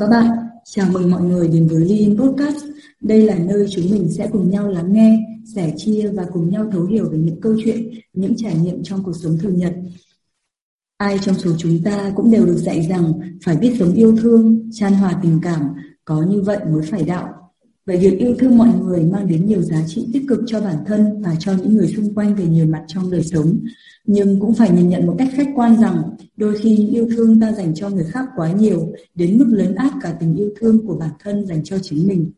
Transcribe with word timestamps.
Các 0.00 0.08
bạn, 0.08 0.26
chào 0.64 0.86
mừng 0.92 1.10
mọi 1.10 1.22
người 1.22 1.48
đến 1.48 1.66
với 1.66 1.84
Lean 1.84 2.18
Podcast. 2.18 2.64
Đây 3.00 3.22
là 3.22 3.38
nơi 3.38 3.66
chúng 3.70 3.90
mình 3.90 4.08
sẽ 4.10 4.28
cùng 4.32 4.50
nhau 4.50 4.68
lắng 4.68 4.92
nghe, 4.92 5.18
sẻ 5.54 5.72
chia 5.76 6.10
và 6.14 6.26
cùng 6.32 6.50
nhau 6.50 6.70
thấu 6.72 6.84
hiểu 6.84 7.10
về 7.10 7.18
những 7.18 7.40
câu 7.40 7.56
chuyện, 7.64 7.90
những 8.12 8.36
trải 8.36 8.54
nghiệm 8.54 8.82
trong 8.82 9.04
cuộc 9.04 9.12
sống 9.16 9.38
thường 9.38 9.56
nhật. 9.56 9.72
Ai 10.96 11.18
trong 11.18 11.34
số 11.34 11.50
chúng 11.58 11.82
ta 11.84 12.12
cũng 12.16 12.30
đều 12.30 12.46
được 12.46 12.56
dạy 12.56 12.86
rằng 12.90 13.12
phải 13.44 13.56
biết 13.56 13.76
sống 13.78 13.94
yêu 13.94 14.16
thương, 14.16 14.70
chan 14.72 14.92
hòa 14.92 15.20
tình 15.22 15.40
cảm, 15.42 15.68
có 16.04 16.22
như 16.22 16.42
vậy 16.42 16.58
mới 16.72 16.82
phải 16.82 17.02
đạo. 17.02 17.39
Vậy 17.86 17.96
việc 17.96 18.18
yêu 18.18 18.34
thương 18.38 18.58
mọi 18.58 18.68
người 18.82 19.04
mang 19.04 19.26
đến 19.26 19.46
nhiều 19.46 19.62
giá 19.62 19.82
trị 19.86 20.06
tích 20.12 20.22
cực 20.28 20.40
cho 20.46 20.60
bản 20.60 20.76
thân 20.86 21.22
và 21.22 21.36
cho 21.38 21.52
những 21.52 21.76
người 21.76 21.88
xung 21.88 22.14
quanh 22.14 22.34
về 22.34 22.46
nhiều 22.46 22.66
mặt 22.66 22.84
trong 22.86 23.10
đời 23.10 23.22
sống. 23.22 23.58
Nhưng 24.06 24.40
cũng 24.40 24.54
phải 24.54 24.70
nhìn 24.70 24.88
nhận 24.88 25.06
một 25.06 25.14
cách 25.18 25.28
khách 25.34 25.48
quan 25.54 25.80
rằng 25.80 26.02
đôi 26.36 26.58
khi 26.58 26.76
những 26.76 26.90
yêu 26.90 27.08
thương 27.16 27.40
ta 27.40 27.52
dành 27.52 27.74
cho 27.74 27.88
người 27.88 28.04
khác 28.04 28.24
quá 28.36 28.52
nhiều 28.52 28.92
đến 29.14 29.38
mức 29.38 29.46
lớn 29.50 29.74
át 29.74 29.92
cả 30.02 30.16
tình 30.20 30.34
yêu 30.34 30.50
thương 30.60 30.86
của 30.86 30.96
bản 30.96 31.10
thân 31.24 31.46
dành 31.46 31.64
cho 31.64 31.78
chính 31.82 32.08
mình. 32.08 32.32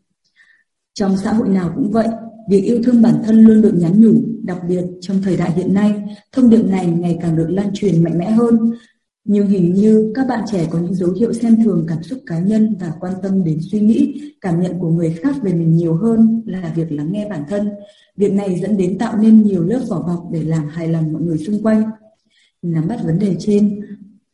Trong 0.94 1.16
xã 1.16 1.32
hội 1.32 1.48
nào 1.48 1.72
cũng 1.74 1.90
vậy, 1.90 2.08
việc 2.50 2.60
yêu 2.60 2.82
thương 2.84 3.02
bản 3.02 3.14
thân 3.24 3.44
luôn 3.44 3.62
được 3.62 3.74
nhắn 3.74 4.00
nhủ, 4.00 4.14
đặc 4.42 4.58
biệt 4.68 4.84
trong 5.00 5.22
thời 5.22 5.36
đại 5.36 5.52
hiện 5.52 5.74
nay, 5.74 6.02
thông 6.32 6.50
điệp 6.50 6.62
này 6.62 6.86
ngày 6.86 7.18
càng 7.22 7.36
được 7.36 7.46
lan 7.48 7.70
truyền 7.74 8.04
mạnh 8.04 8.18
mẽ 8.18 8.30
hơn. 8.30 8.72
Nhưng 9.24 9.46
hình 9.46 9.74
như 9.74 10.12
các 10.14 10.26
bạn 10.28 10.44
trẻ 10.52 10.66
có 10.70 10.78
những 10.78 10.94
dấu 10.94 11.12
hiệu 11.12 11.32
xem 11.32 11.64
thường 11.64 11.84
cảm 11.88 12.02
xúc 12.02 12.18
cá 12.26 12.38
nhân 12.38 12.76
và 12.80 12.92
quan 13.00 13.12
tâm 13.22 13.44
đến 13.44 13.58
suy 13.70 13.80
nghĩ, 13.80 14.22
cảm 14.40 14.60
nhận 14.60 14.78
của 14.78 14.90
người 14.90 15.12
khác 15.22 15.34
về 15.42 15.52
mình 15.52 15.76
nhiều 15.76 15.94
hơn 15.94 16.42
là 16.46 16.72
việc 16.76 16.92
lắng 16.92 17.12
nghe 17.12 17.28
bản 17.28 17.44
thân. 17.48 17.70
Việc 18.16 18.32
này 18.32 18.60
dẫn 18.60 18.76
đến 18.76 18.98
tạo 18.98 19.16
nên 19.16 19.42
nhiều 19.42 19.62
lớp 19.62 19.80
vỏ 19.88 20.02
bọc 20.02 20.28
để 20.32 20.42
làm 20.42 20.68
hài 20.68 20.88
lòng 20.88 21.12
mọi 21.12 21.22
người 21.22 21.38
xung 21.38 21.62
quanh. 21.62 21.82
Nắm 22.62 22.88
bắt 22.88 23.00
vấn 23.04 23.18
đề 23.18 23.36
trên, 23.38 23.80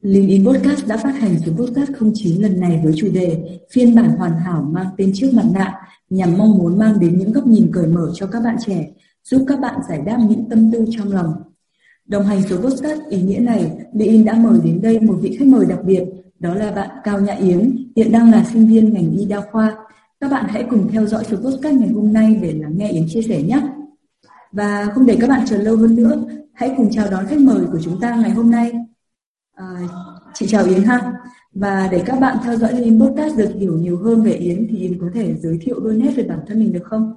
LinkedIn 0.02 0.46
Podcast 0.46 0.86
đã 0.86 0.96
phát 0.96 1.12
hành 1.12 1.38
số 1.46 1.52
podcast 1.52 1.90
09 2.14 2.42
lần 2.42 2.60
này 2.60 2.80
với 2.84 2.92
chủ 2.96 3.08
đề 3.12 3.58
phiên 3.72 3.94
bản 3.94 4.10
hoàn 4.10 4.38
hảo 4.38 4.62
mang 4.72 4.86
tên 4.96 5.10
trước 5.14 5.28
mặt 5.34 5.46
nạ 5.54 5.74
nhằm 6.10 6.38
mong 6.38 6.58
muốn 6.58 6.78
mang 6.78 7.00
đến 7.00 7.18
những 7.18 7.32
góc 7.32 7.46
nhìn 7.46 7.70
cởi 7.72 7.86
mở 7.86 8.12
cho 8.14 8.26
các 8.26 8.40
bạn 8.44 8.56
trẻ, 8.66 8.90
giúp 9.24 9.44
các 9.48 9.60
bạn 9.60 9.80
giải 9.88 10.02
đáp 10.06 10.18
những 10.28 10.48
tâm 10.48 10.72
tư 10.72 10.84
trong 10.90 11.12
lòng. 11.12 11.32
Đồng 12.08 12.24
hành 12.24 12.42
số 12.42 12.56
podcast 12.56 13.00
ý 13.10 13.22
nghĩa 13.22 13.38
này, 13.38 13.70
LinkedIn 13.92 14.24
đã 14.24 14.34
mời 14.34 14.58
đến 14.64 14.80
đây 14.82 15.00
một 15.00 15.18
vị 15.20 15.36
khách 15.38 15.48
mời 15.48 15.66
đặc 15.66 15.78
biệt, 15.84 16.04
đó 16.38 16.54
là 16.54 16.70
bạn 16.70 16.90
Cao 17.04 17.20
Nhã 17.20 17.34
Yến, 17.34 17.86
hiện 17.96 18.12
đang 18.12 18.30
là 18.32 18.44
sinh 18.52 18.66
viên 18.66 18.94
ngành 18.94 19.10
y 19.18 19.24
đa 19.24 19.40
khoa. 19.40 19.76
Các 20.20 20.30
bạn 20.30 20.46
hãy 20.48 20.66
cùng 20.70 20.88
theo 20.92 21.06
dõi 21.06 21.24
số 21.24 21.36
podcast 21.36 21.74
ngày 21.74 21.88
hôm 21.88 22.12
nay 22.12 22.38
để 22.42 22.52
lắng 22.52 22.72
nghe 22.76 22.88
Yến 22.88 23.04
chia 23.08 23.22
sẻ 23.22 23.42
nhé. 23.42 23.60
Và 24.52 24.86
không 24.94 25.06
để 25.06 25.16
các 25.20 25.26
bạn 25.28 25.40
chờ 25.46 25.56
lâu 25.56 25.76
hơn 25.76 25.96
nữa, 25.96 26.22
hãy 26.52 26.74
cùng 26.76 26.90
chào 26.90 27.10
đón 27.10 27.26
khách 27.26 27.40
mời 27.40 27.66
của 27.72 27.78
chúng 27.84 28.00
ta 28.00 28.16
ngày 28.16 28.30
hôm 28.30 28.50
nay. 28.50 28.72
À, 29.54 29.66
chị 30.34 30.46
chào 30.48 30.64
Yến 30.64 30.82
ha. 30.82 31.12
Và 31.52 31.88
để 31.92 32.02
các 32.06 32.20
bạn 32.20 32.36
theo 32.44 32.56
dõi 32.56 32.72
Yến 32.72 33.00
podcast 33.00 33.36
được 33.36 33.50
hiểu 33.54 33.78
nhiều 33.78 33.98
hơn 33.98 34.22
về 34.22 34.32
Yến 34.32 34.66
thì 34.70 34.78
Yến 34.78 34.98
có 35.00 35.06
thể 35.14 35.34
giới 35.34 35.58
thiệu 35.62 35.80
đôi 35.80 35.94
nét 35.94 36.10
về 36.16 36.22
bản 36.22 36.38
thân 36.46 36.58
mình 36.58 36.72
được 36.72 36.84
không? 36.84 37.12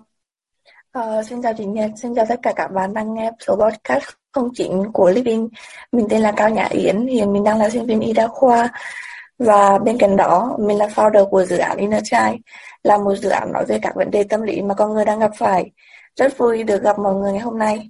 Uh, 1.00 1.26
xin 1.26 1.42
chào 1.42 1.54
chị 1.58 1.66
Nhật, 1.66 1.92
xin 2.02 2.16
chào 2.16 2.26
tất 2.30 2.40
cả 2.42 2.54
các 2.56 2.68
bạn 2.68 2.94
đang 2.94 3.14
nghe 3.14 3.32
số 3.48 3.56
podcast 3.56 4.21
09 4.34 4.92
của 4.92 5.10
Living. 5.10 5.50
Mình 5.92 6.08
tên 6.10 6.22
là 6.22 6.32
Cao 6.32 6.50
Nhã 6.50 6.66
Yến, 6.66 7.08
hiện 7.08 7.34
mình 7.34 7.44
đang 7.44 7.60
là 7.60 7.70
sinh 7.70 7.86
viên 7.86 8.00
y 8.00 8.14
đa 8.14 8.28
khoa 8.28 8.70
và 9.40 9.80
bên 9.80 9.98
cạnh 9.98 10.18
đó 10.18 10.58
mình 10.60 10.78
là 10.78 10.88
founder 10.88 11.30
của 11.30 11.46
dự 11.46 11.58
án 11.58 11.78
Inner 11.78 12.04
Child, 12.04 12.42
là 12.84 12.98
một 12.98 13.16
dự 13.16 13.30
án 13.30 13.52
nói 13.54 13.66
về 13.68 13.80
các 13.82 13.96
vấn 13.96 14.12
đề 14.12 14.24
tâm 14.24 14.42
lý 14.42 14.62
mà 14.62 14.74
con 14.74 14.94
người 14.94 15.06
đang 15.06 15.20
gặp 15.20 15.32
phải. 15.38 15.72
Rất 16.16 16.38
vui 16.38 16.64
được 16.64 16.84
gặp 16.84 17.00
mọi 17.00 17.16
người 17.16 17.32
ngày 17.32 17.42
hôm 17.42 17.58
nay. 17.58 17.90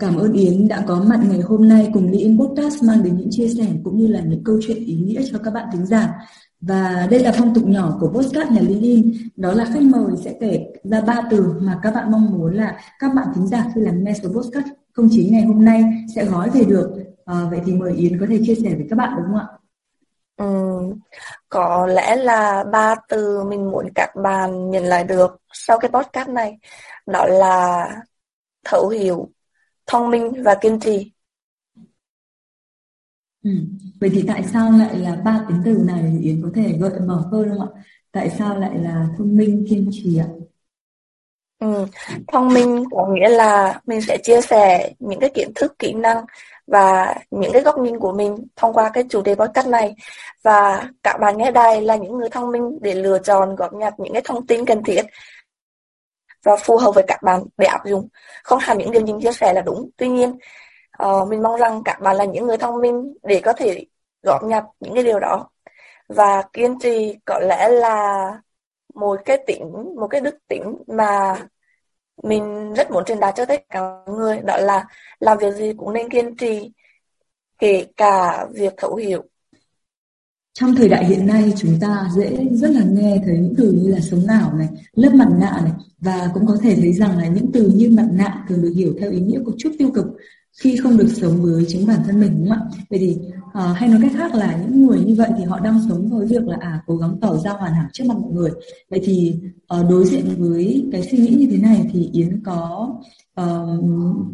Cảm 0.00 0.16
ơn 0.16 0.32
Yến 0.32 0.68
đã 0.68 0.84
có 0.86 1.04
mặt 1.06 1.20
ngày 1.30 1.40
hôm 1.40 1.68
nay 1.68 1.90
cùng 1.94 2.10
Living 2.10 2.38
Podcast 2.38 2.82
mang 2.82 3.02
đến 3.02 3.16
những 3.16 3.28
chia 3.30 3.48
sẻ 3.48 3.64
cũng 3.84 3.98
như 3.98 4.06
là 4.06 4.20
những 4.20 4.44
câu 4.44 4.60
chuyện 4.66 4.84
ý 4.84 4.94
nghĩa 4.94 5.22
cho 5.32 5.38
các 5.44 5.50
bạn 5.50 5.68
thính 5.72 5.86
giả. 5.86 6.14
Và 6.60 7.06
đây 7.10 7.20
là 7.20 7.32
phong 7.38 7.54
tục 7.54 7.64
nhỏ 7.66 7.96
của 8.00 8.08
podcast 8.08 8.50
nhà 8.50 8.60
Lilin, 8.60 9.12
đó 9.36 9.52
là 9.52 9.64
khách 9.64 9.82
mời 9.82 10.12
sẽ 10.24 10.34
kể 10.40 10.66
ra 10.84 11.00
ba 11.00 11.22
từ 11.30 11.54
mà 11.60 11.78
các 11.82 11.94
bạn 11.94 12.10
mong 12.10 12.30
muốn 12.30 12.54
là 12.54 12.80
các 12.98 13.14
bạn 13.14 13.26
thính 13.34 13.46
giả 13.46 13.64
khi 13.74 13.80
làm 13.80 14.04
nghe 14.04 14.12
số 14.22 14.28
podcast 14.28 14.66
không 14.98 15.08
chính 15.10 15.32
ngày 15.32 15.42
hôm 15.42 15.64
nay 15.64 15.84
sẽ 16.14 16.24
gói 16.24 16.50
về 16.50 16.64
được. 16.64 17.04
À, 17.24 17.46
vậy 17.50 17.60
thì 17.66 17.72
mời 17.72 17.92
Yến 17.96 18.20
có 18.20 18.26
thể 18.30 18.40
chia 18.46 18.54
sẻ 18.54 18.74
với 18.74 18.86
các 18.90 18.96
bạn 18.96 19.12
đúng 19.16 19.26
không 19.26 19.36
ạ? 19.36 19.46
Ừ, 20.36 20.46
có 21.48 21.86
lẽ 21.86 22.16
là 22.16 22.64
ba 22.72 22.94
từ 23.08 23.44
mình 23.44 23.70
muốn 23.70 23.88
các 23.94 24.10
bạn 24.22 24.70
nhận 24.70 24.84
lại 24.84 25.04
được 25.04 25.40
sau 25.52 25.78
cái 25.78 25.90
podcast 25.90 26.28
này 26.28 26.58
đó 27.06 27.26
là 27.26 27.88
thấu 28.64 28.88
hiểu 28.88 29.30
thông 29.86 30.10
minh 30.10 30.42
và 30.42 30.54
kiên 30.60 30.80
trì. 30.80 31.12
Ừ. 33.42 33.50
Vậy 34.00 34.10
thì 34.12 34.24
tại 34.26 34.44
sao 34.52 34.72
lại 34.72 34.98
là 34.98 35.16
ba 35.24 35.44
tính 35.48 35.62
từ 35.64 35.78
này 35.86 36.18
Yến 36.22 36.42
có 36.42 36.50
thể 36.54 36.78
gợi 36.80 37.00
mở 37.06 37.28
hơn 37.32 37.48
không 37.48 37.60
ạ? 37.60 37.82
Tại 38.12 38.30
sao 38.38 38.58
lại 38.58 38.78
là 38.78 39.08
thông 39.18 39.36
minh 39.36 39.66
kiên 39.68 39.88
trì 39.92 40.16
ạ? 40.18 40.28
Ừ. 41.58 41.86
Thông 42.32 42.48
minh 42.48 42.84
có 42.90 43.06
nghĩa 43.06 43.28
là 43.28 43.80
mình 43.86 44.00
sẽ 44.00 44.18
chia 44.22 44.40
sẻ 44.40 44.90
những 44.98 45.20
cái 45.20 45.30
kiến 45.30 45.52
thức, 45.54 45.78
kỹ 45.78 45.92
năng 45.92 46.24
và 46.66 47.14
những 47.30 47.52
cái 47.52 47.62
góc 47.62 47.78
nhìn 47.78 47.98
của 47.98 48.12
mình 48.12 48.46
thông 48.56 48.72
qua 48.72 48.90
cái 48.94 49.04
chủ 49.10 49.22
đề 49.22 49.34
podcast 49.34 49.68
này. 49.68 49.94
Và 50.42 50.88
các 51.02 51.18
bạn 51.20 51.38
nghe 51.38 51.50
đài 51.50 51.82
là 51.82 51.96
những 51.96 52.18
người 52.18 52.28
thông 52.28 52.50
minh 52.52 52.78
để 52.80 52.94
lựa 52.94 53.18
chọn 53.18 53.56
góp 53.56 53.72
nhặt 53.72 53.94
những 53.98 54.12
cái 54.12 54.22
thông 54.24 54.46
tin 54.46 54.64
cần 54.64 54.82
thiết 54.82 55.02
và 56.44 56.56
phù 56.56 56.76
hợp 56.76 56.94
với 56.94 57.04
các 57.08 57.22
bạn 57.22 57.42
để 57.56 57.66
áp 57.66 57.86
dụng. 57.86 58.08
Không 58.44 58.58
hẳn 58.58 58.78
những 58.78 58.90
điều 58.90 59.02
mình 59.02 59.20
chia 59.20 59.32
sẻ 59.32 59.52
là 59.52 59.60
đúng. 59.60 59.90
Tuy 59.96 60.08
nhiên 60.08 60.38
uh, 61.02 61.28
mình 61.28 61.42
mong 61.42 61.56
rằng 61.56 61.82
các 61.84 62.00
bạn 62.00 62.16
là 62.16 62.24
những 62.24 62.46
người 62.46 62.56
thông 62.56 62.80
minh 62.80 63.14
để 63.22 63.40
có 63.40 63.52
thể 63.52 63.84
góp 64.22 64.44
nhặt 64.44 64.64
những 64.80 64.94
cái 64.94 65.04
điều 65.04 65.20
đó 65.20 65.48
và 66.08 66.42
kiên 66.52 66.78
trì. 66.78 67.16
Có 67.24 67.38
lẽ 67.38 67.68
là 67.68 68.30
một 69.00 69.20
cái 69.24 69.38
tính 69.46 69.72
một 69.96 70.06
cái 70.06 70.20
đức 70.20 70.34
tính 70.48 70.74
mà 70.86 71.46
mình 72.22 72.74
rất 72.74 72.90
muốn 72.90 73.04
truyền 73.04 73.20
đạt 73.20 73.34
cho 73.36 73.44
tất 73.44 73.62
cả 73.70 73.80
mọi 73.80 74.16
người, 74.16 74.40
đó 74.40 74.56
là 74.56 74.86
làm 75.20 75.38
việc 75.38 75.54
gì 75.54 75.72
cũng 75.76 75.92
nên 75.92 76.10
kiên 76.10 76.36
trì, 76.36 76.72
kể 77.58 77.86
cả 77.96 78.46
việc 78.54 78.74
thấu 78.76 78.96
hiểu. 78.96 79.24
Trong 80.52 80.74
thời 80.74 80.88
đại 80.88 81.04
hiện 81.04 81.26
nay, 81.26 81.52
chúng 81.56 81.78
ta 81.80 82.08
dễ, 82.16 82.46
rất 82.52 82.70
là 82.70 82.82
nghe 82.90 83.20
thấy 83.24 83.38
những 83.38 83.54
từ 83.58 83.72
như 83.72 83.90
là 83.90 84.00
sống 84.00 84.26
ảo 84.28 84.52
này, 84.52 84.68
lớp 84.92 85.10
mặt 85.14 85.28
nạ 85.40 85.60
này, 85.64 85.72
và 85.98 86.30
cũng 86.34 86.46
có 86.46 86.56
thể 86.62 86.76
thấy 86.76 86.92
rằng 86.92 87.18
là 87.18 87.26
những 87.26 87.50
từ 87.52 87.72
như 87.74 87.90
mặt 87.96 88.06
nạ 88.12 88.44
thường 88.48 88.62
được 88.62 88.72
hiểu 88.76 88.94
theo 89.00 89.10
ý 89.10 89.20
nghĩa 89.20 89.38
của 89.44 89.52
chút 89.58 89.70
tiêu 89.78 89.90
cực 89.94 90.06
khi 90.60 90.76
không 90.82 90.96
được 90.96 91.08
sống 91.08 91.42
với 91.42 91.64
chính 91.68 91.86
bản 91.86 91.98
thân 92.06 92.20
mình 92.20 92.34
đúng 92.38 92.48
không 92.48 92.58
ạ? 92.58 92.78
Vậy 92.90 92.98
thì 92.98 93.18
uh, 93.46 93.76
hay 93.76 93.88
nói 93.88 93.98
cách 94.02 94.12
khác 94.14 94.34
là 94.34 94.56
những 94.62 94.86
người 94.86 94.98
như 94.98 95.14
vậy 95.18 95.30
thì 95.38 95.44
họ 95.44 95.60
đang 95.60 95.80
sống 95.88 96.08
với 96.10 96.26
việc 96.26 96.46
là 96.46 96.56
à 96.60 96.82
cố 96.86 96.96
gắng 96.96 97.18
tỏ 97.20 97.36
ra 97.36 97.50
hoàn 97.50 97.72
hảo 97.72 97.86
trước 97.92 98.04
mặt 98.08 98.14
mọi 98.18 98.32
người. 98.32 98.50
Vậy 98.90 99.00
thì 99.04 99.40
uh, 99.80 99.90
đối 99.90 100.04
diện 100.04 100.24
với 100.38 100.88
cái 100.92 101.02
suy 101.02 101.18
nghĩ 101.18 101.36
như 101.38 101.48
thế 101.50 101.58
này 101.58 101.90
thì 101.92 102.10
Yến 102.12 102.42
có 102.44 102.90
uh, 103.40 103.84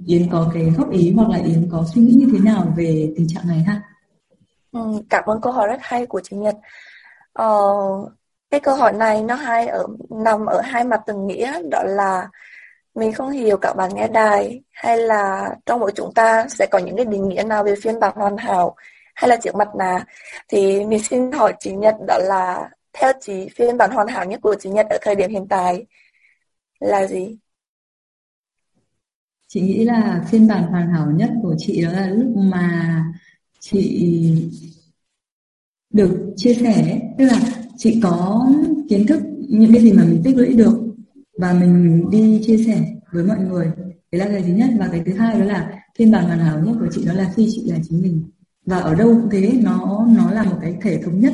Yến 0.06 0.30
có 0.30 0.50
cái 0.54 0.70
góp 0.78 0.90
ý 0.90 1.12
hoặc 1.12 1.28
là 1.28 1.38
Yến 1.38 1.68
có 1.70 1.84
suy 1.94 2.02
nghĩ 2.02 2.12
như 2.12 2.28
thế 2.32 2.38
nào 2.38 2.74
về 2.76 3.12
tình 3.16 3.26
trạng 3.28 3.48
này 3.48 3.58
ha? 3.58 3.82
Ừ, 4.72 4.80
cảm 5.10 5.24
ơn 5.26 5.40
câu 5.40 5.52
hỏi 5.52 5.68
rất 5.68 5.78
hay 5.80 6.06
của 6.06 6.20
chị 6.24 6.36
Nhật. 6.36 6.56
Ờ, 7.32 7.48
cái 8.50 8.60
câu 8.60 8.74
hỏi 8.74 8.92
này 8.92 9.22
nó 9.22 9.34
hay 9.34 9.66
ở 9.66 9.86
nằm 10.10 10.46
ở 10.46 10.60
hai 10.60 10.84
mặt 10.84 11.00
từng 11.06 11.26
nghĩa 11.26 11.62
đó 11.70 11.82
là 11.82 12.28
mình 12.94 13.12
không 13.12 13.30
hiểu 13.30 13.56
các 13.56 13.76
bạn 13.76 13.90
nghe 13.94 14.08
đài 14.08 14.62
hay 14.72 14.98
là 14.98 15.54
trong 15.66 15.80
mỗi 15.80 15.92
chúng 15.94 16.14
ta 16.14 16.46
sẽ 16.48 16.66
có 16.70 16.78
những 16.78 16.96
cái 16.96 17.04
định 17.04 17.28
nghĩa 17.28 17.42
nào 17.42 17.64
về 17.64 17.74
phiên 17.82 18.00
bản 18.00 18.16
hoàn 18.16 18.36
hảo 18.36 18.74
hay 19.14 19.28
là 19.28 19.36
chiếc 19.36 19.54
mặt 19.54 19.68
nạ 19.78 20.04
thì 20.48 20.84
mình 20.84 21.02
xin 21.02 21.32
hỏi 21.32 21.54
chị 21.60 21.72
Nhật 21.72 21.94
đó 22.08 22.18
là 22.18 22.70
theo 22.92 23.12
chị, 23.20 23.48
phiên 23.56 23.76
bản 23.76 23.90
hoàn 23.90 24.06
hảo 24.08 24.24
nhất 24.24 24.40
của 24.42 24.54
chị 24.60 24.70
Nhật 24.70 24.86
ở 24.90 24.98
thời 25.02 25.14
điểm 25.14 25.30
hiện 25.30 25.46
tại 25.48 25.86
là 26.80 27.06
gì? 27.06 27.38
Chị 29.48 29.60
nghĩ 29.60 29.84
là 29.84 30.24
phiên 30.30 30.48
bản 30.48 30.62
hoàn 30.62 30.92
hảo 30.92 31.06
nhất 31.10 31.30
của 31.42 31.54
chị 31.58 31.82
đó 31.82 31.92
là 31.92 32.06
lúc 32.06 32.36
mà 32.36 33.04
chị 33.60 34.10
được 35.90 36.32
chia 36.36 36.54
sẻ 36.54 37.00
tức 37.18 37.24
là 37.24 37.38
chị 37.76 38.00
có 38.02 38.46
kiến 38.88 39.06
thức, 39.06 39.22
những 39.48 39.72
cái 39.72 39.82
gì 39.82 39.92
mà 39.92 40.04
mình 40.04 40.22
tích 40.24 40.36
lũy 40.36 40.54
được 40.54 40.83
và 41.38 41.52
mình 41.52 42.04
đi 42.10 42.42
chia 42.46 42.64
sẻ 42.64 42.94
với 43.12 43.24
mọi 43.24 43.38
người. 43.38 43.70
Đấy 44.12 44.18
là 44.20 44.26
cái 44.26 44.42
thứ 44.42 44.52
nhất. 44.52 44.70
Và 44.78 44.88
cái 44.92 45.02
thứ 45.06 45.12
hai 45.12 45.40
đó 45.40 45.44
là 45.46 45.82
phiên 45.98 46.10
bản 46.10 46.26
hoàn 46.26 46.38
hảo 46.38 46.60
nhất 46.64 46.76
của 46.80 46.88
chị 46.92 47.04
đó 47.04 47.12
là 47.12 47.32
khi 47.36 47.48
chị 47.52 47.70
là 47.70 47.78
chính 47.88 48.02
mình. 48.02 48.22
Và 48.66 48.78
ở 48.78 48.94
đâu 48.94 49.08
cũng 49.08 49.30
thế 49.30 49.52
nó 49.62 50.06
nó 50.16 50.30
là 50.30 50.42
một 50.42 50.56
cái 50.60 50.76
thể 50.82 51.02
thống 51.02 51.20
nhất. 51.20 51.32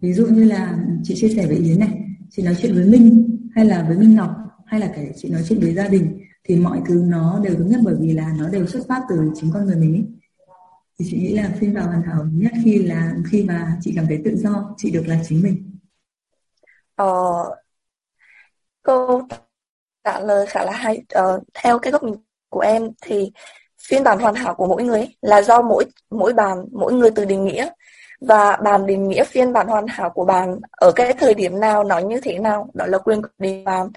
Ví 0.00 0.12
dụ 0.12 0.26
như 0.26 0.44
là 0.44 0.84
chị 1.02 1.14
chia 1.14 1.28
sẻ 1.28 1.46
với 1.46 1.56
yến 1.56 1.78
này 1.78 1.98
chị 2.30 2.42
nói 2.42 2.56
chuyện 2.62 2.74
với 2.74 2.84
minh 2.84 3.38
hay 3.54 3.64
là 3.64 3.84
với 3.88 3.98
minh 3.98 4.14
ngọc 4.14 4.30
hay 4.66 4.80
là 4.80 4.92
cái 4.94 5.12
chị 5.16 5.30
nói 5.30 5.42
chuyện 5.48 5.60
với 5.60 5.74
gia 5.74 5.88
đình 5.88 6.18
thì 6.44 6.56
mọi 6.56 6.80
thứ 6.86 7.04
nó 7.06 7.40
đều 7.44 7.54
thống 7.54 7.68
nhất 7.68 7.80
bởi 7.84 7.94
vì 8.00 8.12
là 8.12 8.34
nó 8.38 8.48
đều 8.48 8.66
xuất 8.66 8.86
phát 8.88 9.02
từ 9.08 9.30
chính 9.34 9.50
con 9.52 9.66
người 9.66 9.76
mình 9.76 9.94
ấy 9.94 10.04
thì 10.98 11.06
chị 11.10 11.16
nghĩ 11.16 11.34
là 11.34 11.50
phiên 11.60 11.74
bản 11.74 11.86
hoàn 11.86 12.02
hảo 12.02 12.26
nhất 12.32 12.52
khi 12.64 12.78
là 12.78 13.16
khi 13.26 13.44
mà 13.44 13.78
chị 13.80 13.92
cảm 13.96 14.06
thấy 14.06 14.22
tự 14.24 14.36
do 14.36 14.74
chị 14.76 14.90
được 14.90 15.06
là 15.06 15.20
chính 15.28 15.42
mình. 15.42 15.70
Ờ, 16.94 17.06
câu 18.82 19.22
trả 20.04 20.20
lời 20.20 20.46
khá 20.46 20.64
là 20.64 20.72
hay. 20.72 21.02
Uh, 21.18 21.42
theo 21.54 21.78
cái 21.78 21.92
góc 21.92 22.02
nhìn 22.02 22.14
của 22.48 22.60
em 22.60 22.90
thì 23.02 23.32
phiên 23.88 24.04
bản 24.04 24.18
hoàn 24.18 24.34
hảo 24.34 24.54
của 24.54 24.66
mỗi 24.66 24.82
người 24.84 25.08
là 25.20 25.42
do 25.42 25.62
mỗi 25.62 25.84
mỗi 26.10 26.32
bạn 26.32 26.66
mỗi 26.72 26.92
người 26.92 27.10
tự 27.10 27.24
định 27.24 27.44
nghĩa. 27.44 27.68
Và 28.20 28.56
bạn 28.56 28.86
định 28.86 29.08
nghĩa 29.08 29.24
phiên 29.24 29.52
bản 29.52 29.66
hoàn 29.68 29.86
hảo 29.86 30.10
của 30.10 30.24
bạn 30.24 30.60
ở 30.70 30.92
cái 30.92 31.12
thời 31.12 31.34
điểm 31.34 31.60
nào 31.60 31.84
nó 31.84 31.98
như 31.98 32.20
thế 32.20 32.38
nào 32.38 32.68
đó 32.74 32.86
là 32.86 32.98
quyền 32.98 33.22
của 33.22 33.28
bạn. 33.64 33.88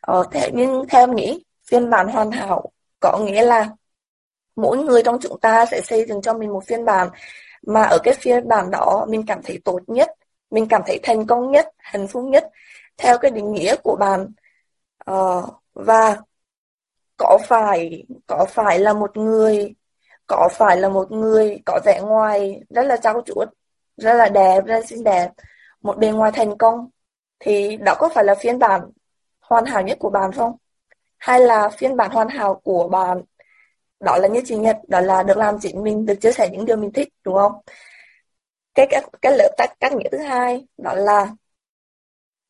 Ờ, 0.00 0.24
thế 0.32 0.50
nhưng 0.54 0.84
theo 0.88 1.02
em 1.02 1.14
nghĩ 1.16 1.44
phiên 1.70 1.90
bản 1.90 2.08
hoàn 2.08 2.30
hảo 2.30 2.72
có 3.00 3.18
nghĩa 3.18 3.42
là 3.42 3.70
mỗi 4.56 4.78
người 4.78 5.02
trong 5.04 5.18
chúng 5.20 5.40
ta 5.40 5.66
sẽ 5.66 5.80
xây 5.80 6.04
dựng 6.08 6.22
cho 6.22 6.34
mình 6.34 6.52
một 6.52 6.64
phiên 6.66 6.84
bản 6.84 7.08
mà 7.66 7.82
ở 7.82 7.98
cái 8.02 8.14
phiên 8.14 8.48
bản 8.48 8.70
đó 8.70 9.06
mình 9.08 9.26
cảm 9.26 9.42
thấy 9.42 9.60
tốt 9.64 9.80
nhất 9.86 10.10
mình 10.52 10.66
cảm 10.68 10.82
thấy 10.86 11.00
thành 11.02 11.26
công 11.26 11.50
nhất 11.50 11.68
hạnh 11.78 12.08
phúc 12.08 12.24
nhất 12.24 12.50
theo 12.96 13.18
cái 13.18 13.30
định 13.30 13.52
nghĩa 13.52 13.76
của 13.82 13.96
bạn. 13.96 14.32
Uh, 15.10 15.44
và 15.74 16.16
có 17.16 17.38
phải 17.48 18.04
có 18.26 18.46
phải 18.48 18.78
là 18.78 18.92
một 18.92 19.16
người 19.16 19.74
có 20.26 20.48
phải 20.52 20.76
là 20.76 20.88
một 20.88 21.12
người 21.12 21.62
có 21.66 21.80
vẻ 21.84 22.00
ngoài 22.00 22.60
rất 22.70 22.82
là 22.86 22.96
trau 22.96 23.22
chuốt 23.26 23.48
rất 23.96 24.14
là 24.14 24.28
đẹp 24.28 24.60
rất 24.66 24.74
là 24.74 24.82
xinh 24.86 25.04
đẹp 25.04 25.30
một 25.82 25.98
bề 25.98 26.10
ngoài 26.10 26.32
thành 26.34 26.58
công 26.58 26.90
thì 27.40 27.76
đó 27.76 27.94
có 27.98 28.08
phải 28.14 28.24
là 28.24 28.34
phiên 28.34 28.58
bản 28.58 28.90
hoàn 29.40 29.64
hảo 29.64 29.82
nhất 29.82 29.98
của 30.00 30.10
bạn 30.10 30.32
không? 30.32 30.56
Hay 31.18 31.40
là 31.40 31.68
phiên 31.68 31.96
bản 31.96 32.10
hoàn 32.10 32.28
hảo 32.28 32.60
của 32.64 32.88
bạn 32.88 33.22
đó 34.00 34.18
là 34.18 34.28
như 34.28 34.42
chị 34.44 34.56
Nhật 34.56 34.76
đó 34.88 35.00
là 35.00 35.22
được 35.22 35.36
làm 35.38 35.58
chính 35.60 35.82
mình 35.84 36.06
được 36.06 36.14
chia 36.20 36.32
sẻ 36.32 36.48
những 36.52 36.64
điều 36.64 36.76
mình 36.76 36.92
thích 36.92 37.08
đúng 37.24 37.34
không? 37.34 37.52
Cái 38.74 38.86
cái 38.90 39.02
cái 39.22 39.36
lớp 39.38 39.54
tác, 39.58 39.80
cách 39.80 39.92
nghĩa 39.92 40.08
thứ 40.12 40.18
hai 40.18 40.66
đó 40.78 40.94
là 40.94 41.30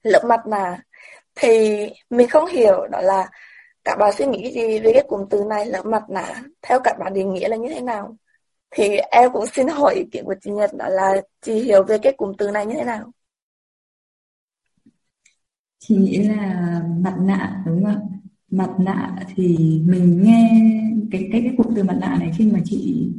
lớp 0.02 0.24
mặt 0.28 0.46
nạ 0.46 0.82
thì 1.34 1.86
mình 2.10 2.28
không 2.28 2.46
hiểu 2.46 2.86
đó 2.90 3.00
là 3.00 3.30
các 3.84 3.96
bạn 3.98 4.12
suy 4.18 4.26
nghĩ 4.26 4.52
gì 4.52 4.78
về 4.78 4.92
cái 4.94 5.04
cụm 5.08 5.20
từ 5.30 5.44
này 5.48 5.66
lớp 5.66 5.86
mặt 5.86 6.02
nạ 6.10 6.42
theo 6.62 6.80
các 6.84 6.96
bạn 6.98 7.14
định 7.14 7.32
nghĩa 7.34 7.48
là 7.48 7.56
như 7.56 7.68
thế 7.74 7.80
nào? 7.80 8.16
Thì 8.70 8.96
em 8.96 9.32
cũng 9.32 9.46
xin 9.46 9.68
hỏi 9.68 9.94
ý 9.94 10.04
kiến 10.12 10.24
của 10.24 10.34
chị 10.40 10.50
Nhật 10.50 10.70
đó 10.74 10.88
là 10.88 11.22
chị 11.40 11.54
hiểu 11.54 11.82
về 11.82 11.98
cái 11.98 12.12
cụm 12.16 12.32
từ 12.38 12.50
này 12.50 12.66
như 12.66 12.74
thế 12.74 12.84
nào? 12.84 13.12
Chị 15.78 15.96
nghĩ 15.96 16.18
là 16.18 16.82
mặt 16.98 17.14
nạ, 17.20 17.62
đúng 17.66 17.84
không 17.84 17.94
ạ? 17.94 18.00
Mặt 18.50 18.70
nạ 18.78 19.16
thì 19.36 19.56
mình 19.86 20.22
nghe 20.22 20.50
cái 21.10 21.28
cái 21.32 21.40
cái 21.44 21.54
cụm 21.56 21.74
từ 21.76 21.82
mặt 21.82 21.96
nạ 22.00 22.16
này 22.20 22.32
khi 22.38 22.50
mà 22.52 22.58
chị 22.64 23.10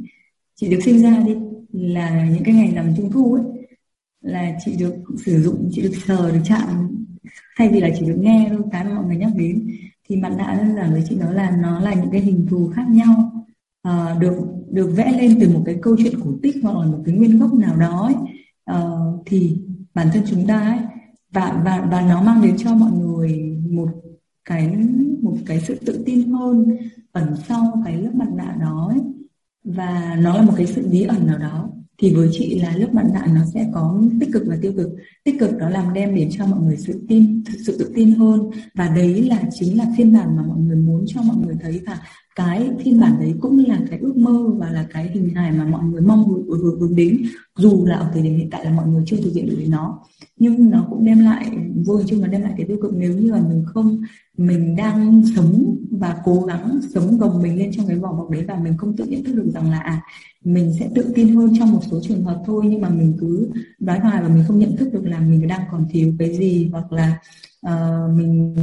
chị 0.54 0.68
được 0.68 0.78
sinh 0.84 1.02
ra 1.02 1.22
đi, 1.26 1.36
là 1.72 2.24
những 2.24 2.44
cái 2.44 2.54
ngày 2.54 2.72
nằm 2.74 2.94
trung 2.96 3.10
thu 3.12 3.34
ấy 3.34 3.44
là 4.24 4.52
chị 4.64 4.76
được 4.76 4.94
sử 5.24 5.42
dụng 5.42 5.68
chị 5.72 5.82
được 5.82 5.94
sờ 6.06 6.30
được 6.30 6.40
chạm. 6.44 6.68
Thay 7.58 7.68
vì 7.68 7.80
là 7.80 7.90
chỉ 7.98 8.06
được 8.06 8.16
nghe 8.18 8.46
thôi 8.50 8.60
cái 8.72 8.84
mà 8.84 8.94
mọi 8.94 9.04
người 9.04 9.16
nhắc 9.16 9.32
đến 9.36 9.66
thì 10.08 10.16
mặt 10.16 10.32
nạ 10.38 10.54
đơn 10.58 10.76
giản 10.76 10.92
với 10.92 11.02
chị 11.08 11.16
nói 11.16 11.34
là 11.34 11.50
nó 11.50 11.80
là 11.80 11.94
những 11.94 12.10
cái 12.10 12.20
hình 12.20 12.46
thù 12.50 12.72
khác 12.76 12.86
nhau. 12.88 13.44
Uh, 13.88 14.20
được 14.20 14.36
được 14.70 14.86
vẽ 14.96 15.12
lên 15.12 15.38
từ 15.40 15.48
một 15.48 15.62
cái 15.66 15.78
câu 15.82 15.96
chuyện 15.98 16.20
cổ 16.24 16.30
tích 16.42 16.56
hoặc 16.62 16.78
là 16.78 16.86
một 16.86 17.02
cái 17.06 17.14
nguyên 17.14 17.38
gốc 17.38 17.54
nào 17.54 17.76
đó 17.76 18.06
ấy, 18.06 18.14
uh, 18.78 19.22
thì 19.26 19.62
bản 19.94 20.08
thân 20.12 20.22
chúng 20.26 20.46
ta 20.46 20.60
ấy 20.60 20.78
và 21.32 21.62
và 21.64 21.88
và 21.90 22.00
nó 22.00 22.22
mang 22.22 22.42
đến 22.42 22.56
cho 22.56 22.74
mọi 22.74 22.92
người 22.92 23.58
một 23.70 23.88
cái 24.44 24.76
một 25.22 25.36
cái 25.46 25.60
sự 25.60 25.74
tự 25.86 26.02
tin 26.06 26.32
hơn 26.32 26.76
ẩn 27.12 27.34
sau 27.48 27.82
cái 27.84 27.96
lớp 27.96 28.10
mặt 28.14 28.28
nạ 28.36 28.56
đó 28.60 28.86
ấy. 28.90 29.00
và 29.64 30.16
nó 30.22 30.36
là 30.36 30.42
một 30.42 30.52
cái 30.56 30.66
sự 30.66 30.88
bí 30.90 31.02
ẩn 31.02 31.26
nào 31.26 31.38
đó 31.38 31.70
thì 31.98 32.14
với 32.14 32.28
chị 32.32 32.58
là 32.60 32.76
lớp 32.76 32.88
mặt 32.92 33.04
nạ 33.14 33.26
nó 33.34 33.40
sẽ 33.54 33.70
có 33.74 34.02
tích 34.20 34.28
cực 34.32 34.42
và 34.46 34.56
tiêu 34.62 34.72
cực. 34.76 34.88
Tích 35.24 35.34
cực 35.40 35.58
đó 35.58 35.70
làm 35.70 35.92
đem 35.92 36.14
đến 36.14 36.28
cho 36.38 36.46
mọi 36.46 36.60
người 36.60 36.76
sự 36.76 37.00
tin, 37.08 37.42
sự 37.66 37.76
tự 37.78 37.92
tin 37.94 38.14
hơn. 38.14 38.50
Và 38.74 38.88
đấy 38.88 39.22
là 39.22 39.42
chính 39.52 39.78
là 39.78 39.86
phiên 39.96 40.12
bản 40.12 40.36
mà 40.36 40.42
mọi 40.42 40.58
người 40.58 40.76
muốn 40.76 41.04
cho 41.06 41.22
mọi 41.22 41.36
người 41.36 41.56
thấy. 41.62 41.80
Và 41.86 42.00
cái 42.36 42.70
phiên 42.84 43.00
bản 43.00 43.16
đấy 43.20 43.34
cũng 43.40 43.64
là 43.66 43.80
cái 43.90 43.98
ước 43.98 44.16
mơ 44.16 44.48
và 44.58 44.70
là 44.70 44.86
cái 44.92 45.10
hình 45.14 45.34
hài 45.34 45.52
mà 45.52 45.64
mọi 45.64 45.84
người 45.84 46.00
mong 46.00 46.28
hướng, 46.48 46.78
hướng, 46.80 46.96
đến 46.96 47.22
dù 47.56 47.86
là 47.86 47.96
ở 47.96 48.10
thời 48.12 48.22
điểm 48.22 48.36
hiện 48.36 48.50
tại 48.50 48.64
là 48.64 48.70
mọi 48.70 48.86
người 48.86 49.02
chưa 49.06 49.16
thực 49.16 49.32
hiện 49.34 49.46
được 49.46 49.56
đến 49.58 49.70
nó. 49.70 50.00
Nhưng 50.38 50.70
nó 50.70 50.86
cũng 50.90 51.04
đem 51.04 51.18
lại 51.18 51.58
vô 51.86 51.96
hình 51.96 52.06
chung 52.06 52.20
nó 52.20 52.26
đem 52.26 52.42
lại 52.42 52.52
cái 52.56 52.66
tiêu 52.66 52.78
cực 52.82 52.92
nếu 52.94 53.16
như 53.16 53.30
là 53.30 53.42
mình 53.48 53.64
không 53.66 54.00
mình 54.36 54.76
đang 54.76 55.22
sống 55.36 55.76
và 55.90 56.16
cố 56.24 56.40
gắng 56.40 56.80
sống 56.94 57.18
gồng 57.18 57.42
mình 57.42 57.58
lên 57.58 57.70
trong 57.76 57.86
cái 57.86 57.96
vỏ 57.96 58.12
bọc 58.12 58.30
đấy 58.30 58.44
và 58.48 58.54
mình 58.54 58.76
không 58.76 58.96
tự 58.96 59.04
nhận 59.04 59.24
thức 59.24 59.34
được 59.34 59.50
rằng 59.54 59.70
là 59.70 59.78
à 59.78 60.02
mình 60.44 60.72
sẽ 60.78 60.88
tự 60.94 61.12
tin 61.14 61.34
hơn 61.34 61.52
trong 61.58 61.72
một 61.72 61.80
số 61.90 62.00
trường 62.02 62.24
hợp 62.24 62.42
thôi 62.46 62.64
nhưng 62.68 62.80
mà 62.80 62.88
mình 62.88 63.16
cứ 63.20 63.50
nói 63.80 63.98
hoài 63.98 64.22
và 64.22 64.28
mình 64.28 64.44
không 64.48 64.58
nhận 64.58 64.76
thức 64.76 64.92
được 64.92 65.04
là 65.04 65.20
mình 65.20 65.48
đang 65.48 65.62
còn 65.70 65.86
thiếu 65.90 66.12
cái 66.18 66.34
gì 66.34 66.68
hoặc 66.72 66.92
là 66.92 67.18
uh, 67.66 68.16
mình 68.16 68.54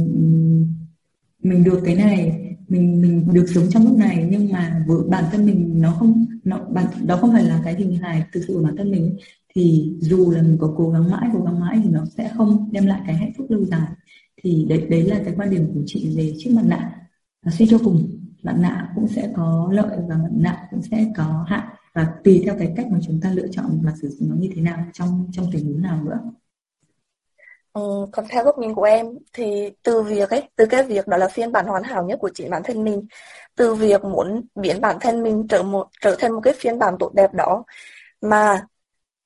mình 1.42 1.64
được 1.64 1.80
cái 1.84 1.94
này, 1.94 2.38
mình 2.68 3.02
mình 3.02 3.28
được 3.32 3.46
sống 3.54 3.64
trong 3.70 3.84
lúc 3.84 3.96
này, 3.98 4.28
nhưng 4.30 4.52
mà 4.52 4.84
với 4.86 4.98
bản 5.08 5.24
thân 5.32 5.46
mình 5.46 5.80
nó 5.80 5.92
không, 5.92 6.26
nó, 6.44 6.58
bản, 6.72 6.86
đó 7.06 7.16
không 7.16 7.32
phải 7.32 7.44
là 7.44 7.60
cái 7.64 7.74
hình 7.74 7.96
hài 7.96 8.24
thực 8.32 8.40
sự 8.48 8.54
của 8.54 8.62
bản 8.62 8.76
thân 8.76 8.90
mình. 8.90 9.16
Thì 9.54 9.94
dù 10.00 10.30
là 10.30 10.42
mình 10.42 10.56
có 10.60 10.74
cố 10.76 10.90
gắng 10.90 11.10
mãi, 11.10 11.28
cố 11.32 11.44
gắng 11.44 11.60
mãi 11.60 11.80
thì 11.84 11.90
nó 11.90 12.04
sẽ 12.16 12.30
không 12.36 12.68
đem 12.72 12.86
lại 12.86 13.00
cái 13.06 13.16
hạnh 13.16 13.32
phúc 13.38 13.46
lâu 13.50 13.64
dài. 13.64 13.88
Thì 14.42 14.66
đấy 14.68 14.86
đấy 14.90 15.02
là 15.02 15.20
cái 15.24 15.34
quan 15.36 15.50
điểm 15.50 15.70
của 15.74 15.82
chị 15.86 16.14
về 16.16 16.34
chiếc 16.38 16.50
mặt 16.50 16.64
nạ. 16.66 16.92
Và 17.44 17.52
suy 17.52 17.66
cho 17.66 17.78
cùng, 17.78 18.18
mặt 18.42 18.56
nạ 18.60 18.92
cũng 18.94 19.08
sẽ 19.08 19.32
có 19.36 19.68
lợi 19.72 19.98
và 20.08 20.16
mặt 20.16 20.30
nạ 20.32 20.68
cũng 20.70 20.82
sẽ 20.82 21.12
có 21.16 21.44
hại. 21.48 21.62
Và 21.94 22.08
tùy 22.24 22.42
theo 22.44 22.54
cái 22.58 22.72
cách 22.76 22.86
mà 22.90 22.98
chúng 23.06 23.20
ta 23.20 23.32
lựa 23.32 23.46
chọn 23.50 23.80
và 23.82 23.92
sử 24.02 24.08
dụng 24.08 24.28
nó 24.30 24.36
như 24.36 24.48
thế 24.54 24.62
nào 24.62 24.84
trong 24.92 25.28
trong 25.32 25.46
tình 25.52 25.64
huống 25.64 25.82
nào 25.82 26.04
nữa. 26.04 26.18
Ừ, 27.72 27.80
còn 28.12 28.24
theo 28.28 28.44
góc 28.44 28.58
nhìn 28.58 28.74
của 28.74 28.82
em 28.82 29.06
thì 29.32 29.70
từ 29.82 30.02
việc 30.02 30.30
ấy, 30.30 30.48
từ 30.56 30.66
cái 30.70 30.82
việc 30.84 31.06
đó 31.08 31.16
là 31.16 31.28
phiên 31.28 31.52
bản 31.52 31.66
hoàn 31.66 31.82
hảo 31.82 32.04
nhất 32.04 32.18
của 32.20 32.30
chính 32.34 32.50
bản 32.50 32.62
thân 32.64 32.84
mình, 32.84 33.06
từ 33.56 33.74
việc 33.74 34.04
muốn 34.04 34.46
biến 34.54 34.80
bản 34.80 34.96
thân 35.00 35.22
mình 35.22 35.46
trở 35.48 35.62
một 35.62 35.86
trở 36.00 36.16
thành 36.18 36.32
một 36.32 36.40
cái 36.44 36.54
phiên 36.58 36.78
bản 36.78 36.94
tốt 36.98 37.12
đẹp 37.14 37.34
đó 37.34 37.64
mà 38.20 38.66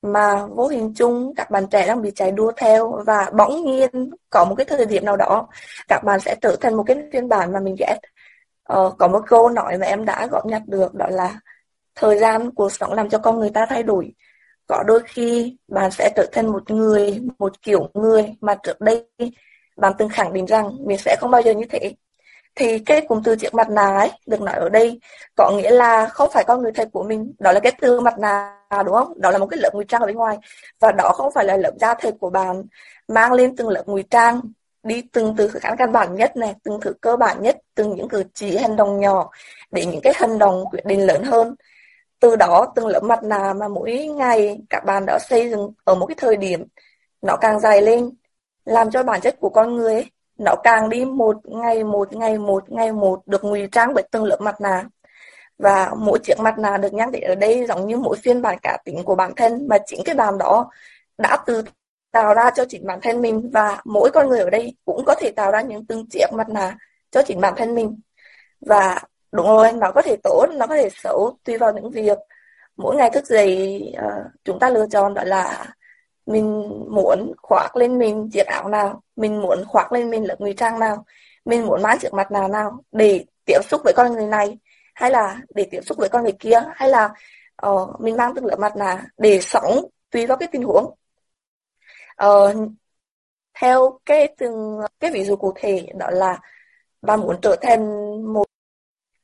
mà 0.03 0.47
vô 0.47 0.69
hình 0.69 0.95
chung 0.97 1.33
các 1.37 1.51
bạn 1.51 1.67
trẻ 1.71 1.87
đang 1.89 2.03
bị 2.03 2.13
chạy 2.17 2.33
đua 2.33 2.53
theo 2.57 3.03
và 3.07 3.31
bỗng 3.39 3.65
nhiên 3.67 3.91
có 4.31 4.45
một 4.45 4.55
cái 4.57 4.67
thời 4.67 4.87
điểm 4.87 5.05
nào 5.05 5.17
đó 5.17 5.49
các 5.89 6.05
bạn 6.05 6.21
sẽ 6.21 6.37
trở 6.43 6.57
thành 6.61 6.75
một 6.77 6.85
cái 6.87 6.97
phiên 7.13 7.29
bản 7.29 7.53
mà 7.53 7.61
mình 7.61 7.77
ghét. 7.79 7.99
Ờ, 8.65 8.95
có 8.99 9.09
một 9.09 9.21
câu 9.27 9.49
nói 9.51 9.79
mà 9.79 9.87
em 9.87 10.05
đã 10.05 10.27
góp 10.31 10.47
nhặt 10.47 10.63
được 10.67 10.95
đó 10.95 11.07
là 11.11 11.41
thời 11.95 12.19
gian 12.19 12.51
cuộc 12.55 12.73
sống 12.73 12.93
làm 12.93 13.09
cho 13.09 13.19
con 13.19 13.39
người 13.39 13.51
ta 13.55 13.67
thay 13.71 13.83
đổi 13.83 14.13
có 14.67 14.83
đôi 14.87 15.01
khi 15.07 15.57
bạn 15.69 15.91
sẽ 15.91 16.11
trở 16.17 16.27
thành 16.33 16.47
một 16.53 16.71
người, 16.71 17.21
một 17.39 17.63
kiểu 17.63 17.91
người 17.95 18.35
mà 18.41 18.55
trước 18.55 18.81
đây 18.81 19.07
bạn 19.77 19.93
từng 19.99 20.09
khẳng 20.09 20.33
định 20.33 20.47
rằng 20.47 20.77
mình 20.87 20.99
sẽ 20.99 21.17
không 21.21 21.31
bao 21.31 21.43
giờ 21.43 21.53
như 21.53 21.65
thế. 21.71 21.95
Thì 22.55 22.79
cái 22.79 23.01
cụm 23.09 23.23
từ 23.23 23.37
chiếc 23.37 23.55
mặt 23.55 23.71
nạ 23.71 23.99
ấy, 23.99 24.11
được 24.27 24.41
nói 24.41 24.55
ở 24.55 24.69
đây, 24.69 25.01
có 25.37 25.51
nghĩa 25.57 25.71
là 25.71 26.07
không 26.07 26.31
phải 26.33 26.45
con 26.45 26.63
người 26.63 26.73
thật 26.73 26.89
của 26.93 27.03
mình. 27.03 27.33
Đó 27.39 27.53
là 27.53 27.61
cái 27.61 27.73
từ 27.81 28.01
mặt 28.01 28.19
nạ, 28.19 28.59
đúng 28.85 28.95
không? 28.95 29.21
Đó 29.21 29.31
là 29.31 29.39
một 29.39 29.47
cái 29.47 29.59
lớp 29.63 29.71
ngụy 29.75 29.85
trang 29.89 30.01
ở 30.01 30.07
bên 30.07 30.17
ngoài. 30.17 30.39
Và 30.81 30.93
đó 30.93 31.13
không 31.15 31.33
phải 31.35 31.45
là 31.45 31.57
lớp 31.57 31.73
da 31.81 31.95
thịt 31.95 32.15
của 32.21 32.31
bạn 32.31 32.63
mang 33.09 33.33
lên 33.33 33.57
từng 33.57 33.69
lớp 33.69 33.83
ngụy 33.87 34.05
trang, 34.11 34.41
đi 34.83 35.03
từng 35.13 35.35
từ 35.37 35.49
khả 35.49 35.75
căn 35.79 35.93
bản 35.93 36.15
nhất 36.15 36.37
này 36.37 36.55
từng 36.65 36.81
thứ 36.81 36.93
cơ 37.01 37.17
bản 37.17 37.43
nhất, 37.43 37.57
từng 37.75 37.97
những 37.97 38.09
cử 38.09 38.25
chỉ, 38.35 38.57
hành 38.57 38.77
động 38.77 39.01
nhỏ 39.01 39.31
để 39.71 39.87
những 39.87 40.01
cái 40.01 40.13
hành 40.17 40.39
động 40.39 40.65
quyết 40.71 40.85
định 40.85 41.07
lớn 41.07 41.23
hơn 41.23 41.55
từ 42.27 42.37
đó 42.37 42.73
từng 42.75 42.87
lớp 42.87 43.03
mặt 43.03 43.23
nạ 43.23 43.53
mà 43.53 43.69
mỗi 43.69 44.07
ngày 44.07 44.59
các 44.71 44.85
bạn 44.85 45.07
đã 45.07 45.19
xây 45.29 45.51
dựng 45.51 45.73
ở 45.85 45.95
một 45.95 46.07
cái 46.07 46.15
thời 46.19 46.37
điểm 46.37 46.65
nó 47.23 47.37
càng 47.37 47.61
dài 47.61 47.83
lên 47.83 48.11
làm 48.65 48.91
cho 48.91 49.03
bản 49.03 49.21
chất 49.21 49.37
của 49.41 49.49
con 49.49 49.77
người 49.77 49.95
ấy, 49.95 50.11
nó 50.39 50.55
càng 50.65 50.89
đi 50.89 51.05
một 51.05 51.37
ngày 51.45 51.85
một 51.85 52.13
ngày 52.13 52.39
một 52.39 52.73
ngày 52.73 52.93
một 52.93 53.23
được 53.27 53.45
ngụy 53.45 53.69
trang 53.73 53.95
bởi 53.95 54.05
từng 54.11 54.25
lớp 54.25 54.41
mặt 54.41 54.61
nạ. 54.61 54.85
Và 55.59 55.91
mỗi 55.99 56.19
chiếc 56.23 56.41
mặt 56.41 56.59
nạ 56.59 56.77
được 56.77 56.95
nhắc 56.95 57.11
đến 57.11 57.23
ở 57.23 57.35
đây 57.35 57.67
giống 57.67 57.87
như 57.87 57.97
mỗi 57.97 58.17
phiên 58.17 58.43
bản 58.43 58.59
cá 58.63 58.79
tính 58.85 59.03
của 59.05 59.15
bản 59.15 59.33
thân 59.37 59.69
mà 59.69 59.79
chính 59.87 60.01
cái 60.05 60.15
bàn 60.15 60.39
đó 60.39 60.71
đã 61.19 61.39
từ 61.47 61.65
tạo 62.13 62.35
ra 62.35 62.51
cho 62.57 62.65
chính 62.69 62.87
bản 62.87 62.99
thân 63.03 63.23
mình 63.23 63.51
và 63.53 63.81
mỗi 63.85 64.11
con 64.11 64.29
người 64.29 64.41
ở 64.41 64.51
đây 64.51 64.77
cũng 64.85 65.05
có 65.05 65.15
thể 65.21 65.31
tạo 65.31 65.51
ra 65.51 65.61
những 65.61 65.87
từng 65.87 66.07
chiếc 66.11 66.27
mặt 66.33 66.49
nạ 66.49 66.77
cho 67.11 67.23
chính 67.23 67.41
bản 67.41 67.55
thân 67.57 67.75
mình. 67.75 68.01
Và 68.61 69.01
đúng 69.37 69.47
rồi. 69.47 69.73
nó 69.73 69.93
có 69.95 70.03
thể 70.03 70.17
tốt 70.23 70.47
nó 70.55 70.67
có 70.67 70.77
thể 70.77 70.89
xấu 70.91 71.39
tùy 71.45 71.59
vào 71.59 71.73
những 71.73 71.91
việc. 71.91 72.19
Mỗi 72.77 72.97
ngày 72.97 73.11
thức 73.11 73.27
dậy 73.27 73.83
uh, 73.99 74.33
chúng 74.45 74.59
ta 74.59 74.71
lựa 74.71 74.87
chọn 74.91 75.15
đó 75.15 75.23
là 75.25 75.67
mình 76.27 76.69
muốn 76.91 77.33
khoác 77.43 77.77
lên 77.77 77.99
mình 77.99 78.31
chiếc 78.33 78.47
áo 78.47 78.69
nào 78.69 79.03
mình 79.17 79.41
muốn 79.43 79.65
khoác 79.69 79.93
lên 79.93 80.11
mình 80.11 80.25
lớp 80.27 80.37
ngụy 80.41 80.55
trang 80.57 80.79
nào 80.79 81.05
mình 81.45 81.67
muốn 81.67 81.83
mang 81.83 81.99
chiếc 81.99 82.15
mặt 82.15 82.31
nạ 82.33 82.49
nào 82.49 82.83
để 82.93 83.25
tiếp 83.45 83.61
xúc 83.69 83.81
với 83.85 83.93
con 83.97 84.13
người 84.13 84.27
này 84.27 84.59
hay 84.95 85.11
là 85.11 85.41
để 85.55 85.67
tiếp 85.71 85.81
xúc 85.87 85.99
với 85.99 86.09
con 86.09 86.23
người 86.23 86.33
kia 86.41 86.63
hay 86.75 86.89
là 86.91 87.15
uh, 87.67 88.01
mình 88.01 88.17
mang 88.17 88.33
từng 88.35 88.47
lớp 88.47 88.59
mặt 88.59 88.77
nạ 88.77 89.05
để 89.19 89.41
sống 89.41 89.85
tùy 90.11 90.27
vào 90.27 90.37
cái 90.39 90.49
tình 90.53 90.63
huống. 90.63 90.95
Uh, 92.27 92.71
theo 93.61 93.99
cái 94.07 94.35
từng 94.39 94.81
cái 95.01 95.11
ví 95.11 95.25
dụ 95.25 95.37
cụ 95.37 95.53
thể 95.57 95.87
đó 95.99 96.11
là 96.11 96.41
bạn 97.03 97.21
muốn 97.21 97.37
trở 97.43 97.57
thành 97.63 97.83
một 98.33 98.46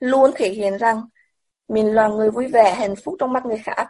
luôn 0.02 0.30
thể 0.36 0.50
hiện 0.50 0.76
rằng 0.78 1.02
mình 1.68 1.94
là 1.94 2.08
người 2.08 2.30
vui 2.30 2.46
vẻ, 2.48 2.74
hạnh 2.74 2.94
phúc 3.04 3.14
trong 3.20 3.32
mắt 3.32 3.46
người 3.46 3.58
khác. 3.58 3.88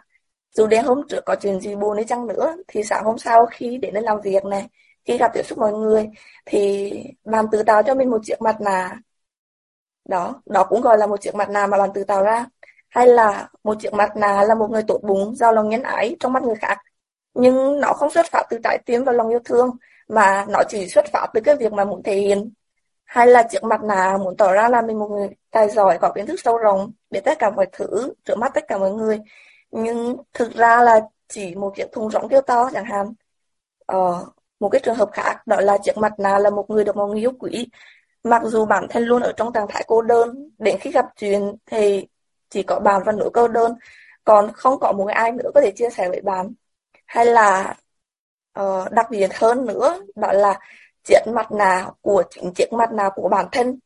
Dù 0.51 0.67
đến 0.67 0.85
hôm 0.85 1.01
trước 1.09 1.21
có 1.25 1.35
chuyện 1.41 1.59
gì 1.61 1.75
buồn 1.75 1.97
đi 1.97 2.03
chăng 2.05 2.27
nữa, 2.27 2.55
thì 2.67 2.83
sáng 2.83 3.03
hôm 3.05 3.17
sau 3.17 3.45
khi 3.45 3.77
đến 3.77 3.93
đây 3.93 4.03
làm 4.03 4.21
việc 4.21 4.45
này, 4.45 4.67
khi 5.05 5.17
gặp 5.17 5.31
tiếp 5.33 5.43
xúc 5.43 5.59
mọi 5.59 5.73
người, 5.73 6.09
thì 6.45 6.91
bạn 7.25 7.45
tự 7.51 7.63
tạo 7.63 7.83
cho 7.83 7.95
mình 7.95 8.09
một 8.09 8.19
chiếc 8.23 8.41
mặt 8.41 8.61
nạ. 8.61 8.99
Đó, 10.05 10.41
đó 10.45 10.63
cũng 10.69 10.81
gọi 10.81 10.97
là 10.97 11.07
một 11.07 11.21
chiếc 11.21 11.35
mặt 11.35 11.49
nạ 11.49 11.67
mà 11.67 11.77
bạn 11.77 11.89
tự 11.93 12.03
tạo 12.03 12.23
ra. 12.23 12.45
Hay 12.89 13.07
là 13.07 13.49
một 13.63 13.77
chiếc 13.79 13.93
mặt 13.93 14.15
nạ 14.17 14.43
là 14.43 14.55
một 14.55 14.71
người 14.71 14.83
tốt 14.87 14.99
bụng, 15.03 15.35
giàu 15.35 15.53
lòng 15.53 15.69
nhân 15.69 15.83
ái 15.83 16.15
trong 16.19 16.33
mắt 16.33 16.43
người 16.43 16.55
khác. 16.55 16.77
nhưng 17.33 17.79
nó 17.81 17.93
không 17.93 18.11
xuất 18.11 18.25
phát 18.31 18.43
từ 18.49 18.59
trái 18.63 18.79
tim 18.85 19.03
và 19.03 19.11
lòng 19.11 19.29
yêu 19.29 19.39
thương 19.45 19.71
mà 20.09 20.45
nó 20.49 20.59
chỉ 20.69 20.87
xuất 20.89 21.05
phát 21.13 21.27
từ 21.33 21.41
cái 21.41 21.55
việc 21.55 21.73
mà 21.73 21.85
muốn 21.85 22.03
thể 22.03 22.15
hiện 22.17 22.51
hay 23.13 23.27
là 23.27 23.43
chiếc 23.43 23.63
mặt 23.63 23.83
nạ 23.83 24.17
muốn 24.17 24.37
tỏ 24.37 24.53
ra 24.53 24.69
là 24.69 24.81
mình 24.81 24.99
một 24.99 25.07
người 25.07 25.29
tài 25.51 25.69
giỏi 25.69 25.97
có 26.01 26.11
kiến 26.15 26.25
thức 26.25 26.39
sâu 26.43 26.57
rộng 26.57 26.91
biết 27.09 27.19
tất 27.25 27.39
cả 27.39 27.49
mọi 27.49 27.67
thứ 27.71 28.13
trước 28.25 28.37
mắt 28.37 28.51
tất 28.53 28.65
cả 28.67 28.77
mọi 28.77 28.91
người. 28.91 29.19
Nhưng 29.71 30.17
thực 30.33 30.53
ra 30.55 30.81
là 30.81 31.01
chỉ 31.27 31.55
một 31.55 31.73
chiếc 31.75 31.91
thùng 31.91 32.11
rỗng 32.11 32.29
kêu 32.29 32.41
to 32.41 32.69
chẳng 32.73 32.85
hạn. 32.85 33.13
Ờ, 33.85 34.25
một 34.59 34.69
cái 34.69 34.81
trường 34.83 34.95
hợp 34.95 35.09
khác 35.13 35.47
đó 35.47 35.61
là 35.61 35.77
chiếc 35.83 35.97
mặt 35.97 36.13
nạ 36.19 36.39
là 36.39 36.49
một 36.49 36.69
người 36.69 36.83
được 36.85 36.95
mọi 36.95 37.09
người 37.09 37.19
yêu 37.19 37.31
quý. 37.39 37.69
Mặc 38.23 38.41
dù 38.45 38.65
bản 38.65 38.87
thân 38.89 39.03
luôn 39.03 39.21
ở 39.21 39.33
trong 39.37 39.53
trạng 39.53 39.67
thái 39.69 39.83
cô 39.87 40.01
đơn 40.01 40.49
đến 40.57 40.77
khi 40.79 40.91
gặp 40.91 41.05
chuyện 41.15 41.55
thì 41.65 42.07
chỉ 42.49 42.63
có 42.63 42.79
bạn 42.79 43.01
và 43.05 43.11
nỗi 43.11 43.29
cô 43.33 43.47
đơn 43.47 43.75
còn 44.23 44.51
không 44.53 44.79
có 44.79 44.91
một 44.91 45.05
ai 45.07 45.31
nữa 45.31 45.51
có 45.55 45.61
thể 45.61 45.71
chia 45.75 45.89
sẻ 45.89 46.09
với 46.09 46.21
bạn. 46.21 46.53
Hay 47.05 47.25
là 47.25 47.75
uh, 48.59 48.91
đặc 48.91 49.07
biệt 49.09 49.33
hơn 49.35 49.65
nữa 49.65 50.01
đó 50.15 50.33
là 50.33 50.59
chiếc 51.03 51.27
mặt 51.27 51.51
nạ 51.51 51.87
của 52.01 52.23
chính 52.29 52.53
chiếc 52.53 52.73
mặt 52.73 52.91
nạ 52.91 53.09
của 53.15 53.29
bản 53.29 53.45
thân. 53.51 53.79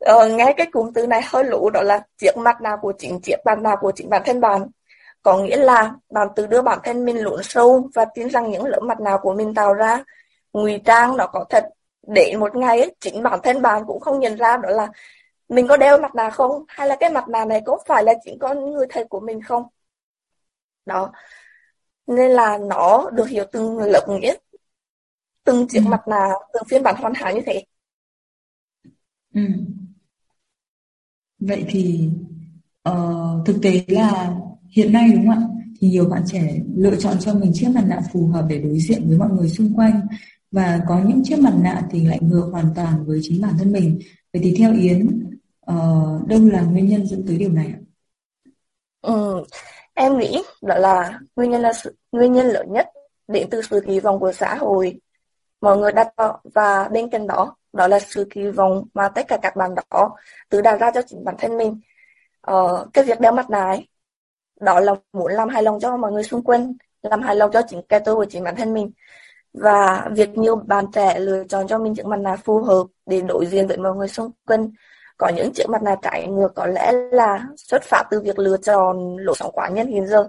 Ờ, 0.00 0.28
nghe 0.28 0.54
cái 0.56 0.66
cụm 0.72 0.92
từ 0.94 1.06
này 1.06 1.22
hơi 1.24 1.44
lũ 1.44 1.70
đó 1.70 1.82
là 1.82 2.00
chiếc 2.18 2.36
mặt 2.36 2.60
nạ 2.60 2.76
của 2.82 2.92
chính 2.98 3.20
chiếc 3.20 3.36
mặt 3.44 3.58
nạ 3.58 3.76
của 3.80 3.92
chính 3.96 4.08
bản 4.10 4.22
thân 4.26 4.40
bạn. 4.40 4.66
Có 5.22 5.38
nghĩa 5.38 5.56
là 5.56 5.94
bạn 6.10 6.28
tự 6.36 6.46
đưa 6.46 6.62
bản 6.62 6.78
thân 6.84 7.04
mình 7.04 7.22
lún 7.22 7.42
sâu 7.42 7.88
và 7.94 8.04
tin 8.14 8.28
rằng 8.28 8.50
những 8.50 8.64
lớp 8.64 8.80
mặt 8.82 9.00
nạ 9.00 9.18
của 9.22 9.34
mình 9.34 9.54
tạo 9.54 9.74
ra 9.74 10.04
ngụy 10.52 10.80
trang 10.84 11.16
nó 11.16 11.26
có 11.26 11.44
thật. 11.50 11.64
Để 12.06 12.34
một 12.38 12.56
ngày 12.56 12.80
ấy, 12.80 12.94
chính 13.00 13.22
bản 13.22 13.40
thân 13.42 13.62
bạn 13.62 13.84
cũng 13.86 14.00
không 14.00 14.20
nhận 14.20 14.36
ra 14.36 14.56
đó 14.56 14.70
là 14.70 14.88
mình 15.48 15.68
có 15.68 15.76
đeo 15.76 15.98
mặt 15.98 16.14
nạ 16.14 16.30
không 16.30 16.64
hay 16.68 16.88
là 16.88 16.96
cái 17.00 17.10
mặt 17.10 17.28
nạ 17.28 17.44
này 17.44 17.62
có 17.66 17.78
phải 17.86 18.04
là 18.04 18.14
chính 18.24 18.38
con 18.38 18.72
người 18.72 18.86
thầy 18.90 19.04
của 19.04 19.20
mình 19.20 19.42
không? 19.42 19.62
Đó. 20.86 21.12
Nên 22.06 22.30
là 22.30 22.58
nó 22.58 23.10
được 23.10 23.28
hiểu 23.28 23.44
từng 23.52 23.78
lớp 23.78 24.06
nghĩa 24.08 24.34
từng 25.46 25.68
chiếc 25.68 25.80
ừ. 25.84 25.88
mặt 25.88 26.00
nạ 26.08 26.28
từng 26.52 26.62
phiên 26.68 26.82
bản 26.82 26.94
hoàn 26.98 27.14
hảo 27.14 27.34
như 27.34 27.40
thế 27.46 27.64
ừ. 29.34 29.40
vậy 31.38 31.64
thì 31.68 32.08
uh, 32.88 33.46
thực 33.46 33.56
tế 33.62 33.84
là 33.88 34.36
hiện 34.70 34.92
nay 34.92 35.10
đúng 35.14 35.26
không 35.26 35.34
ạ 35.34 35.48
thì 35.80 35.88
nhiều 35.88 36.08
bạn 36.08 36.22
trẻ 36.26 36.60
lựa 36.76 36.96
chọn 36.96 37.16
cho 37.20 37.34
mình 37.34 37.50
chiếc 37.54 37.68
mặt 37.74 37.84
nạ 37.86 38.00
phù 38.12 38.26
hợp 38.26 38.46
để 38.48 38.58
đối 38.58 38.78
diện 38.78 39.08
với 39.08 39.18
mọi 39.18 39.28
người 39.30 39.48
xung 39.48 39.74
quanh 39.76 40.00
và 40.50 40.80
có 40.88 41.02
những 41.08 41.22
chiếc 41.24 41.38
mặt 41.38 41.54
nạ 41.60 41.82
thì 41.90 42.04
lại 42.04 42.18
ngược 42.22 42.48
hoàn 42.52 42.66
toàn 42.76 43.04
với 43.06 43.20
chính 43.22 43.42
bản 43.42 43.54
thân 43.58 43.72
mình 43.72 43.98
vậy 44.32 44.42
thì 44.44 44.54
theo 44.58 44.74
Yến 44.74 45.06
uh, 45.72 46.26
đâu 46.26 46.44
là 46.44 46.62
nguyên 46.62 46.86
nhân 46.86 47.06
dẫn 47.06 47.26
tới 47.26 47.36
điều 47.36 47.52
này 47.52 47.66
ạ? 47.66 47.78
Ừ, 49.00 49.44
em 49.94 50.18
nghĩ 50.18 50.42
đó 50.62 50.78
là 50.78 51.20
nguyên 51.36 51.50
nhân 51.50 51.60
là 51.60 51.72
sự, 51.72 51.96
nguyên 52.12 52.32
nhân 52.32 52.46
lớn 52.46 52.72
nhất 52.72 52.88
đến 53.28 53.48
từ 53.50 53.62
sự 53.70 53.80
kỳ 53.86 54.00
vọng 54.00 54.20
của 54.20 54.32
xã 54.32 54.54
hội 54.54 55.00
mọi 55.60 55.78
người 55.78 55.92
đặt 55.92 56.08
vào 56.16 56.40
và 56.54 56.88
bên 56.88 57.10
cạnh 57.10 57.26
đó 57.26 57.56
đó 57.72 57.88
là 57.88 57.98
sự 58.00 58.26
kỳ 58.30 58.46
vọng 58.50 58.84
mà 58.94 59.08
tất 59.08 59.28
cả 59.28 59.38
các 59.42 59.56
bạn 59.56 59.74
đó 59.90 60.16
tự 60.48 60.60
đặt 60.60 60.76
ra 60.80 60.90
cho 60.90 61.02
chính 61.02 61.24
bản 61.24 61.34
thân 61.38 61.56
mình. 61.56 61.80
Ờ, 62.40 62.86
cái 62.92 63.04
việc 63.04 63.20
đeo 63.20 63.32
mặt 63.32 63.50
nạ 63.50 63.64
ấy, 63.64 63.88
đó 64.60 64.80
là 64.80 64.94
muốn 65.12 65.32
làm 65.32 65.48
hài 65.48 65.62
lòng 65.62 65.80
cho 65.80 65.96
mọi 65.96 66.12
người 66.12 66.22
xung 66.22 66.42
quanh 66.44 66.74
làm 67.02 67.22
hài 67.22 67.36
lòng 67.36 67.50
cho 67.52 67.62
chính 67.68 67.82
cái 67.88 68.00
tôi 68.04 68.14
của 68.16 68.24
chính 68.24 68.44
bản 68.44 68.56
thân 68.56 68.74
mình. 68.74 68.92
Và 69.52 70.08
việc 70.12 70.38
nhiều 70.38 70.56
bạn 70.56 70.84
trẻ 70.92 71.18
lựa 71.18 71.44
chọn 71.48 71.68
cho 71.68 71.78
mình 71.78 71.92
những 71.92 72.08
mặt 72.10 72.20
nạ 72.20 72.36
phù 72.36 72.62
hợp 72.62 72.84
để 73.06 73.20
đối 73.20 73.46
diện 73.46 73.66
với 73.66 73.76
mọi 73.76 73.94
người 73.96 74.08
xung 74.08 74.30
quanh 74.46 74.70
có 75.18 75.28
những 75.36 75.52
chiếc 75.52 75.68
mặt 75.70 75.82
nạ 75.82 75.96
trái 76.02 76.26
ngược 76.28 76.54
có 76.54 76.66
lẽ 76.66 76.92
là 77.12 77.46
xuất 77.56 77.82
phát 77.82 78.04
từ 78.10 78.20
việc 78.20 78.38
lựa 78.38 78.56
chọn 78.56 79.16
lối 79.16 79.36
sống 79.38 79.52
quá 79.52 79.68
nhân 79.68 79.86
hiện 79.86 80.06
giờ 80.06 80.28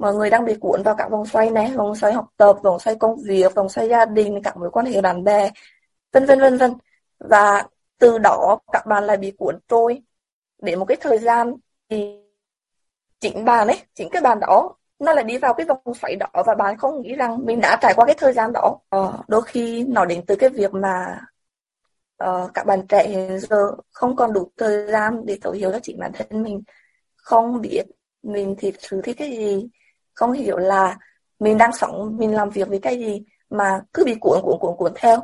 mọi 0.00 0.14
người 0.14 0.30
đang 0.30 0.44
bị 0.44 0.54
cuốn 0.60 0.82
vào 0.82 0.94
các 0.98 1.10
vòng 1.10 1.26
xoay 1.26 1.50
này 1.50 1.72
vòng 1.76 1.94
xoay 1.94 2.12
học 2.12 2.26
tập 2.36 2.56
vòng 2.62 2.78
xoay 2.78 2.96
công 2.96 3.16
việc 3.26 3.54
vòng 3.54 3.68
xoay 3.68 3.88
gia 3.88 4.04
đình 4.04 4.42
các 4.42 4.56
mối 4.56 4.70
quan 4.70 4.86
hệ 4.86 5.00
bạn 5.00 5.24
bè 5.24 5.50
vân 6.12 6.26
vân 6.26 6.40
vân 6.40 6.58
vân. 6.58 6.74
Và 7.18 7.66
từ 7.98 8.18
đó 8.18 8.58
các 8.72 8.86
bạn 8.86 9.04
lại 9.04 9.16
bị 9.16 9.30
cuốn 9.38 9.58
trôi. 9.68 10.02
Để 10.62 10.76
một 10.76 10.84
cái 10.84 10.96
thời 11.00 11.18
gian 11.18 11.54
thì 11.88 12.20
chính 13.20 13.44
bạn 13.44 13.66
ấy 13.68 13.80
chính 13.94 14.08
cái 14.10 14.22
bạn 14.22 14.40
đó 14.40 14.76
nó 14.98 15.12
lại 15.12 15.24
đi 15.24 15.38
vào 15.38 15.54
cái 15.54 15.66
vòng 15.66 15.94
xoáy 16.00 16.16
đó 16.16 16.28
và 16.46 16.54
bạn 16.54 16.76
không 16.76 17.02
nghĩ 17.02 17.14
rằng 17.14 17.46
mình 17.46 17.60
đã 17.60 17.78
trải 17.82 17.94
qua 17.96 18.06
cái 18.06 18.16
thời 18.18 18.32
gian 18.32 18.52
đó. 18.52 18.78
Ờ, 18.88 19.18
đôi 19.28 19.42
khi 19.42 19.84
nó 19.84 20.04
đến 20.04 20.24
từ 20.26 20.36
cái 20.36 20.50
việc 20.50 20.74
mà 20.74 21.20
uh, 22.24 22.50
các 22.54 22.66
bạn 22.66 22.86
trẻ 22.88 23.08
hiện 23.08 23.38
giờ 23.40 23.72
không 23.92 24.16
còn 24.16 24.32
đủ 24.32 24.50
thời 24.56 24.86
gian 24.86 25.26
để 25.26 25.38
thấu 25.42 25.52
hiểu 25.52 25.72
cho 25.72 25.78
chính 25.82 25.98
bản 25.98 26.12
thân 26.14 26.42
mình 26.42 26.62
không 27.16 27.60
biết 27.60 27.82
mình 28.22 28.54
thì 28.58 28.72
sự 28.78 29.00
thích 29.02 29.16
cái 29.18 29.30
gì 29.30 29.68
không 30.20 30.32
hiểu 30.32 30.56
là 30.56 30.98
mình 31.38 31.58
đang 31.58 31.72
sống, 31.72 32.16
mình 32.18 32.34
làm 32.34 32.50
việc 32.50 32.68
với 32.68 32.78
cái 32.78 32.98
gì 32.98 33.22
mà 33.50 33.80
cứ 33.94 34.04
bị 34.04 34.14
cuốn 34.20 34.38
cuốn 34.42 34.58
cuốn 34.60 34.76
cuốn 34.76 34.92
theo. 34.96 35.20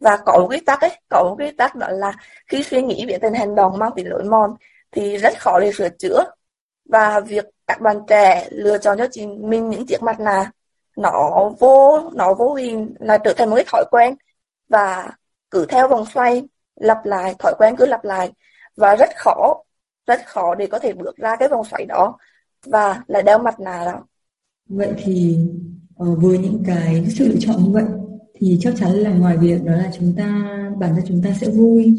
Và 0.00 0.16
có 0.16 0.38
một 0.40 0.48
cái 0.50 0.60
tắc 0.66 0.80
ấy, 0.80 0.90
có 1.08 1.24
một 1.24 1.36
cái 1.38 1.52
tắc 1.58 1.76
đó 1.76 1.88
là 1.90 2.12
khi 2.46 2.62
suy 2.62 2.82
nghĩ 2.82 3.04
biến 3.06 3.20
thành 3.22 3.34
hành 3.34 3.54
động 3.54 3.78
mang 3.78 3.92
tính 3.96 4.08
lỗi 4.10 4.24
mòn 4.24 4.54
thì 4.92 5.16
rất 5.16 5.40
khó 5.40 5.60
để 5.60 5.72
sửa 5.72 5.88
chữa. 5.88 6.24
Và 6.84 7.20
việc 7.20 7.44
các 7.66 7.80
bạn 7.80 7.96
trẻ 8.08 8.48
lựa 8.50 8.78
chọn 8.78 8.98
cho 8.98 9.06
chính 9.10 9.50
mình 9.50 9.70
những 9.70 9.86
chiếc 9.86 10.02
mặt 10.02 10.20
nạ, 10.20 10.52
nó 10.96 11.50
vô 11.58 12.10
nó 12.14 12.34
vô 12.34 12.54
hình 12.54 12.94
là 13.00 13.18
trở 13.18 13.32
thành 13.36 13.50
một 13.50 13.56
cái 13.56 13.64
thói 13.72 13.84
quen. 13.90 14.14
Và 14.68 15.10
cứ 15.50 15.66
theo 15.66 15.88
vòng 15.88 16.06
xoay, 16.06 16.42
lặp 16.76 17.04
lại, 17.04 17.34
thói 17.38 17.54
quen 17.58 17.76
cứ 17.76 17.86
lặp 17.86 18.04
lại. 18.04 18.32
Và 18.76 18.96
rất 18.96 19.08
khó 19.16 19.62
rất 20.06 20.20
khó 20.26 20.54
để 20.54 20.66
có 20.66 20.78
thể 20.78 20.92
bước 20.92 21.16
ra 21.16 21.36
cái 21.36 21.48
vòng 21.48 21.64
xoáy 21.64 21.84
đó. 21.86 22.18
Và 22.66 23.02
lại 23.06 23.22
đeo 23.22 23.38
mặt 23.38 23.60
nạ 23.60 23.84
đó 23.84 24.04
vậy 24.70 24.92
thì 25.04 25.36
uh, 26.02 26.18
với 26.22 26.38
những 26.38 26.62
cái 26.64 27.06
sự 27.08 27.28
lựa 27.28 27.40
chọn 27.40 27.64
như 27.64 27.70
vậy 27.70 27.84
thì 28.34 28.58
chắc 28.60 28.74
chắn 28.76 28.92
là 28.92 29.14
ngoài 29.14 29.36
việc 29.36 29.64
đó 29.64 29.72
là 29.72 29.90
chúng 29.98 30.14
ta 30.16 30.56
bản 30.78 30.94
thân 30.94 31.04
chúng 31.08 31.22
ta 31.22 31.30
sẽ 31.40 31.50
vui 31.50 31.96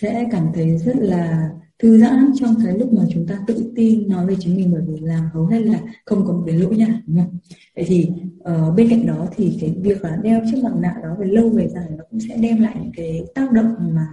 sẽ 0.00 0.28
cảm 0.32 0.46
thấy 0.54 0.78
rất 0.78 0.96
là 0.96 1.50
thư 1.78 1.98
giãn 1.98 2.30
trong 2.40 2.54
cái 2.64 2.78
lúc 2.78 2.92
mà 2.92 3.02
chúng 3.10 3.26
ta 3.26 3.38
tự 3.46 3.72
tin 3.76 4.08
nói 4.08 4.26
về 4.26 4.36
chính 4.40 4.56
mình 4.56 4.72
bởi 4.72 4.82
vì 4.86 5.06
là 5.06 5.30
hầu 5.34 5.46
hết 5.46 5.60
là 5.60 5.80
không 6.04 6.26
có 6.26 6.32
một 6.32 6.42
cái 6.46 6.54
lỗi 6.54 6.76
nha 6.76 7.02
đúng 7.06 7.16
không? 7.16 7.38
vậy 7.76 7.84
thì 7.88 8.10
uh, 8.38 8.76
bên 8.76 8.88
cạnh 8.88 9.06
đó 9.06 9.26
thì 9.36 9.58
cái 9.60 9.74
việc 9.82 10.04
là 10.04 10.16
đeo 10.22 10.40
chiếc 10.50 10.64
mặt 10.64 10.72
nạ 10.80 10.94
đó 11.02 11.16
về 11.18 11.26
lâu 11.26 11.48
về 11.48 11.68
dài 11.68 11.86
nó 11.90 12.04
cũng 12.10 12.20
sẽ 12.20 12.36
đem 12.36 12.62
lại 12.62 12.76
những 12.82 12.92
cái 12.96 13.24
tác 13.34 13.52
động 13.52 13.74
mà 13.78 14.06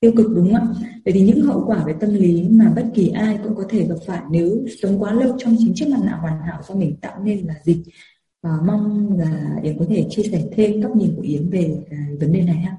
tiêu 0.00 0.12
cực 0.16 0.26
đúng 0.34 0.54
không 0.54 0.74
ạ? 0.80 1.00
Vậy 1.04 1.14
thì 1.14 1.20
những 1.20 1.42
hậu 1.42 1.64
quả 1.66 1.84
về 1.86 1.94
tâm 2.00 2.14
lý 2.14 2.48
mà 2.48 2.72
bất 2.76 2.84
kỳ 2.94 3.08
ai 3.08 3.38
cũng 3.44 3.54
có 3.56 3.64
thể 3.68 3.86
gặp 3.86 3.94
phải 4.06 4.20
nếu 4.30 4.66
sống 4.82 5.02
quá 5.02 5.12
lâu 5.12 5.36
trong 5.38 5.54
chính 5.58 5.72
chiếc 5.74 5.88
mặt 5.88 6.00
nạ 6.04 6.12
hoàn 6.12 6.40
hảo 6.42 6.62
do 6.62 6.74
mình 6.74 6.96
tạo 7.00 7.20
nên 7.24 7.46
là 7.46 7.54
gì? 7.64 7.84
Và 8.42 8.50
mong 8.64 9.18
là 9.18 9.56
Yến 9.62 9.78
có 9.78 9.84
thể 9.88 10.06
chia 10.10 10.22
sẻ 10.22 10.42
thêm 10.52 10.80
góc 10.80 10.96
nhìn 10.96 11.14
của 11.16 11.22
Yến 11.22 11.50
về 11.50 11.84
à, 11.90 11.98
vấn 12.20 12.32
đề 12.32 12.40
này 12.42 12.56
ha. 12.56 12.76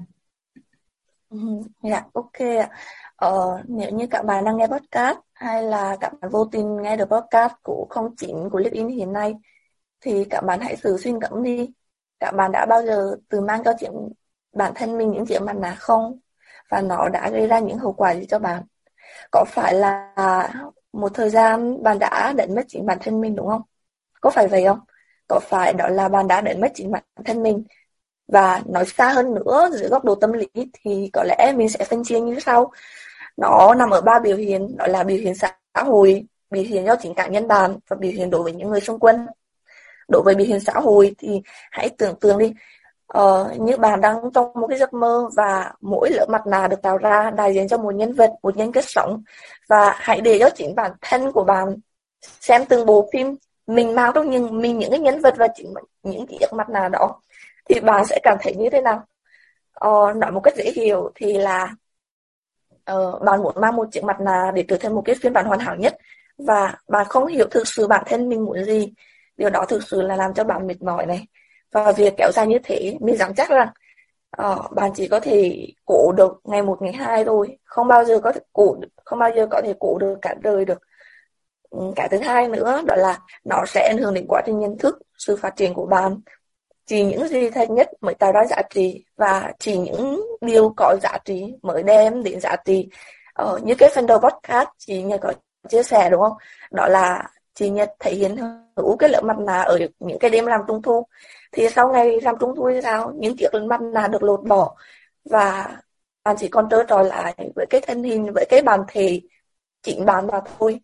Ừ, 1.30 1.38
dạ, 1.82 2.04
ok 2.12 2.38
ạ. 2.38 2.70
Ờ, 3.16 3.62
nếu 3.68 3.90
như 3.90 4.06
các 4.06 4.24
bạn 4.24 4.44
đang 4.44 4.56
nghe 4.56 4.66
podcast 4.66 5.18
hay 5.32 5.62
là 5.62 5.96
các 6.00 6.12
bạn 6.20 6.30
vô 6.30 6.44
tình 6.44 6.82
nghe 6.82 6.96
được 6.96 7.08
podcast 7.10 7.52
của 7.62 7.86
không 7.90 8.16
chính 8.16 8.48
của 8.50 8.58
LinkedIn 8.58 8.88
hiện 8.88 9.12
nay 9.12 9.34
thì 10.00 10.24
các 10.24 10.40
bạn 10.40 10.60
hãy 10.60 10.76
thử 10.82 10.96
suy 10.96 11.12
ngẫm 11.12 11.42
đi. 11.42 11.70
Các 12.20 12.32
bạn 12.36 12.52
đã 12.52 12.66
bao 12.66 12.82
giờ 12.86 13.16
từ 13.28 13.40
mang 13.40 13.64
cho 13.64 13.72
chuyện 13.80 13.92
bản 14.56 14.72
thân 14.74 14.98
mình 14.98 15.10
những 15.10 15.26
chuyện 15.26 15.44
mặt 15.44 15.56
nạ 15.56 15.74
không? 15.78 16.18
Và 16.72 16.80
nó 16.80 17.08
đã 17.08 17.30
gây 17.30 17.46
ra 17.46 17.58
những 17.58 17.78
hậu 17.78 17.92
quả 17.92 18.14
gì 18.14 18.26
cho 18.26 18.38
bạn? 18.38 18.62
Có 19.30 19.44
phải 19.48 19.74
là 19.74 20.14
một 20.92 21.08
thời 21.14 21.30
gian 21.30 21.82
bạn 21.82 21.98
đã 21.98 22.32
đánh 22.36 22.54
mất 22.54 22.62
chính 22.68 22.86
bản 22.86 22.98
thân 23.00 23.20
mình, 23.20 23.36
đúng 23.36 23.48
không? 23.48 23.62
Có 24.20 24.30
phải 24.30 24.48
vậy 24.48 24.64
không? 24.66 24.80
Có 25.28 25.40
phải 25.40 25.72
đó 25.72 25.88
là 25.88 26.08
bạn 26.08 26.28
đã 26.28 26.40
đánh 26.40 26.60
mất 26.60 26.72
chính 26.74 26.92
bản 26.92 27.02
thân 27.24 27.42
mình 27.42 27.64
và 28.28 28.62
nói 28.66 28.84
xa 28.86 29.12
hơn 29.12 29.34
nữa, 29.34 29.70
dưới 29.72 29.88
góc 29.88 30.04
độ 30.04 30.14
tâm 30.14 30.32
lý 30.32 30.46
thì 30.72 31.10
có 31.12 31.24
lẽ 31.24 31.52
mình 31.56 31.68
sẽ 31.68 31.84
phân 31.84 32.04
chia 32.04 32.20
như 32.20 32.40
sau 32.40 32.72
nó 33.36 33.74
nằm 33.74 33.90
ở 33.90 34.00
ba 34.00 34.18
biểu 34.18 34.36
hiện, 34.36 34.76
đó 34.76 34.86
là 34.86 35.02
biểu 35.02 35.16
hiện 35.16 35.34
xã 35.34 35.56
hội, 35.74 36.26
biểu 36.50 36.64
hiện 36.64 36.86
do 36.86 36.96
chính 36.96 37.14
cá 37.14 37.26
nhân 37.26 37.48
bạn 37.48 37.76
và 37.88 37.96
biểu 38.00 38.12
hiện 38.12 38.30
đối 38.30 38.42
với 38.42 38.52
những 38.52 38.70
người 38.70 38.80
xung 38.80 38.98
quanh 38.98 39.26
đối 40.08 40.22
với 40.22 40.34
biểu 40.34 40.46
hiện 40.46 40.60
xã 40.60 40.72
hội 40.72 41.14
thì 41.18 41.42
hãy 41.70 41.90
tưởng 41.98 42.18
tượng 42.20 42.38
đi 42.38 42.54
uh, 43.18 43.60
như 43.60 43.76
bạn 43.76 44.00
đang 44.00 44.32
trong 44.34 44.52
một 44.54 44.66
cái 44.66 44.78
giấc 44.78 44.94
mơ 44.94 45.28
và 45.36 45.72
mỗi 45.80 46.10
lớp 46.10 46.26
mặt 46.28 46.46
nạ 46.46 46.68
được 46.68 46.82
tạo 46.82 46.96
ra 46.96 47.30
đại 47.30 47.54
diện 47.54 47.68
cho 47.68 47.78
một 47.78 47.94
nhân 47.94 48.12
vật 48.12 48.30
một 48.42 48.56
nhân 48.56 48.72
cách 48.72 48.84
sống. 48.86 49.22
Và 49.68 49.94
hãy 49.96 50.20
để 50.20 50.38
cho 50.40 50.50
chính 50.54 50.74
bản 50.74 50.92
thân 51.00 51.32
của 51.32 51.44
bạn 51.44 51.76
xem 52.40 52.64
từng 52.68 52.86
bộ 52.86 53.08
phim 53.12 53.36
mình 53.66 53.94
mang 53.94 54.12
trong 54.14 54.30
những 54.30 54.60
mình 54.60 54.78
những 54.78 54.90
cái 54.90 54.98
nhân 55.00 55.20
vật 55.20 55.34
và 55.36 55.48
chính 55.54 55.74
những 56.02 56.26
chiếc 56.26 56.52
mặt 56.52 56.68
nạ 56.68 56.88
đó 56.88 57.20
thì 57.68 57.80
bạn 57.80 58.06
sẽ 58.06 58.18
cảm 58.22 58.38
thấy 58.40 58.54
như 58.54 58.70
thế 58.70 58.82
nào? 58.82 59.02
Uh, 59.86 60.16
nói 60.16 60.32
một 60.32 60.40
cách 60.40 60.54
dễ 60.56 60.72
hiểu 60.76 61.10
thì 61.14 61.38
là 61.38 61.74
uh, 62.92 63.22
bạn 63.22 63.42
muốn 63.42 63.54
mang 63.60 63.76
một 63.76 63.88
chiếc 63.92 64.04
mặt 64.04 64.20
nạ 64.20 64.52
để 64.54 64.64
trở 64.68 64.76
thành 64.80 64.94
một 64.94 65.02
cái 65.04 65.14
phiên 65.22 65.32
bản 65.32 65.46
hoàn 65.46 65.60
hảo 65.60 65.76
nhất 65.76 65.96
và 66.38 66.74
bạn 66.88 67.06
không 67.08 67.26
hiểu 67.26 67.46
thực 67.50 67.68
sự 67.68 67.86
bản 67.86 68.02
thân 68.06 68.28
mình 68.28 68.44
muốn 68.44 68.64
gì. 68.64 68.92
Điều 69.36 69.50
đó 69.50 69.64
thực 69.68 69.82
sự 69.82 70.02
là 70.02 70.16
làm 70.16 70.34
cho 70.34 70.44
bạn 70.44 70.66
mệt 70.66 70.82
mỏi 70.82 71.06
này 71.06 71.26
và 71.72 71.92
việc 71.92 72.14
kéo 72.16 72.30
dài 72.32 72.46
như 72.46 72.58
thế 72.64 72.96
mình 73.00 73.16
dám 73.16 73.34
chắc 73.34 73.50
rằng 73.50 73.68
uh, 74.42 74.72
bạn 74.72 74.90
chỉ 74.94 75.08
có 75.08 75.20
thể 75.20 75.66
cổ 75.84 76.12
được 76.12 76.40
ngày 76.44 76.62
một 76.62 76.82
ngày 76.82 76.92
hai 76.92 77.24
thôi. 77.24 77.58
Không 77.64 77.88
bao 77.88 78.04
giờ 78.04 78.20
có 78.20 78.32
thể 78.32 78.40
cổ 78.52 78.76
không 79.04 79.18
bao 79.18 79.30
giờ 79.36 79.46
có 79.50 79.60
thể 79.64 79.74
cổ 79.80 79.98
được 79.98 80.18
cả 80.22 80.34
đời 80.42 80.64
được. 80.64 80.78
Ừ, 81.70 81.78
cái 81.96 82.08
thứ 82.08 82.18
hai 82.18 82.48
nữa 82.48 82.82
đó 82.86 82.96
là 82.96 83.18
nó 83.44 83.64
sẽ 83.66 83.88
ảnh 83.88 83.98
hưởng 83.98 84.14
đến 84.14 84.26
quá 84.28 84.42
trình 84.46 84.58
nhận 84.58 84.78
thức 84.78 84.98
sự 85.18 85.36
phát 85.36 85.56
triển 85.56 85.74
của 85.74 85.86
bạn. 85.86 86.20
Chỉ 86.86 87.04
những 87.04 87.28
gì 87.28 87.50
thật 87.50 87.70
nhất 87.70 87.90
mới 88.00 88.14
tạo 88.14 88.32
ra 88.32 88.44
giá 88.44 88.62
trị 88.70 89.04
và 89.16 89.52
chỉ 89.58 89.78
những 89.78 90.20
điều 90.40 90.74
có 90.76 90.96
giá 91.02 91.18
trị 91.24 91.54
mới 91.62 91.82
đem 91.82 92.22
đến 92.22 92.40
giá 92.40 92.56
trị. 92.64 92.88
Ờ, 93.34 93.58
như 93.62 93.74
cái 93.74 93.88
phần 93.94 94.06
đầu 94.06 94.18
podcast 94.18 94.68
chị 94.78 95.02
Nhật 95.02 95.20
có 95.20 95.32
chia 95.68 95.82
sẻ 95.82 96.10
đúng 96.10 96.20
không? 96.20 96.36
Đó 96.70 96.86
là 96.88 97.30
chị 97.54 97.70
Nhật 97.70 97.92
thể 98.00 98.14
hiện 98.14 98.36
hữu 98.76 98.96
cái 98.96 99.08
lớp 99.10 99.24
mặt 99.24 99.38
nạ 99.38 99.62
ở 99.62 99.78
những 99.98 100.18
cái 100.18 100.30
đêm 100.30 100.46
làm 100.46 100.60
trung 100.68 100.82
thu 100.82 101.06
thì 101.52 101.68
sau 101.68 101.92
ngày 101.92 102.20
làm 102.20 102.36
trung 102.40 102.54
thu 102.56 102.70
thì 102.70 102.80
sao? 102.82 103.12
Những 103.16 103.36
chiếc 103.36 103.48
mặt 103.68 103.80
nạ 103.82 104.08
được 104.08 104.22
lột 104.22 104.44
bỏ. 104.44 104.76
Và 105.24 105.76
bạn 106.24 106.36
chỉ 106.38 106.48
còn 106.48 106.68
trơ 106.70 106.84
trọi 106.88 107.04
lại 107.04 107.34
với 107.56 107.66
cái 107.70 107.80
thân 107.80 108.02
hình 108.02 108.32
với 108.34 108.44
cái 108.48 108.62
bản 108.62 108.80
thể 108.88 109.20
chính 109.82 110.04
bạn 110.06 110.26
mà 110.26 110.40
thôi. 110.58 110.80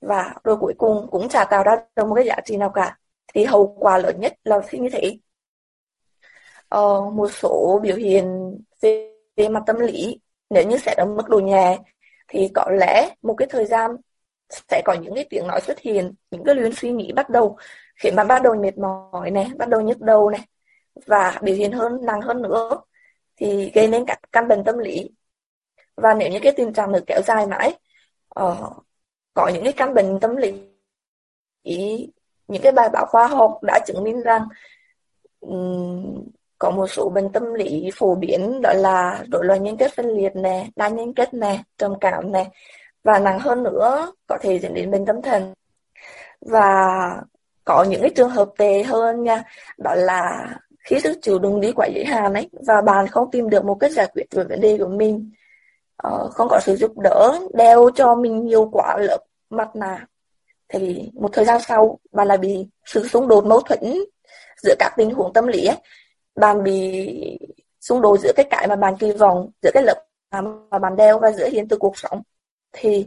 Và 0.00 0.34
rồi 0.44 0.56
cuối 0.60 0.74
cùng 0.78 1.06
cũng 1.10 1.28
chả 1.28 1.44
tạo 1.44 1.62
ra 1.64 1.76
được 1.96 2.06
một 2.06 2.14
cái 2.14 2.26
giá 2.26 2.36
trị 2.44 2.56
nào 2.56 2.70
cả. 2.70 2.98
Thì 3.34 3.44
hậu 3.44 3.76
quả 3.78 3.98
lớn 3.98 4.20
nhất 4.20 4.32
là 4.44 4.60
như 4.72 4.88
thế. 4.92 5.18
Ờ, 6.68 7.00
một 7.00 7.28
số 7.28 7.80
biểu 7.82 7.96
hiện 7.96 8.56
về, 8.80 9.14
về 9.36 9.48
mặt 9.48 9.62
tâm 9.66 9.78
lý. 9.78 10.20
Nếu 10.50 10.64
như 10.68 10.78
sẽ 10.78 10.94
ở 10.98 11.04
mức 11.04 11.28
độ 11.28 11.38
nhẹ 11.40 11.78
thì 12.28 12.48
có 12.54 12.64
lẽ 12.78 13.10
một 13.22 13.34
cái 13.38 13.48
thời 13.50 13.66
gian 13.66 13.90
sẽ 14.70 14.82
có 14.84 14.92
những 14.94 15.14
cái 15.14 15.26
tiếng 15.30 15.46
nói 15.46 15.60
xuất 15.60 15.78
hiện 15.78 16.14
những 16.30 16.44
cái 16.44 16.54
luyến 16.54 16.72
suy 16.74 16.92
nghĩ 16.92 17.12
bắt 17.12 17.30
đầu 17.30 17.56
khiến 18.00 18.16
bạn 18.16 18.28
bắt 18.28 18.42
đầu 18.42 18.54
mệt 18.54 18.78
mỏi 18.78 19.30
này 19.30 19.50
bắt 19.56 19.68
đầu 19.68 19.80
nhức 19.80 20.00
đầu 20.00 20.30
này 20.30 20.40
và 21.06 21.38
biểu 21.42 21.54
hiện 21.54 21.72
hơn 21.72 21.98
nặng 22.06 22.20
hơn 22.20 22.42
nữa 22.42 22.80
thì 23.36 23.70
gây 23.74 23.88
nên 23.88 24.04
các 24.06 24.20
căn 24.32 24.48
bệnh 24.48 24.64
tâm 24.64 24.78
lý. 24.78 25.10
Và 25.96 26.14
nếu 26.14 26.30
như 26.30 26.38
cái 26.42 26.52
tình 26.56 26.72
trạng 26.72 26.92
được 26.92 27.04
kéo 27.06 27.20
dài 27.22 27.46
mãi 27.46 27.74
uh, 28.40 28.84
có 29.34 29.48
những 29.48 29.64
cái 29.64 29.72
căn 29.72 29.94
bệnh 29.94 30.20
tâm 30.20 30.36
lý 30.36 30.52
ý, 31.62 32.10
những 32.48 32.62
cái 32.62 32.72
bài 32.72 32.88
báo 32.92 33.06
khoa 33.06 33.26
học 33.26 33.58
đã 33.62 33.78
chứng 33.86 34.04
minh 34.04 34.22
rằng 34.22 34.48
um, 35.40 36.28
có 36.58 36.70
một 36.70 36.86
số 36.86 37.08
bệnh 37.08 37.32
tâm 37.32 37.54
lý 37.54 37.90
phổ 37.94 38.14
biến 38.14 38.60
đó 38.62 38.72
là 38.72 39.24
rối 39.32 39.44
loạn 39.44 39.62
nhân 39.62 39.76
kết 39.76 39.92
phân 39.96 40.06
liệt 40.06 40.32
nè 40.36 40.68
đa 40.76 40.88
nhân 40.88 41.14
kết 41.14 41.34
nè 41.34 41.62
trầm 41.78 41.94
cảm 42.00 42.32
nè 42.32 42.50
và 43.04 43.18
nặng 43.18 43.38
hơn 43.38 43.62
nữa 43.62 44.12
có 44.26 44.38
thể 44.40 44.58
dẫn 44.58 44.74
đến 44.74 44.90
bệnh 44.90 45.06
tâm 45.06 45.22
thần. 45.22 45.54
Và 46.40 47.22
có 47.64 47.84
những 47.84 48.00
cái 48.00 48.10
trường 48.10 48.30
hợp 48.30 48.50
tệ 48.58 48.82
hơn 48.82 49.22
nha 49.22 49.42
đó 49.78 49.94
là 49.94 50.48
khi 50.84 51.00
sức 51.00 51.18
chịu 51.22 51.38
đựng 51.38 51.60
đi 51.60 51.72
quá 51.72 51.86
giới 51.94 52.04
hạn 52.04 52.34
ấy 52.34 52.48
và 52.66 52.80
bạn 52.80 53.06
không 53.06 53.30
tìm 53.30 53.50
được 53.50 53.64
một 53.64 53.74
cách 53.80 53.92
giải 53.92 54.06
quyết 54.14 54.24
về 54.30 54.44
vấn 54.44 54.60
đề 54.60 54.78
của 54.78 54.88
mình. 54.88 55.30
Uh, 56.08 56.30
không 56.32 56.48
có 56.48 56.60
sự 56.62 56.76
giúp 56.76 56.98
đỡ 56.98 57.40
đeo 57.54 57.90
cho 57.94 58.14
mình 58.14 58.44
nhiều 58.44 58.68
quả 58.72 58.96
lớp 59.00 59.18
mặt 59.50 59.76
nạ. 59.76 60.06
Thì 60.68 61.10
một 61.12 61.30
thời 61.32 61.44
gian 61.44 61.60
sau 61.60 61.98
bạn 62.12 62.26
lại 62.26 62.38
bị 62.38 62.66
sự 62.84 63.08
xung 63.08 63.28
đột 63.28 63.46
mâu 63.46 63.60
thuẫn 63.60 63.94
giữa 64.62 64.74
các 64.78 64.92
tình 64.96 65.10
huống 65.10 65.32
tâm 65.32 65.46
lý 65.46 65.66
ấy. 65.66 65.76
Bạn 66.34 66.62
bị 66.62 67.38
xung 67.80 68.00
đột 68.00 68.20
giữa 68.20 68.32
cái 68.36 68.46
cái 68.50 68.66
mà 68.68 68.76
bạn 68.76 68.96
kỳ 68.96 69.12
vọng 69.12 69.50
giữa 69.62 69.70
cái 69.74 69.82
lớp 69.82 70.04
mà 70.70 70.78
bạn 70.78 70.96
đeo 70.96 71.18
và 71.18 71.32
giữa 71.32 71.48
hiện 71.48 71.68
thực 71.68 71.80
cuộc 71.80 71.98
sống. 71.98 72.22
Thì 72.72 73.06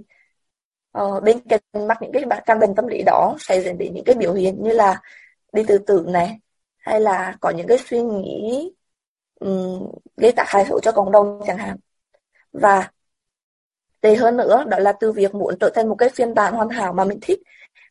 uh, 1.02 1.24
bên 1.24 1.40
cạnh 1.40 1.88
mắc 1.88 1.98
những 2.02 2.12
cái 2.12 2.24
căn 2.46 2.60
bệnh 2.60 2.76
tâm 2.76 2.88
lý 2.88 3.04
đó 3.06 3.36
sẽ 3.40 3.62
dẫn 3.62 3.78
đến 3.78 3.94
những 3.94 4.04
cái 4.06 4.16
biểu 4.16 4.34
hiện 4.34 4.64
như 4.64 4.72
là 4.72 5.02
đi 5.54 5.64
tự 5.68 5.78
tử 5.78 6.06
này 6.08 6.40
hay 6.78 7.02
là 7.02 7.38
có 7.42 7.50
những 7.50 7.68
cái 7.68 7.78
suy 7.78 8.02
nghĩ 8.02 8.72
um, 9.40 9.92
gây 10.18 10.32
tác 10.32 10.50
hại 10.50 10.66
xấu 10.70 10.80
cho 10.80 10.92
cộng 10.92 11.12
đồng 11.12 11.42
chẳng 11.48 11.58
hạn. 11.58 11.78
Và 12.52 12.92
tệ 14.02 14.16
hơn 14.16 14.38
nữa 14.38 14.64
đó 14.68 14.80
là 14.80 14.92
từ 14.92 15.12
việc 15.12 15.36
muốn 15.36 15.60
trở 15.60 15.70
thành 15.76 15.90
một 15.90 15.96
cái 15.96 16.10
phiên 16.10 16.34
bản 16.34 16.54
hoàn 16.54 16.70
hảo 16.70 16.94
mà 16.94 17.06
mình 17.06 17.20
thích 17.22 17.40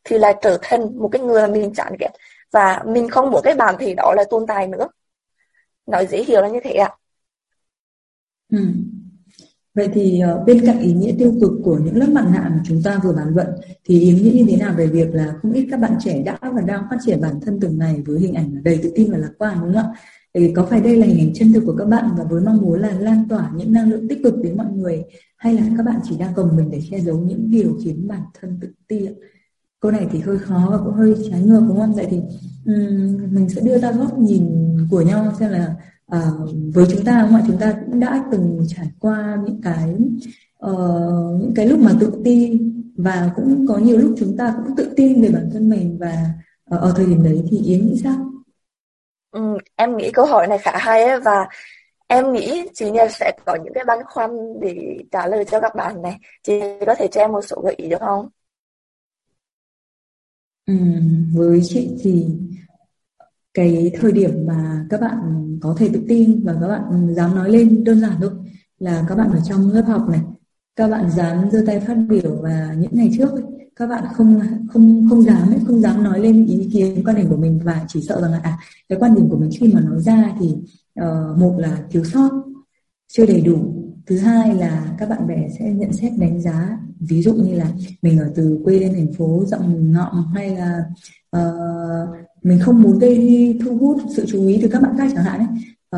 thì 0.04 0.18
lại 0.18 0.34
trở 0.42 0.58
thành 0.62 0.98
một 0.98 1.08
cái 1.12 1.22
người 1.22 1.42
mà 1.42 1.46
mình 1.46 1.74
chán 1.74 1.92
ghét. 2.00 2.10
Và 2.50 2.82
mình 2.86 3.08
không 3.08 3.30
muốn 3.30 3.40
cái 3.44 3.54
bản 3.54 3.76
thì 3.78 3.94
đó 3.94 4.12
là 4.16 4.24
tồn 4.30 4.46
tại 4.46 4.66
nữa. 4.66 4.88
Nói 5.86 6.06
dễ 6.06 6.24
hiểu 6.24 6.42
là 6.42 6.48
như 6.48 6.60
thế 6.64 6.70
ạ. 6.70 6.96
Ừ. 8.52 8.58
Vậy 9.74 9.88
thì 9.94 10.20
ờ, 10.20 10.44
bên 10.46 10.66
cạnh 10.66 10.80
ý 10.80 10.92
nghĩa 10.92 11.14
tiêu 11.18 11.34
cực 11.40 11.52
của 11.64 11.78
những 11.78 11.96
lớp 11.96 12.08
mặt 12.12 12.26
nạ 12.32 12.48
mà 12.54 12.60
chúng 12.64 12.82
ta 12.82 13.00
vừa 13.04 13.12
bàn 13.12 13.28
luận 13.34 13.46
thì 13.84 14.00
ý 14.00 14.12
nghĩa 14.12 14.30
như 14.30 14.44
thế 14.48 14.56
nào 14.56 14.74
về 14.76 14.86
việc 14.86 15.14
là 15.14 15.34
không 15.42 15.52
ít 15.52 15.66
các 15.70 15.80
bạn 15.80 15.92
trẻ 16.00 16.22
đã 16.22 16.38
và 16.42 16.60
đang 16.60 16.84
phát 16.90 16.96
triển 17.04 17.20
bản 17.20 17.40
thân 17.40 17.58
từng 17.60 17.78
ngày 17.78 18.02
với 18.06 18.20
hình 18.20 18.34
ảnh 18.34 18.62
đầy 18.64 18.80
tự 18.82 18.92
tin 18.94 19.12
và 19.12 19.18
lạc 19.18 19.32
quan 19.38 19.58
đúng 19.62 19.74
không 19.74 19.92
ạ? 19.92 19.98
Thì 20.34 20.52
có 20.56 20.66
phải 20.66 20.80
đây 20.80 20.96
là 20.96 21.06
hình 21.06 21.18
ảnh 21.18 21.34
chân 21.34 21.52
thực 21.52 21.62
của 21.66 21.76
các 21.78 21.84
bạn 21.84 22.10
và 22.18 22.24
với 22.24 22.40
mong 22.40 22.56
muốn 22.56 22.80
là 22.80 22.92
lan 22.92 23.28
tỏa 23.28 23.50
những 23.56 23.72
năng 23.72 23.90
lượng 23.90 24.08
tích 24.08 24.18
cực 24.24 24.34
đến 24.42 24.56
mọi 24.56 24.66
người 24.72 25.02
hay 25.36 25.54
là 25.54 25.62
các 25.76 25.82
bạn 25.86 26.00
chỉ 26.04 26.16
đang 26.18 26.34
gồng 26.34 26.56
mình 26.56 26.70
để 26.70 26.80
che 26.90 27.00
giấu 27.00 27.18
những 27.18 27.50
điều 27.50 27.78
khiến 27.84 28.08
bản 28.08 28.22
thân 28.40 28.58
tự 28.60 28.68
ti 28.88 29.06
ạ? 29.06 29.12
Câu 29.80 29.92
này 29.92 30.06
thì 30.12 30.18
hơi 30.18 30.38
khó 30.38 30.68
và 30.70 30.78
cũng 30.78 30.94
hơi 30.94 31.14
trái 31.30 31.42
ngược 31.42 31.64
đúng 31.68 31.76
không? 31.76 31.94
Vậy 31.94 32.06
thì 32.10 32.16
um, 32.66 33.34
mình 33.34 33.48
sẽ 33.48 33.60
đưa 33.60 33.78
ra 33.78 33.92
góc 33.92 34.18
nhìn 34.18 34.76
của 34.90 35.00
nhau 35.00 35.32
xem 35.38 35.50
là 35.50 35.74
uh, 36.16 36.50
với 36.74 36.86
chúng 36.90 37.04
ta 37.04 37.28
ngoại 37.30 37.42
chúng 37.46 37.58
ta 37.58 37.74
cũng 37.86 38.00
đã 38.00 38.24
từng 38.32 38.60
trải 38.68 38.86
qua 39.00 39.38
những 39.44 39.60
cái 39.62 39.94
uh, 40.66 41.40
những 41.40 41.52
cái 41.56 41.66
lúc 41.66 41.78
mà 41.78 41.92
tự 42.00 42.12
ti 42.24 42.60
và 42.96 43.32
cũng 43.36 43.66
có 43.68 43.78
nhiều 43.78 43.98
lúc 43.98 44.14
chúng 44.18 44.36
ta 44.36 44.54
cũng 44.56 44.76
tự 44.76 44.92
tin 44.96 45.22
về 45.22 45.28
bản 45.28 45.50
thân 45.52 45.68
mình 45.68 45.98
và 46.00 46.34
uh, 46.74 46.80
ở 46.80 46.92
thời 46.96 47.06
điểm 47.06 47.22
đấy 47.22 47.44
thì 47.50 47.58
yến 47.58 47.86
nghĩ 47.86 48.00
sao? 48.04 48.32
Ừ, 49.30 49.58
em 49.76 49.96
nghĩ 49.96 50.10
câu 50.12 50.26
hỏi 50.26 50.46
này 50.46 50.58
khá 50.58 50.72
hay 50.78 51.04
ấy, 51.04 51.20
và 51.20 51.48
em 52.06 52.32
nghĩ 52.32 52.68
chị 52.74 52.90
Nhật 52.90 53.10
sẽ 53.10 53.32
có 53.46 53.56
những 53.64 53.74
cái 53.74 53.84
băn 53.84 53.98
khoăn 54.06 54.30
để 54.60 54.96
trả 55.10 55.26
lời 55.26 55.44
cho 55.44 55.60
các 55.60 55.74
bạn 55.74 56.02
này. 56.02 56.18
Chị 56.42 56.52
có 56.86 56.94
thể 56.94 57.08
cho 57.08 57.20
em 57.20 57.32
một 57.32 57.42
số 57.42 57.62
gợi 57.64 57.74
ý 57.76 57.88
được 57.88 58.00
không? 58.00 58.28
Ừ, 60.66 60.74
với 61.34 61.60
chị 61.64 61.90
thì 62.02 62.26
cái 63.54 63.92
thời 64.00 64.12
điểm 64.12 64.46
mà 64.46 64.86
các 64.90 65.00
bạn 65.00 65.18
có 65.60 65.74
thể 65.78 65.88
tự 65.92 66.02
tin 66.08 66.44
và 66.44 66.56
các 66.60 66.68
bạn 66.68 67.14
dám 67.14 67.34
nói 67.34 67.50
lên 67.50 67.84
đơn 67.84 68.00
giản 68.00 68.12
thôi 68.20 68.30
là 68.78 69.04
các 69.08 69.14
bạn 69.14 69.30
ở 69.32 69.40
trong 69.48 69.72
lớp 69.72 69.82
học 69.86 70.08
này 70.08 70.20
các 70.76 70.88
bạn 70.88 71.10
dám 71.10 71.50
giơ 71.50 71.64
tay 71.66 71.80
phát 71.80 71.94
biểu 72.08 72.36
và 72.42 72.74
những 72.78 72.90
ngày 72.94 73.10
trước 73.18 73.30
ấy, 73.32 73.42
các 73.76 73.86
bạn 73.86 74.04
không 74.14 74.40
không 74.72 75.06
không 75.10 75.22
dám 75.22 75.48
ấy, 75.48 75.58
không 75.66 75.80
dám 75.80 76.02
nói 76.02 76.20
lên 76.20 76.46
ý 76.46 76.70
kiến 76.72 77.02
quan 77.04 77.16
điểm 77.16 77.28
của 77.28 77.36
mình 77.36 77.60
và 77.64 77.84
chỉ 77.88 78.02
sợ 78.02 78.20
rằng 78.20 78.32
là 78.32 78.40
à, 78.42 78.58
cái 78.88 78.98
quan 78.98 79.14
điểm 79.14 79.28
của 79.30 79.36
mình 79.36 79.50
khi 79.60 79.72
mà 79.74 79.80
nói 79.80 80.02
ra 80.02 80.34
thì 80.40 80.46
uh, 81.00 81.38
một 81.38 81.54
là 81.58 81.78
thiếu 81.90 82.04
sót 82.04 82.30
chưa 83.08 83.26
đầy 83.26 83.40
đủ. 83.40 83.74
Thứ 84.06 84.18
hai 84.18 84.54
là 84.54 84.94
các 84.98 85.08
bạn 85.08 85.26
bè 85.26 85.48
sẽ 85.58 85.72
nhận 85.72 85.92
xét 85.92 86.12
đánh 86.18 86.40
giá 86.40 86.78
ví 87.00 87.22
dụ 87.22 87.34
như 87.34 87.54
là 87.54 87.72
mình 88.02 88.18
ở 88.18 88.32
từ 88.34 88.60
quê 88.64 88.78
lên 88.78 88.92
thành 88.94 89.12
phố 89.12 89.44
rộng 89.46 89.92
ngọng 89.92 90.24
hay 90.34 90.56
là 90.56 90.84
uh, 91.36 92.08
mình 92.42 92.58
không 92.60 92.82
muốn 92.82 92.98
gây 92.98 93.58
thu 93.64 93.76
hút 93.76 94.00
sự 94.16 94.24
chú 94.28 94.46
ý 94.46 94.58
từ 94.62 94.68
các 94.68 94.82
bạn 94.82 94.94
khác 94.98 95.10
chẳng 95.14 95.24
hạn 95.24 95.38
ấy. 95.38 95.48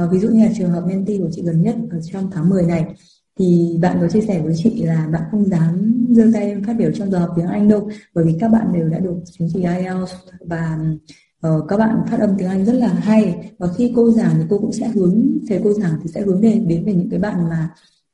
Uh, 0.05 0.13
ví 0.13 0.19
dụ 0.19 0.29
như 0.29 0.45
là 0.45 0.53
trường 0.57 0.71
hợp 0.71 0.85
mentee 0.87 1.19
của 1.19 1.29
chị 1.33 1.43
gần 1.43 1.63
nhất 1.63 1.77
ở 1.91 2.01
trong 2.13 2.31
tháng 2.31 2.49
10 2.49 2.67
này 2.67 2.95
thì 3.39 3.79
bạn 3.81 3.99
có 4.01 4.09
chia 4.09 4.21
sẻ 4.21 4.43
với 4.43 4.55
chị 4.57 4.83
là 4.83 5.09
bạn 5.13 5.23
không 5.31 5.45
dám 5.45 6.07
giơ 6.11 6.31
tay 6.33 6.57
phát 6.67 6.77
biểu 6.79 6.91
trong 6.93 7.11
giờ 7.11 7.19
học 7.19 7.31
tiếng 7.37 7.47
Anh 7.47 7.69
đâu 7.69 7.89
bởi 8.15 8.25
vì 8.25 8.37
các 8.41 8.49
bạn 8.49 8.73
đều 8.73 8.89
đã 8.89 8.99
được 8.99 9.17
chứng 9.39 9.49
chỉ 9.55 9.63
IELTS 9.63 10.13
và 10.41 10.79
uh, 11.47 11.65
các 11.69 11.77
bạn 11.77 11.99
phát 12.11 12.21
âm 12.21 12.35
tiếng 12.39 12.49
Anh 12.49 12.65
rất 12.65 12.73
là 12.73 12.89
hay. 12.89 13.51
Và 13.59 13.69
khi 13.77 13.93
cô 13.97 14.11
giảng 14.11 14.35
thì 14.39 14.45
cô 14.51 14.59
cũng 14.59 14.73
sẽ 14.73 14.89
hướng 14.89 15.39
thầy 15.49 15.61
cô 15.65 15.73
giảng 15.73 15.93
thì 16.03 16.11
sẽ 16.15 16.21
hướng 16.21 16.41
đến 16.41 16.69
đến 16.69 16.85
về 16.85 16.95
những 16.95 17.11
cái 17.11 17.21
bạn 17.21 17.49
mà 17.49 17.71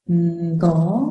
um, 0.09 0.59
có 0.59 1.07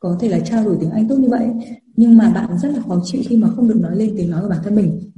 có 0.00 0.16
thể 0.20 0.28
là 0.28 0.38
trao 0.40 0.64
đổi 0.64 0.76
tiếng 0.80 0.90
Anh 0.90 1.08
tốt 1.08 1.16
như 1.16 1.28
vậy. 1.28 1.48
Nhưng 1.96 2.18
mà 2.18 2.30
bạn 2.30 2.58
rất 2.58 2.68
là 2.68 2.80
khó 2.88 3.00
chịu 3.04 3.22
khi 3.26 3.36
mà 3.36 3.48
không 3.56 3.68
được 3.68 3.80
nói 3.80 3.96
lên 3.96 4.14
tiếng 4.16 4.30
nói 4.30 4.42
của 4.42 4.48
bản 4.48 4.60
thân 4.64 4.74
mình 4.74 5.10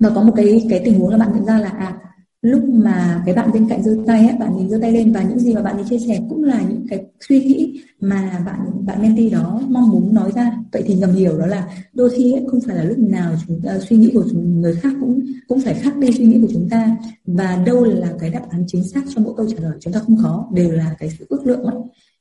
và 0.00 0.10
có 0.14 0.22
một 0.22 0.32
cái 0.36 0.66
cái 0.70 0.82
tình 0.84 0.98
huống 0.98 1.10
là 1.10 1.18
bạn 1.18 1.32
nhận 1.34 1.44
ra 1.44 1.58
là 1.58 1.68
à 1.68 1.98
lúc 2.42 2.64
mà 2.68 3.22
cái 3.26 3.34
bạn 3.34 3.52
bên 3.52 3.68
cạnh 3.68 3.82
giơ 3.82 3.96
tay 4.06 4.26
ấy, 4.28 4.36
bạn 4.38 4.56
nhìn 4.56 4.70
giơ 4.70 4.78
tay 4.82 4.92
lên 4.92 5.12
và 5.12 5.22
những 5.22 5.38
gì 5.38 5.54
mà 5.54 5.62
bạn 5.62 5.76
ấy 5.76 5.84
chia 5.90 5.98
sẻ 5.98 6.20
cũng 6.28 6.44
là 6.44 6.62
những 6.68 6.86
cái 6.88 7.06
suy 7.28 7.40
nghĩ 7.44 7.80
mà 8.00 8.42
bạn 8.46 8.86
bạn 8.86 9.02
mentee 9.02 9.30
đó 9.30 9.60
mong 9.68 9.90
muốn 9.90 10.14
nói 10.14 10.32
ra. 10.34 10.52
Vậy 10.72 10.82
thì 10.86 10.94
ngầm 10.94 11.12
hiểu 11.12 11.38
đó 11.38 11.46
là 11.46 11.68
đôi 11.92 12.10
khi 12.10 12.32
ấy, 12.32 12.44
không 12.50 12.60
phải 12.60 12.76
là 12.76 12.84
lúc 12.84 12.98
nào 12.98 13.34
chúng 13.46 13.60
ta 13.64 13.78
suy 13.78 13.96
nghĩ 13.96 14.10
của 14.14 14.24
chúng, 14.30 14.60
người 14.60 14.74
khác 14.74 14.92
cũng 15.00 15.20
cũng 15.48 15.60
phải 15.60 15.74
khác 15.74 15.96
đi 15.96 16.12
suy 16.12 16.26
nghĩ 16.26 16.40
của 16.40 16.48
chúng 16.52 16.68
ta. 16.70 16.96
Và 17.26 17.62
đâu 17.66 17.84
là 17.84 18.12
cái 18.20 18.30
đáp 18.30 18.42
án 18.50 18.64
chính 18.66 18.84
xác 18.84 19.02
cho 19.14 19.22
mỗi 19.22 19.34
câu 19.36 19.46
trả 19.50 19.62
lời 19.62 19.76
chúng 19.80 19.92
ta 19.92 20.00
không 20.00 20.16
có 20.22 20.48
đều 20.54 20.70
là 20.70 20.96
cái 20.98 21.10
sự 21.18 21.26
ước 21.28 21.46
lượng 21.46 21.62
ấy. 21.62 21.76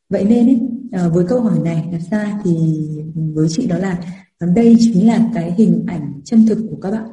vậy 0.10 0.26
nên 0.30 0.48
ấy, 0.48 0.60
à, 0.92 1.08
với 1.08 1.26
câu 1.28 1.42
hỏi 1.42 1.60
này 1.64 1.90
đặt 1.92 2.02
ra 2.12 2.40
thì 2.44 2.52
với 3.34 3.48
chị 3.50 3.68
đó 3.68 3.78
là 3.78 4.00
đây 4.56 4.76
chính 4.80 5.08
là 5.08 5.30
cái 5.34 5.54
hình 5.58 5.84
ảnh 5.88 6.22
chân 6.24 6.46
thực 6.48 6.58
của 6.70 6.78
các 6.82 6.92
bạn 6.92 7.10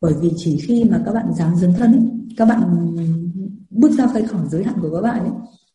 bởi 0.00 0.14
vì 0.20 0.30
chỉ 0.36 0.58
khi 0.58 0.84
mà 0.84 1.02
các 1.06 1.12
bạn 1.12 1.34
dám 1.34 1.56
dấn 1.56 1.72
thân 1.74 1.92
ấy, 1.92 2.02
các 2.36 2.44
bạn 2.44 2.94
bước 3.70 3.90
ra 3.98 4.06
khỏi 4.06 4.22
khỏi 4.22 4.46
giới 4.50 4.64
hạn 4.64 4.74
của 4.80 4.90
các 4.94 5.00
bạn 5.00 5.20
ấy, 5.20 5.32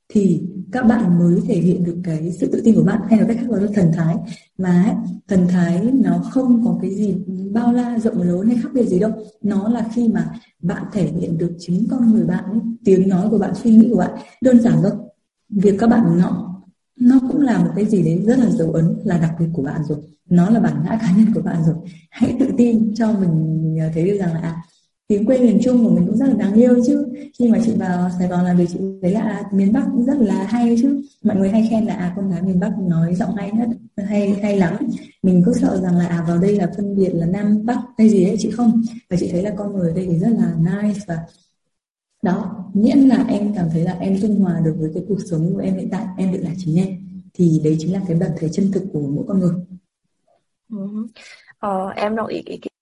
thì 0.10 0.42
các 0.72 0.84
bạn 0.84 1.20
mới 1.20 1.42
thể 1.48 1.56
hiện 1.56 1.84
được 1.84 1.98
cái 2.04 2.32
sự 2.40 2.48
tự 2.48 2.62
tin 2.64 2.76
của 2.76 2.84
bạn. 2.84 3.02
Hay 3.10 3.20
là 3.20 3.26
cách 3.28 3.38
khác 3.40 3.48
gọi 3.50 3.62
là 3.62 3.68
thần 3.76 3.92
thái. 3.94 4.16
Mà 4.58 4.84
ấy, 4.84 4.96
thần 5.28 5.48
thái 5.48 5.92
nó 5.94 6.18
không 6.18 6.66
có 6.66 6.80
cái 6.82 6.96
gì 6.96 7.16
bao 7.54 7.74
la 7.74 8.00
rộng 8.00 8.22
lớn 8.22 8.48
hay 8.48 8.58
khác 8.64 8.70
biệt 8.74 8.86
gì 8.86 9.00
đâu. 9.00 9.12
Nó 9.44 9.70
là 9.70 9.90
khi 9.94 10.08
mà 10.08 10.32
bạn 10.62 10.84
thể 10.92 11.08
hiện 11.08 11.38
được 11.38 11.52
chính 11.60 11.88
con 11.90 12.14
người 12.14 12.26
bạn 12.26 12.44
ấy, 12.44 12.60
tiếng 12.86 13.10
nói 13.10 13.30
của 13.30 13.38
bạn 13.38 13.56
suy 13.56 13.72
nghĩ 13.72 13.90
của 13.90 13.98
bạn. 13.98 14.12
Đơn 14.42 14.62
giản 14.62 14.78
thôi 14.82 14.92
việc 15.50 15.76
các 15.80 15.88
bạn 15.88 16.18
ngọ 16.18 16.55
nó 17.00 17.20
cũng 17.32 17.42
là 17.42 17.58
một 17.58 17.72
cái 17.76 17.86
gì 17.86 18.04
đấy 18.04 18.24
rất 18.26 18.40
là 18.40 18.50
dấu 18.50 18.72
ấn 18.72 18.96
là 19.04 19.18
đặc 19.18 19.32
biệt 19.40 19.46
của 19.54 19.62
bạn 19.62 19.82
rồi. 19.88 19.98
Nó 20.30 20.50
là 20.50 20.60
bản 20.60 20.84
ngã 20.84 20.98
cá 21.02 21.12
nhân 21.18 21.34
của 21.34 21.42
bạn 21.42 21.64
rồi. 21.66 21.76
Hãy 22.10 22.36
tự 22.40 22.50
tin 22.58 22.94
cho 22.96 23.12
mình 23.20 23.78
à, 23.80 23.92
thấy 23.94 24.06
được 24.06 24.18
rằng 24.18 24.34
là 24.34 24.40
à, 24.40 24.56
tiếng 25.08 25.26
quê 25.26 25.38
miền 25.38 25.60
Trung 25.64 25.84
của 25.84 25.90
mình 25.90 26.08
cũng 26.08 26.18
rất 26.18 26.28
là 26.28 26.34
đáng 26.34 26.54
yêu 26.54 26.76
chứ. 26.88 27.06
Khi 27.40 27.50
mà 27.50 27.60
chị 27.66 27.74
vào 27.80 28.10
Sài 28.20 28.28
Gòn 28.28 28.46
làm 28.46 28.58
việc 28.58 28.70
chị 28.70 28.80
thấy 29.02 29.12
là 29.12 29.22
à, 29.22 29.44
miền 29.52 29.74
Bắc 29.74 29.86
cũng 29.92 30.06
rất 30.06 30.18
là 30.20 30.44
hay 30.44 30.76
chứ. 30.82 31.02
Mọi 31.24 31.36
người 31.36 31.50
hay 31.50 31.68
khen 31.70 31.86
là 31.86 31.94
à 31.94 32.14
con 32.16 32.32
gái 32.32 32.42
miền 32.42 32.60
Bắc 32.60 32.72
nói 32.80 33.16
giọng 33.16 33.36
hay 33.36 33.52
nhất 33.52 33.70
hay 33.98 34.40
hay 34.42 34.58
lắm. 34.58 34.76
Mình 35.24 35.44
cứ 35.46 35.54
sợ 35.62 35.82
rằng 35.84 35.98
là 35.98 36.08
à 36.08 36.26
vào 36.28 36.38
đây 36.38 36.56
là 36.56 36.72
phân 36.78 36.96
biệt 36.96 37.10
là 37.14 37.26
Nam 37.26 37.66
Bắc 37.66 37.80
hay 37.98 38.10
gì 38.10 38.26
đấy 38.26 38.36
chị 38.40 38.52
không? 38.52 38.82
Và 39.10 39.18
chị 39.20 39.30
thấy 39.32 39.44
là 39.44 39.52
con 39.58 39.74
người 39.74 39.90
ở 39.90 39.96
đây 39.96 40.08
thì 40.12 40.20
rất 40.20 40.30
là 40.30 40.54
nice 40.58 41.00
và 41.08 41.18
đó 42.26 42.66
miễn 42.74 42.98
là 42.98 43.26
em 43.30 43.54
cảm 43.56 43.70
thấy 43.74 43.82
là 43.82 43.98
em 44.00 44.18
dung 44.18 44.40
hòa 44.40 44.62
được 44.66 44.76
với 44.80 44.92
cái 44.94 45.04
cuộc 45.08 45.18
sống 45.32 45.54
của 45.54 45.60
em 45.60 45.78
hiện 45.78 45.90
tại 45.92 46.06
em 46.18 46.32
được 46.32 46.40
là 46.42 46.52
chính 46.58 46.78
em 46.78 46.88
thì 47.34 47.62
đấy 47.64 47.76
chính 47.80 47.94
là 47.94 48.02
cái 48.08 48.18
bản 48.18 48.32
thể 48.40 48.50
chân 48.52 48.72
thực 48.74 48.84
của 48.94 49.00
mỗi 49.00 49.26
con 49.28 49.40
người. 49.40 49.54
Ừ. 50.70 51.08
ờ, 51.60 51.90
em 51.90 52.16
đồng 52.16 52.28
ý 52.28 52.42
ý 52.46 52.58
kiến 52.58 52.74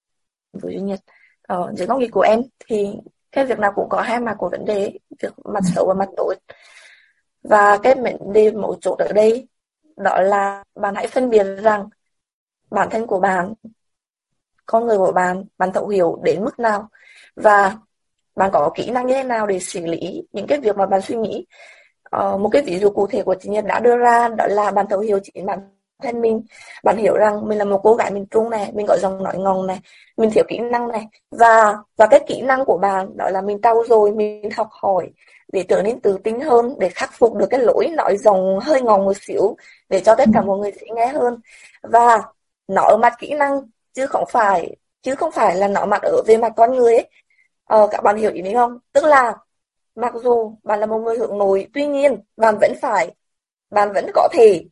với 0.53 0.73
duy 0.73 0.81
nhật. 0.81 0.99
Ờ, 1.41 1.73
dưới 1.77 1.87
góc 1.87 1.99
nhìn 1.99 2.11
của 2.11 2.21
em 2.21 2.41
thì 2.67 2.87
cái 3.31 3.45
việc 3.45 3.59
nào 3.59 3.71
cũng 3.75 3.89
có 3.89 4.01
hai 4.01 4.19
mặt 4.19 4.35
của 4.37 4.49
vấn 4.49 4.65
đề 4.65 4.99
việc 5.21 5.33
mặt 5.45 5.63
xấu 5.75 5.87
và 5.87 5.93
mặt 5.93 6.09
tốt. 6.17 6.33
Và 7.43 7.77
cái 7.83 7.95
vấn 7.95 8.33
đề 8.33 8.51
mấu 8.51 8.75
chốt 8.81 8.99
ở 8.99 9.13
đây 9.13 9.47
đó 9.97 10.21
là 10.21 10.63
bạn 10.75 10.95
hãy 10.95 11.07
phân 11.07 11.29
biệt 11.29 11.43
rằng 11.43 11.89
bản 12.71 12.87
thân 12.91 13.07
của 13.07 13.19
bạn 13.19 13.53
con 14.65 14.87
người 14.87 14.97
của 14.97 15.11
bạn 15.11 15.43
bạn 15.57 15.69
thấu 15.73 15.87
hiểu 15.87 16.19
đến 16.23 16.43
mức 16.43 16.59
nào. 16.59 16.89
Và 17.35 17.77
bạn 18.35 18.49
có 18.53 18.71
kỹ 18.75 18.91
năng 18.91 19.07
như 19.07 19.13
thế 19.13 19.23
nào 19.23 19.47
để 19.47 19.59
xử 19.59 19.85
lý 19.85 20.23
những 20.33 20.47
cái 20.47 20.59
việc 20.59 20.77
mà 20.77 20.85
bạn 20.85 21.01
suy 21.01 21.15
nghĩ? 21.15 21.45
Uh, 22.15 22.41
một 22.41 22.49
cái 22.51 22.61
ví 22.61 22.79
dụ 22.79 22.89
cụ 22.89 23.07
thể 23.07 23.23
của 23.23 23.35
chị 23.39 23.49
Nhật 23.49 23.65
đã 23.65 23.79
đưa 23.79 23.97
ra 23.97 24.29
đó 24.37 24.47
là 24.47 24.71
bạn 24.71 24.85
thấu 24.89 24.99
hiểu 24.99 25.19
chính 25.23 25.45
bản 25.45 25.59
thân 26.03 26.21
mình. 26.21 26.41
Bạn 26.83 26.97
hiểu 26.97 27.15
rằng 27.15 27.47
mình 27.47 27.57
là 27.57 27.65
một 27.65 27.79
cô 27.83 27.95
gái 27.95 28.11
miền 28.11 28.25
Trung 28.31 28.49
này 28.49 28.71
mình 28.73 28.85
có 28.87 28.97
giọng 28.97 29.23
nói 29.23 29.37
ngọng 29.37 29.67
này 29.67 29.79
mình 30.17 30.31
thiếu 30.31 30.43
kỹ 30.47 30.59
năng 30.59 30.87
này. 30.87 31.07
Và 31.31 31.77
và 31.97 32.07
cái 32.07 32.19
kỹ 32.27 32.41
năng 32.41 32.65
của 32.65 32.77
bạn 32.77 33.17
đó 33.17 33.29
là 33.29 33.41
mình 33.41 33.59
trau 33.63 33.83
rồi 33.89 34.11
mình 34.11 34.49
học 34.55 34.67
hỏi 34.71 35.09
để 35.53 35.63
trở 35.69 35.81
nên 35.81 35.99
tự 35.99 36.17
tin 36.23 36.39
hơn 36.39 36.75
để 36.79 36.89
khắc 36.89 37.09
phục 37.13 37.35
được 37.35 37.47
cái 37.49 37.59
lỗi 37.59 37.87
nói 37.97 38.17
giọng 38.17 38.59
hơi 38.59 38.81
ngọng 38.81 39.05
một 39.05 39.17
xíu 39.21 39.55
để 39.89 39.99
cho 39.99 40.15
tất 40.15 40.29
cả 40.33 40.41
mọi 40.41 40.57
người 40.57 40.71
dễ 40.71 40.87
nghe 40.95 41.07
hơn. 41.07 41.39
Và 41.83 42.23
nó 42.67 42.81
ở 42.81 42.97
mặt 42.97 43.13
kỹ 43.19 43.33
năng 43.33 43.61
chứ 43.93 44.07
không 44.07 44.25
phải 44.29 44.75
chứ 45.01 45.15
không 45.15 45.31
phải 45.31 45.55
là 45.55 45.67
nó 45.67 45.85
mặt 45.85 46.01
ở 46.01 46.21
về 46.27 46.37
mặt 46.37 46.53
con 46.55 46.75
người 46.75 46.95
ấy 46.95 47.09
ờ, 47.65 47.87
các 47.91 48.03
bạn 48.03 48.17
hiểu 48.17 48.31
ý 48.31 48.41
mình 48.41 48.55
không? 48.55 48.79
Tức 48.93 49.05
là 49.05 49.35
mặc 49.95 50.13
dù 50.23 50.55
bạn 50.63 50.79
là 50.79 50.85
một 50.85 50.97
người 50.99 51.17
hướng 51.17 51.37
nội 51.37 51.67
tuy 51.73 51.87
nhiên 51.87 52.19
bạn 52.37 52.57
vẫn 52.61 52.73
phải 52.81 53.15
bạn 53.69 53.93
vẫn 53.93 54.05
có 54.13 54.29
thể 54.33 54.65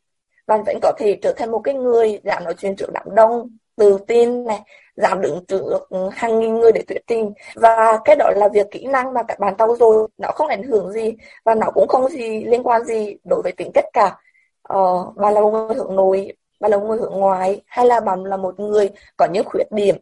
bạn 0.47 0.63
vẫn 0.65 0.79
có 0.81 0.93
thể 0.97 1.19
trở 1.21 1.33
thành 1.37 1.51
một 1.51 1.59
cái 1.63 1.75
người 1.75 2.19
dám 2.23 2.43
nói 2.43 2.53
chuyện 2.57 2.75
trước 2.75 2.91
đám 2.93 3.15
đông 3.15 3.49
tự 3.75 3.97
tin 4.07 4.45
này 4.45 4.61
dám 4.95 5.21
đứng 5.21 5.45
trước 5.47 5.79
hàng 6.11 6.39
nghìn 6.39 6.55
người 6.55 6.71
để 6.71 6.81
thuyết 6.87 7.01
trình 7.07 7.33
và 7.55 7.99
cái 8.05 8.15
đó 8.15 8.31
là 8.35 8.49
việc 8.53 8.67
kỹ 8.71 8.85
năng 8.85 9.13
mà 9.13 9.23
các 9.23 9.39
bạn 9.39 9.55
tao 9.57 9.75
rồi 9.75 10.07
nó 10.17 10.31
không 10.35 10.47
ảnh 10.47 10.63
hưởng 10.63 10.91
gì 10.91 11.13
và 11.45 11.55
nó 11.55 11.67
cũng 11.73 11.87
không 11.87 12.09
gì 12.09 12.43
liên 12.45 12.63
quan 12.63 12.83
gì 12.85 13.15
đối 13.23 13.41
với 13.41 13.51
tính 13.51 13.71
cách 13.73 13.85
cả. 13.93 14.17
Ờ, 14.63 15.11
bạn 15.15 15.33
là 15.33 15.41
một 15.41 15.51
người 15.51 15.75
hướng 15.75 15.95
nội 15.95 16.33
bạn 16.59 16.71
là 16.71 16.77
một 16.77 16.85
người 16.87 16.97
hướng 16.97 17.13
ngoại 17.13 17.61
hay 17.67 17.85
là 17.85 17.99
bạn 17.99 18.23
là 18.23 18.37
một 18.37 18.59
người 18.59 18.89
có 19.17 19.27
những 19.33 19.45
khuyết 19.45 19.71
điểm 19.71 19.95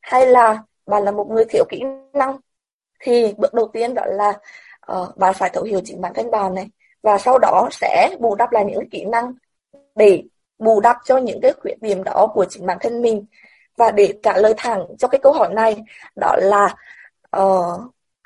hay 0.00 0.26
là 0.26 0.62
bạn 0.88 1.04
là 1.04 1.10
một 1.10 1.30
người 1.30 1.44
thiếu 1.44 1.64
kỹ 1.68 1.82
năng. 2.12 2.36
Thì 3.00 3.34
bước 3.36 3.54
đầu 3.54 3.68
tiên 3.72 3.94
đó 3.94 4.02
là 4.06 4.32
uh, 4.92 5.16
bạn 5.16 5.34
phải 5.34 5.50
thấu 5.52 5.64
hiểu 5.64 5.80
chính 5.84 6.00
bản 6.00 6.14
thân 6.14 6.30
bạn 6.30 6.54
này. 6.54 6.68
Và 7.02 7.18
sau 7.18 7.38
đó 7.38 7.68
sẽ 7.72 8.16
bù 8.20 8.34
đắp 8.34 8.52
lại 8.52 8.64
những 8.64 8.90
kỹ 8.90 9.04
năng 9.04 9.34
để 9.94 10.22
bù 10.58 10.80
đắp 10.80 10.96
cho 11.04 11.16
những 11.16 11.40
cái 11.40 11.52
khuyết 11.52 11.82
điểm 11.82 12.04
đó 12.04 12.26
của 12.34 12.44
chính 12.44 12.66
bản 12.66 12.78
thân 12.80 13.02
mình. 13.02 13.26
Và 13.76 13.90
để 13.90 14.14
trả 14.22 14.36
lời 14.36 14.54
thẳng 14.56 14.86
cho 14.98 15.08
cái 15.08 15.20
câu 15.22 15.32
hỏi 15.32 15.54
này 15.54 15.76
đó 16.16 16.36
là 16.38 16.74
uh, 17.36 17.80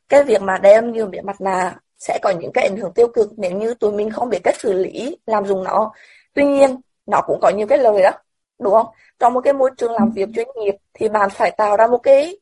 cái 0.08 0.24
việc 0.24 0.42
mà 0.42 0.58
đem 0.58 0.92
nhiều 0.92 1.06
miệng 1.06 1.26
mặt 1.26 1.40
nạ 1.40 1.76
sẽ 1.98 2.18
có 2.22 2.30
những 2.30 2.52
cái 2.54 2.68
ảnh 2.68 2.76
hưởng 2.76 2.92
tiêu 2.92 3.08
cực 3.08 3.30
nếu 3.36 3.50
như 3.50 3.74
tụi 3.74 3.92
mình 3.92 4.10
không 4.10 4.28
biết 4.28 4.40
cách 4.44 4.60
xử 4.60 4.72
lý 4.72 5.16
làm 5.26 5.46
dùng 5.46 5.64
nó. 5.64 5.92
Tuy 6.34 6.44
nhiên 6.44 6.80
nó 7.06 7.20
cũng 7.26 7.38
có 7.42 7.48
nhiều 7.50 7.66
cái 7.66 7.78
lời 7.78 8.02
đó 8.02 8.10
đúng 8.58 8.72
không? 8.72 8.86
Trong 9.18 9.34
một 9.34 9.40
cái 9.40 9.52
môi 9.52 9.70
trường 9.76 9.92
làm 9.92 10.10
việc 10.10 10.28
chuyên 10.34 10.48
nghiệp 10.56 10.74
thì 10.94 11.08
bạn 11.08 11.30
phải 11.30 11.50
tạo 11.50 11.76
ra 11.76 11.86
một 11.86 11.98
cái 11.98 12.38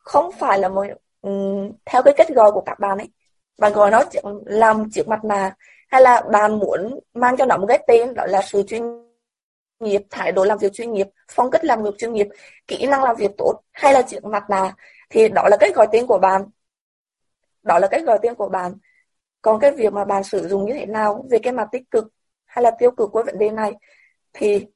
không 0.00 0.32
phải 0.32 0.58
là 0.58 0.68
một 0.68 0.86
um, 1.20 1.72
theo 1.84 2.02
cái 2.02 2.14
cách 2.16 2.28
gọi 2.28 2.52
của 2.52 2.60
các 2.60 2.80
bạn 2.80 2.98
ấy. 2.98 3.08
Bạn 3.58 3.72
gọi 3.72 3.90
nó 3.90 4.02
làm 4.46 4.90
chiếc 4.90 5.08
mặt 5.08 5.24
nạ 5.24 5.56
hay 5.88 6.02
là 6.02 6.22
bạn 6.32 6.58
muốn 6.58 6.98
mang 7.14 7.36
cho 7.36 7.46
nó 7.46 7.56
một 7.56 7.66
cái 7.66 7.84
tên 7.86 8.14
đó 8.14 8.26
là 8.26 8.42
sự 8.42 8.62
chuyên 8.62 8.82
nghiệp 9.80 10.02
thái 10.10 10.32
độ 10.32 10.44
làm 10.44 10.58
việc 10.58 10.72
chuyên 10.72 10.92
nghiệp 10.92 11.06
phong 11.32 11.50
cách 11.50 11.64
làm 11.64 11.82
việc 11.82 11.94
chuyên 11.98 12.12
nghiệp 12.12 12.26
kỹ 12.68 12.86
năng 12.86 13.04
làm 13.04 13.16
việc 13.16 13.30
tốt 13.38 13.60
hay 13.72 13.92
là 13.92 14.02
chiếc 14.02 14.24
mặt 14.24 14.50
nạ 14.50 14.74
thì 15.10 15.28
đó 15.28 15.48
là 15.50 15.56
cách 15.60 15.74
gọi 15.74 15.86
tên 15.92 16.06
của 16.06 16.18
bạn. 16.18 16.44
Đó 17.62 17.78
là 17.78 17.88
cách 17.90 18.02
gọi 18.06 18.18
tên 18.22 18.34
của 18.34 18.48
bạn. 18.48 18.74
Còn 19.42 19.60
cái 19.60 19.72
việc 19.72 19.92
mà 19.92 20.04
bạn 20.04 20.24
sử 20.24 20.48
dụng 20.48 20.64
như 20.66 20.72
thế 20.72 20.86
nào 20.86 21.24
về 21.30 21.38
cái 21.42 21.52
mặt 21.52 21.68
tích 21.72 21.90
cực 21.90 22.04
hay 22.44 22.62
là 22.62 22.70
tiêu 22.70 22.90
cực 22.90 23.10
của 23.12 23.22
vấn 23.22 23.38
đề 23.38 23.50
này 23.50 23.72
thì 24.32 24.66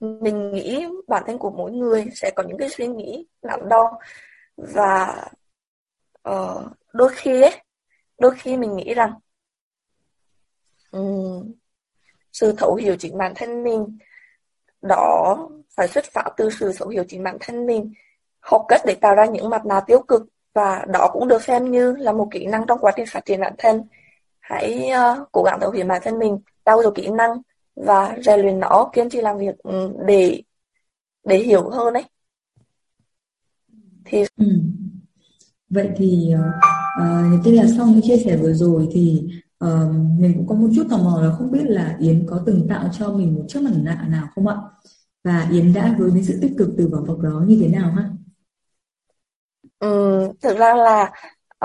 mình 0.00 0.52
nghĩ 0.52 0.86
bản 1.08 1.22
thân 1.26 1.38
của 1.38 1.50
mỗi 1.50 1.72
người 1.72 2.06
sẽ 2.14 2.30
có 2.36 2.42
những 2.42 2.58
cái 2.58 2.68
suy 2.68 2.86
nghĩ 2.86 3.26
nặng 3.42 3.68
đo 3.68 3.98
và 4.56 5.24
uh, 6.28 6.62
đôi 6.92 7.10
khi 7.14 7.42
ấy 7.42 7.62
đôi 8.18 8.34
khi 8.38 8.56
mình 8.56 8.76
nghĩ 8.76 8.94
rằng 8.94 9.12
um, 10.90 11.52
sự 12.32 12.54
thấu 12.58 12.74
hiểu 12.74 12.96
chính 12.98 13.18
bản 13.18 13.32
thân 13.36 13.62
mình 13.62 13.98
đó 14.82 15.36
phải 15.76 15.88
xuất 15.88 16.04
phát 16.04 16.30
từ 16.36 16.50
sự 16.50 16.72
thấu 16.76 16.88
hiểu 16.88 17.04
chính 17.08 17.22
bản 17.22 17.36
thân 17.40 17.66
mình 17.66 17.92
học 18.40 18.64
cách 18.68 18.80
để 18.86 18.94
tạo 18.94 19.14
ra 19.14 19.24
những 19.24 19.50
mặt 19.50 19.66
nạ 19.66 19.80
tiêu 19.86 20.02
cực 20.02 20.22
và 20.54 20.84
đó 20.88 21.10
cũng 21.12 21.28
được 21.28 21.42
xem 21.42 21.70
như 21.70 21.96
là 21.96 22.12
một 22.12 22.28
kỹ 22.30 22.46
năng 22.46 22.66
trong 22.66 22.78
quá 22.78 22.92
trình 22.96 23.06
phát 23.08 23.24
triển 23.24 23.40
bản 23.40 23.54
thân. 23.58 23.82
Hãy 24.40 24.90
uh, 24.92 25.28
cố 25.32 25.42
gắng 25.42 25.60
thấu 25.60 25.70
hiểu 25.70 25.86
bản 25.86 26.02
thân 26.04 26.18
mình 26.18 26.38
tạo 26.64 26.82
được 26.82 26.94
kỹ 26.94 27.08
năng 27.08 27.42
và 27.76 28.16
rèn 28.22 28.40
luyện 28.40 28.60
nó 28.60 28.90
kiên 28.92 29.10
trì 29.10 29.20
làm 29.20 29.38
việc 29.38 29.58
ừ, 29.58 29.92
để 30.06 30.42
để 31.24 31.36
hiểu 31.38 31.70
hơn 31.70 31.94
đấy 31.94 32.04
thì 34.04 34.24
ừ. 34.36 34.46
vậy 35.70 35.90
thì 35.96 36.34
uh, 36.34 37.44
tức 37.44 37.50
là 37.50 37.64
sau 37.76 37.86
những 37.86 38.02
chia 38.02 38.16
sẻ 38.16 38.36
vừa 38.36 38.52
rồi 38.52 38.88
thì 38.92 39.24
uh, 39.64 39.94
mình 40.18 40.34
cũng 40.36 40.46
có 40.46 40.54
một 40.54 40.68
chút 40.76 40.86
tò 40.90 40.96
mò 40.96 41.20
là 41.22 41.34
không 41.38 41.50
biết 41.50 41.64
là 41.64 41.96
Yến 42.00 42.26
có 42.28 42.42
từng 42.46 42.66
tạo 42.68 42.88
cho 42.98 43.12
mình 43.12 43.34
một 43.34 43.44
chiếc 43.48 43.62
mặt 43.62 43.70
nạ 43.76 44.06
nào 44.08 44.28
không 44.34 44.46
ạ 44.46 44.56
và 45.24 45.48
Yến 45.50 45.72
đã 45.72 45.94
hướng 45.98 46.14
đến 46.14 46.24
sự 46.24 46.38
tích 46.42 46.52
cực 46.58 46.68
từ 46.78 46.88
vỏ 46.92 47.00
bọc 47.00 47.18
đó 47.18 47.44
như 47.46 47.58
thế 47.60 47.68
nào 47.68 47.90
ha? 47.90 48.10
Ừ, 49.78 50.28
thực 50.40 50.58
ra 50.58 50.74
là 50.74 51.12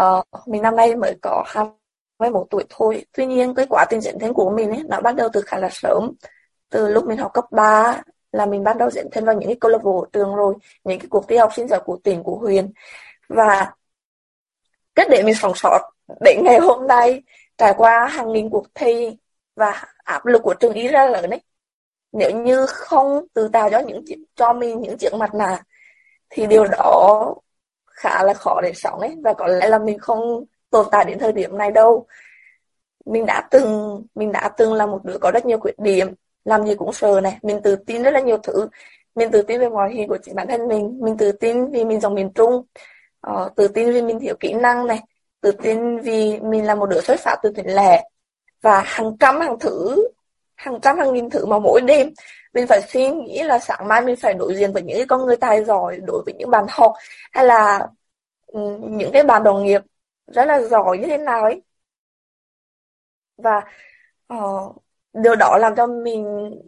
uh, 0.01 0.47
mình 0.47 0.61
năm 0.61 0.75
nay 0.75 0.95
mới 0.95 1.17
có 1.21 1.43
21 1.47 2.47
tuổi 2.49 2.63
thôi 2.69 3.05
tuy 3.17 3.25
nhiên 3.25 3.53
cái 3.53 3.65
quá 3.69 3.85
trình 3.89 4.01
dẫn 4.01 4.19
thân 4.19 4.33
của 4.33 4.49
mình 4.49 4.69
ấy, 4.69 4.83
nó 4.89 5.01
bắt 5.01 5.15
đầu 5.15 5.29
từ 5.33 5.41
khá 5.41 5.57
là 5.57 5.69
sớm 5.71 6.11
từ 6.69 6.87
lúc 6.87 7.07
mình 7.07 7.17
học 7.17 7.31
cấp 7.33 7.45
3 7.51 8.01
là 8.31 8.45
mình 8.45 8.63
bắt 8.63 8.77
đầu 8.77 8.89
dẫn 8.89 9.09
thân 9.11 9.25
vào 9.25 9.35
những 9.35 9.49
cái 9.49 9.57
câu 9.61 9.71
lạc 9.71 9.83
bộ 9.83 10.05
trường 10.13 10.35
rồi, 10.35 10.55
những 10.83 10.99
cái 10.99 11.07
cuộc 11.09 11.27
thi 11.27 11.37
học 11.37 11.53
sinh 11.55 11.67
giỏi 11.67 11.79
của 11.85 11.97
tỉnh, 12.03 12.23
của 12.23 12.35
huyện. 12.35 12.71
Và 13.29 13.73
cách 14.95 15.07
để 15.11 15.23
mình 15.23 15.35
sống 15.35 15.55
sót 15.55 15.79
đến 16.21 16.43
ngày 16.43 16.59
hôm 16.59 16.87
nay, 16.87 17.23
trải 17.57 17.73
qua 17.77 18.07
hàng 18.07 18.31
nghìn 18.31 18.49
cuộc 18.49 18.67
thi 18.75 19.17
và 19.55 19.83
áp 20.03 20.25
lực 20.25 20.41
của 20.43 20.53
trường 20.53 20.73
ý 20.73 20.87
ra 20.87 21.07
lớn 21.07 21.29
ấy. 21.29 21.41
Nếu 22.11 22.31
như 22.31 22.65
không 22.65 23.27
tự 23.33 23.47
tạo 23.47 23.69
cho 23.69 23.79
những 23.79 24.03
cho 24.35 24.53
mình 24.53 24.81
những 24.81 24.97
chiếc 24.97 25.13
mặt 25.13 25.33
nạ, 25.33 25.63
thì 26.29 26.47
điều 26.47 26.65
đó 26.65 27.35
khá 27.85 28.23
là 28.23 28.33
khó 28.33 28.61
để 28.61 28.73
sống 28.75 28.99
ấy. 28.99 29.15
Và 29.23 29.33
có 29.33 29.47
lẽ 29.47 29.69
là 29.69 29.79
mình 29.79 29.99
không 29.99 30.45
tồn 30.69 30.87
tại 30.91 31.05
đến 31.05 31.19
thời 31.19 31.31
điểm 31.31 31.57
này 31.57 31.71
đâu. 31.71 32.05
Mình 33.05 33.25
đã 33.25 33.47
từng, 33.51 34.01
mình 34.15 34.31
đã 34.31 34.49
từng 34.57 34.73
là 34.73 34.85
một 34.85 34.99
đứa 35.03 35.17
có 35.21 35.31
rất 35.31 35.45
nhiều 35.45 35.59
khuyết 35.59 35.79
điểm 35.79 36.13
làm 36.49 36.65
gì 36.67 36.75
cũng 36.75 36.93
sợ 36.93 37.21
này. 37.21 37.37
Mình 37.41 37.61
tự 37.63 37.75
tin 37.75 38.03
rất 38.03 38.11
là 38.11 38.19
nhiều 38.19 38.37
thứ. 38.43 38.67
Mình 39.15 39.31
tự 39.31 39.41
tin 39.41 39.59
về 39.59 39.69
ngoại 39.69 39.91
hình 39.93 40.07
của 40.07 40.17
chính 40.23 40.35
bản 40.35 40.47
thân 40.47 40.67
mình. 40.67 40.99
Mình 41.01 41.17
tự 41.17 41.31
tin 41.31 41.71
vì 41.71 41.85
mình 41.85 41.99
dòng 41.99 42.15
miền 42.15 42.31
trung. 42.35 42.65
Ờ, 43.21 43.49
tự 43.55 43.67
tin 43.67 43.93
vì 43.93 44.01
mình 44.01 44.19
hiểu 44.19 44.35
kỹ 44.39 44.53
năng 44.53 44.87
này. 44.87 44.99
Tự 45.41 45.51
tin 45.51 45.99
vì 45.99 46.39
mình 46.39 46.65
là 46.65 46.75
một 46.75 46.85
đứa 46.85 47.01
xuất 47.01 47.19
phát 47.19 47.35
từ 47.43 47.51
tỉnh 47.55 47.67
lẻ. 47.75 48.03
Và 48.61 48.81
hàng 48.85 49.17
trăm 49.19 49.39
hàng 49.41 49.59
thứ 49.59 50.07
hàng 50.55 50.79
trăm 50.81 50.97
hàng 50.97 51.13
nghìn 51.13 51.29
thứ 51.29 51.45
mà 51.45 51.59
mỗi 51.59 51.81
đêm 51.81 52.09
mình 52.53 52.67
phải 52.67 52.81
suy 52.81 53.09
nghĩ 53.11 53.43
là 53.43 53.59
sáng 53.59 53.87
mai 53.87 54.01
mình 54.01 54.15
phải 54.15 54.33
đối 54.33 54.55
diện 54.55 54.73
với 54.73 54.83
những 54.83 55.07
con 55.07 55.25
người 55.25 55.35
tài 55.37 55.63
giỏi 55.65 55.99
đối 56.03 56.23
với 56.25 56.33
những 56.33 56.49
bạn 56.51 56.65
học 56.69 56.93
hay 57.31 57.45
là 57.45 57.87
ừ, 58.47 58.59
những 58.89 59.11
cái 59.13 59.23
bạn 59.23 59.43
đồng 59.43 59.63
nghiệp 59.65 59.81
rất 60.27 60.45
là 60.45 60.61
giỏi 60.61 60.97
như 60.97 61.07
thế 61.07 61.17
nào 61.17 61.43
ấy. 61.43 61.61
Và 63.37 63.61
uh, 64.33 64.75
điều 65.13 65.35
đó 65.35 65.57
làm 65.57 65.75
cho 65.75 65.87
mình 65.87 66.25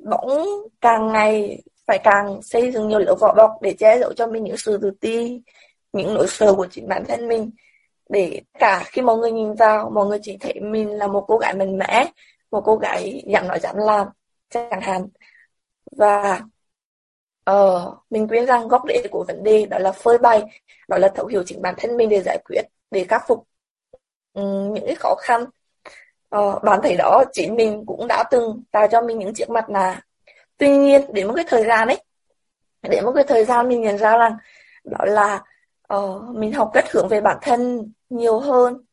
bỗng 0.09 0.47
càng 0.81 1.07
ngày 1.07 1.61
phải 1.87 1.99
càng 2.03 2.41
xây 2.41 2.71
dựng 2.71 2.87
nhiều 2.87 2.99
lớp 2.99 3.15
vỏ 3.19 3.33
bọc 3.33 3.51
để 3.61 3.73
che 3.79 3.99
giấu 3.99 4.13
cho 4.13 4.27
mình 4.27 4.43
những 4.43 4.57
sự 4.57 4.77
tự 4.81 4.91
ti 5.01 5.41
những 5.93 6.13
nỗi 6.13 6.27
sợ 6.29 6.53
của 6.53 6.67
chính 6.71 6.87
bản 6.87 7.03
thân 7.07 7.27
mình 7.27 7.51
để 8.09 8.41
cả 8.59 8.83
khi 8.85 9.01
mọi 9.01 9.17
người 9.17 9.31
nhìn 9.31 9.53
vào 9.53 9.89
mọi 9.89 10.07
người 10.07 10.19
chỉ 10.21 10.37
thấy 10.39 10.59
mình 10.61 10.89
là 10.89 11.07
một 11.07 11.25
cô 11.27 11.37
gái 11.37 11.53
mạnh 11.53 11.77
mẽ 11.77 12.11
một 12.51 12.61
cô 12.65 12.75
gái 12.75 13.23
dám 13.27 13.47
nói 13.47 13.59
dám 13.59 13.75
làm 13.77 14.07
chẳng 14.49 14.81
hạn 14.81 15.07
và 15.97 16.41
Ờ, 17.43 17.95
mình 18.09 18.27
quên 18.27 18.45
rằng 18.45 18.67
gốc 18.67 18.81
rễ 18.87 19.07
của 19.11 19.25
vấn 19.27 19.43
đề 19.43 19.65
đó 19.65 19.77
là 19.79 19.91
phơi 19.91 20.17
bày, 20.17 20.43
đó 20.89 20.97
là 20.97 21.11
thấu 21.15 21.25
hiểu 21.27 21.43
chính 21.45 21.61
bản 21.61 21.75
thân 21.77 21.97
mình 21.97 22.09
để 22.09 22.21
giải 22.21 22.37
quyết, 22.45 22.61
để 22.91 23.03
khắc 23.03 23.23
phục 23.27 23.47
um, 24.33 24.73
những 24.73 24.85
cái 24.85 24.95
khó 24.95 25.15
khăn. 25.19 25.45
Ờ, 26.31 26.59
bạn 26.59 26.79
thấy 26.83 26.95
đó, 26.95 27.23
chính 27.31 27.55
mình 27.55 27.83
cũng 27.85 28.07
đã 28.07 28.23
từng 28.31 28.63
tạo 28.71 28.87
cho 28.91 29.01
mình 29.01 29.19
những 29.19 29.33
chiếc 29.33 29.49
mặt 29.49 29.69
nạ. 29.69 30.01
Tuy 30.57 30.77
nhiên, 30.77 31.13
đến 31.13 31.27
một 31.27 31.33
cái 31.35 31.45
thời 31.47 31.65
gian 31.65 31.87
ấy, 31.87 32.03
đến 32.89 33.05
một 33.05 33.11
cái 33.15 33.23
thời 33.27 33.45
gian 33.45 33.67
mình 33.69 33.81
nhận 33.81 33.97
ra 33.97 34.17
rằng 34.17 34.37
đó 34.83 35.05
là 35.05 35.43
uh, 35.93 36.23
mình 36.35 36.53
học 36.53 36.71
cách 36.73 36.91
hướng 36.91 37.07
về 37.07 37.21
bản 37.21 37.37
thân 37.41 37.91
nhiều 38.09 38.39
hơn, 38.39 38.85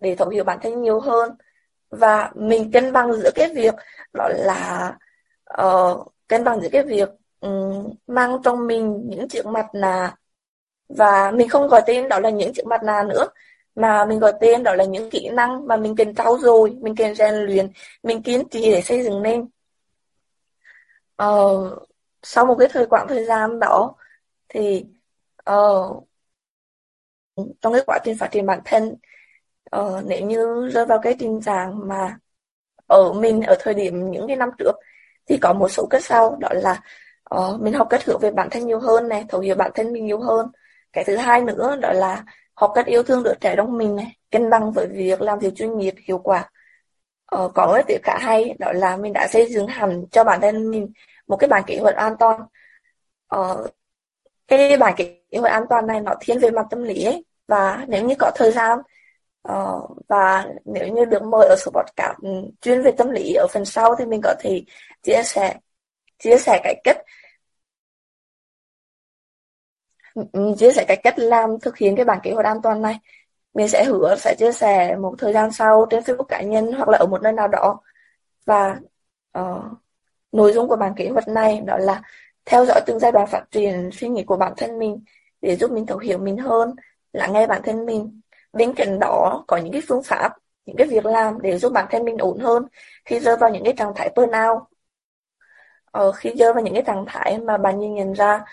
để 0.00 0.16
thấu 0.16 0.28
hiểu 0.28 0.44
bản 0.44 0.58
thân 0.62 0.82
nhiều 0.82 1.00
hơn 1.00 1.36
và 1.90 2.30
mình 2.34 2.70
cân 2.72 2.92
bằng 2.92 3.12
giữa 3.12 3.30
cái 3.34 3.48
việc 3.54 3.74
đó 4.12 4.28
là 4.34 4.96
uh, 5.62 6.06
cân 6.28 6.44
bằng 6.44 6.60
giữa 6.60 6.68
cái 6.72 6.82
việc 6.82 7.08
um, 7.40 7.94
mang 8.06 8.38
trong 8.44 8.66
mình 8.66 9.02
những 9.04 9.28
chiếc 9.28 9.46
mặt 9.46 9.66
nạ 9.74 10.16
và 10.88 11.30
mình 11.30 11.48
không 11.48 11.68
gọi 11.68 11.82
tên 11.86 12.08
đó 12.08 12.20
là 12.20 12.30
những 12.30 12.52
chiếc 12.54 12.66
mặt 12.66 12.82
nạ 12.82 13.02
nữa 13.02 13.26
mà 13.74 14.04
mình 14.04 14.18
gọi 14.18 14.32
tên 14.40 14.62
đó 14.62 14.74
là 14.74 14.84
những 14.84 15.10
kỹ 15.10 15.28
năng 15.32 15.66
mà 15.66 15.76
mình 15.76 15.96
cần 15.96 16.14
trau 16.14 16.38
dồi 16.38 16.70
mình 16.80 16.96
cần 16.96 17.14
rèn 17.14 17.34
luyện 17.34 17.72
mình 18.02 18.22
kiên 18.22 18.48
trì 18.48 18.70
để 18.70 18.82
xây 18.82 19.02
dựng 19.02 19.22
nên. 19.22 19.48
Uh, 21.22 21.88
sau 22.22 22.46
một 22.46 22.56
cái 22.58 22.68
thời 22.72 22.86
quãng 22.86 23.08
thời 23.08 23.24
gian 23.24 23.60
đó 23.60 23.94
thì 24.48 24.86
uh, 25.50 26.08
trong 27.60 27.72
cái 27.72 27.82
quá 27.86 27.98
trình 28.04 28.18
phát 28.18 28.28
triển 28.30 28.46
bản 28.46 28.60
thân 28.64 28.94
uh, 29.76 30.04
nếu 30.06 30.26
như 30.26 30.68
rơi 30.72 30.86
vào 30.86 30.98
cái 31.02 31.14
tình 31.18 31.40
trạng 31.40 31.88
mà 31.88 32.18
ở 32.86 33.12
mình 33.12 33.42
ở 33.42 33.56
thời 33.60 33.74
điểm 33.74 34.10
những 34.10 34.26
cái 34.28 34.36
năm 34.36 34.50
trước 34.58 34.72
thì 35.26 35.38
có 35.38 35.52
một 35.52 35.68
số 35.68 35.86
cách 35.86 36.04
sau 36.04 36.36
đó 36.40 36.48
là 36.52 36.82
uh, 37.34 37.60
mình 37.60 37.74
học 37.74 37.86
cách 37.90 38.04
hiểu 38.06 38.18
về 38.18 38.30
bản 38.30 38.48
thân 38.50 38.66
nhiều 38.66 38.80
hơn 38.80 39.08
này 39.08 39.24
thấu 39.28 39.40
hiểu 39.40 39.54
bản 39.56 39.70
thân 39.74 39.92
mình 39.92 40.06
nhiều 40.06 40.20
hơn. 40.20 40.46
Cái 40.92 41.04
thứ 41.04 41.16
hai 41.16 41.40
nữa 41.40 41.76
đó 41.76 41.92
là 41.92 42.24
học 42.54 42.72
cách 42.74 42.86
yêu 42.86 43.02
thương 43.02 43.22
đứa 43.22 43.34
trẻ 43.40 43.54
trong 43.56 43.78
mình 43.78 43.96
này 43.96 44.16
cân 44.30 44.50
bằng 44.50 44.72
với 44.72 44.86
việc 44.86 45.22
làm 45.22 45.38
việc 45.38 45.54
chuyên 45.56 45.78
nghiệp 45.78 45.94
hiệu 46.04 46.18
quả. 46.18 46.50
Ờ, 47.26 47.50
có 47.54 47.72
cái 47.74 47.82
việc 47.88 48.00
cả 48.02 48.18
hay 48.20 48.54
đó 48.58 48.72
là 48.72 48.96
mình 48.96 49.12
đã 49.12 49.28
xây 49.30 49.52
dựng 49.52 49.66
hẳn 49.66 50.04
cho 50.10 50.24
bản 50.24 50.40
thân 50.40 50.70
mình 50.70 50.92
một 51.26 51.36
cái 51.36 51.48
bản 51.48 51.62
kế 51.66 51.78
hoạch 51.78 51.96
an 51.96 52.16
toàn. 52.18 52.40
Ờ, 53.26 53.66
cái 54.48 54.76
bản 54.76 54.94
kế 54.96 55.20
hoạch 55.40 55.52
an 55.52 55.64
toàn 55.70 55.86
này 55.86 56.00
nó 56.00 56.14
thiên 56.20 56.38
về 56.38 56.50
mặt 56.50 56.66
tâm 56.70 56.82
lý 56.82 57.04
ấy 57.04 57.24
và 57.48 57.84
nếu 57.88 58.04
như 58.04 58.14
có 58.18 58.30
thời 58.34 58.52
gian 58.52 58.78
uh, 59.48 59.90
và 60.08 60.46
nếu 60.64 60.88
như 60.88 61.04
được 61.04 61.22
mời 61.22 61.48
ở 61.48 61.56
số 61.58 61.70
podcast 61.70 62.18
ừ, 62.22 62.30
chuyên 62.60 62.82
về 62.82 62.92
tâm 62.92 63.10
lý 63.10 63.34
ở 63.34 63.46
phần 63.52 63.64
sau 63.64 63.94
thì 63.98 64.04
mình 64.04 64.20
có 64.24 64.34
thể 64.40 64.64
chia 65.02 65.22
sẻ 65.24 65.54
chia 66.18 66.38
sẻ 66.38 66.60
cái 66.64 66.80
cách 66.84 66.96
chia 70.58 70.72
sẻ 70.72 70.84
cái 70.88 70.96
cách 70.96 71.18
làm 71.18 71.60
thực 71.60 71.76
hiện 71.78 71.96
cái 71.96 72.04
bản 72.04 72.18
kế 72.22 72.32
hoạch 72.32 72.46
an 72.46 72.62
toàn 72.62 72.82
này. 72.82 72.98
Mình 73.54 73.68
sẽ 73.68 73.84
hứa 73.84 74.14
sẽ 74.18 74.34
chia 74.38 74.52
sẻ 74.52 74.96
một 74.96 75.14
thời 75.18 75.32
gian 75.32 75.52
sau 75.52 75.86
trên 75.90 76.02
Facebook 76.02 76.24
cá 76.24 76.42
nhân 76.42 76.72
hoặc 76.72 76.88
là 76.88 76.98
ở 76.98 77.06
một 77.06 77.22
nơi 77.22 77.32
nào 77.32 77.48
đó. 77.48 77.80
Và 78.46 78.76
uh, 79.38 79.62
nội 80.32 80.52
dung 80.52 80.68
của 80.68 80.76
bản 80.76 80.92
kế 80.96 81.08
hoạch 81.08 81.28
này 81.28 81.60
đó 81.66 81.78
là 81.78 82.02
theo 82.44 82.66
dõi 82.66 82.80
từng 82.86 82.98
giai 82.98 83.12
đoạn 83.12 83.26
phát 83.26 83.44
triển 83.50 83.90
suy 83.92 84.08
nghĩ 84.08 84.24
của 84.24 84.36
bản 84.36 84.52
thân 84.56 84.78
mình 84.78 85.04
để 85.40 85.56
giúp 85.56 85.70
mình 85.72 85.86
thấu 85.86 85.98
hiểu 85.98 86.18
mình 86.18 86.36
hơn 86.38 86.74
lắng 87.12 87.32
nghe 87.32 87.46
bản 87.46 87.62
thân 87.64 87.86
mình. 87.86 88.20
Bên 88.52 88.74
cạnh 88.74 88.98
đó 89.00 89.44
có 89.46 89.56
những 89.56 89.72
cái 89.72 89.82
phương 89.88 90.02
pháp 90.02 90.32
những 90.66 90.76
cái 90.76 90.86
việc 90.86 91.06
làm 91.06 91.42
để 91.42 91.58
giúp 91.58 91.72
bản 91.72 91.86
thân 91.90 92.04
mình 92.04 92.18
ổn 92.18 92.38
hơn 92.38 92.66
khi 93.04 93.20
rơi 93.20 93.36
vào 93.36 93.50
những 93.50 93.64
cái 93.64 93.74
trạng 93.76 93.92
thái 93.96 94.12
burnout. 94.16 94.62
Ờ, 95.90 96.12
khi 96.12 96.30
rơi 96.38 96.52
vào 96.52 96.62
những 96.62 96.74
cái 96.74 96.82
trạng 96.86 97.04
thái 97.08 97.38
mà 97.38 97.56
bạn 97.58 97.78
nhìn 97.80 97.94
nhận 97.94 98.12
ra 98.12 98.44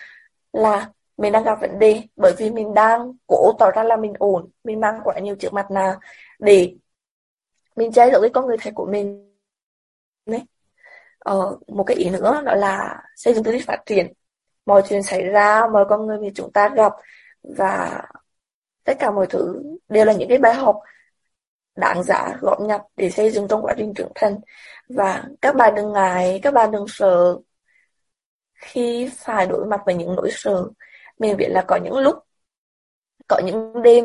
là 0.52 0.90
mình 1.16 1.32
đang 1.32 1.44
gặp 1.44 1.60
vấn 1.60 1.78
đề 1.78 2.02
bởi 2.16 2.34
vì 2.38 2.50
mình 2.50 2.74
đang 2.74 3.12
cố 3.26 3.52
tỏ 3.58 3.70
ra 3.70 3.82
là 3.82 3.96
mình 3.96 4.12
ổn 4.18 4.50
mình 4.64 4.80
mang 4.80 5.00
quá 5.04 5.18
nhiều 5.18 5.36
chiếc 5.36 5.52
mặt 5.52 5.70
nạ 5.70 5.98
để 6.38 6.74
mình 7.76 7.92
che 7.92 8.10
giấu 8.10 8.20
cái 8.20 8.30
con 8.34 8.46
người 8.46 8.56
thật 8.60 8.70
của 8.74 8.86
mình 8.86 9.34
đấy 10.26 10.42
ờ, 11.24 11.58
một 11.68 11.84
cái 11.84 11.96
ý 11.96 12.10
nữa 12.10 12.42
đó 12.44 12.54
là 12.54 13.02
xây 13.16 13.34
dựng 13.34 13.44
tư 13.44 13.52
duy 13.52 13.60
phát 13.60 13.82
triển. 13.86 14.12
Mọi 14.66 14.82
chuyện 14.88 15.02
xảy 15.02 15.22
ra 15.22 15.66
mọi 15.72 15.84
con 15.88 16.06
người 16.06 16.18
mà 16.18 16.28
chúng 16.34 16.52
ta 16.52 16.68
gặp 16.68 16.92
và 17.42 18.02
tất 18.84 18.96
cả 18.98 19.10
mọi 19.10 19.26
thứ 19.30 19.62
đều 19.88 20.04
là 20.04 20.12
những 20.12 20.28
cái 20.28 20.38
bài 20.38 20.54
học 20.54 20.80
đáng 21.76 22.02
giá 22.04 22.36
góp 22.40 22.60
nhặt 22.60 22.82
để 22.96 23.10
xây 23.10 23.30
dựng 23.30 23.48
trong 23.48 23.62
quá 23.62 23.74
trình 23.78 23.94
trưởng 23.94 24.12
thành. 24.14 24.40
Và 24.88 25.24
các 25.40 25.56
bạn 25.56 25.74
đừng 25.74 25.92
ngại 25.92 26.40
các 26.42 26.54
bạn 26.54 26.70
đừng 26.70 26.84
sợ 26.88 27.36
khi 28.54 29.10
phải 29.16 29.46
đối 29.46 29.66
mặt 29.66 29.80
với 29.86 29.94
những 29.94 30.14
nỗi 30.16 30.28
sợ 30.32 30.64
mình 31.22 31.36
biết 31.36 31.48
là 31.48 31.64
có 31.68 31.76
những 31.76 31.98
lúc 31.98 32.16
có 33.28 33.40
những 33.44 33.82
đêm 33.82 34.04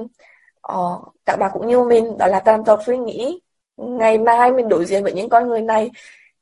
uh, 0.73 1.13
các 1.25 1.35
bạn 1.39 1.51
cũng 1.53 1.67
như 1.67 1.83
mình 1.83 2.17
đó 2.17 2.27
là 2.27 2.39
tàn 2.39 2.63
tộc 2.65 2.79
suy 2.85 2.97
nghĩ. 2.97 3.41
Ngày 3.77 4.17
mai 4.17 4.51
mình 4.51 4.69
đối 4.69 4.85
diện 4.85 5.03
với 5.03 5.13
những 5.13 5.29
con 5.29 5.47
người 5.47 5.61
này 5.61 5.91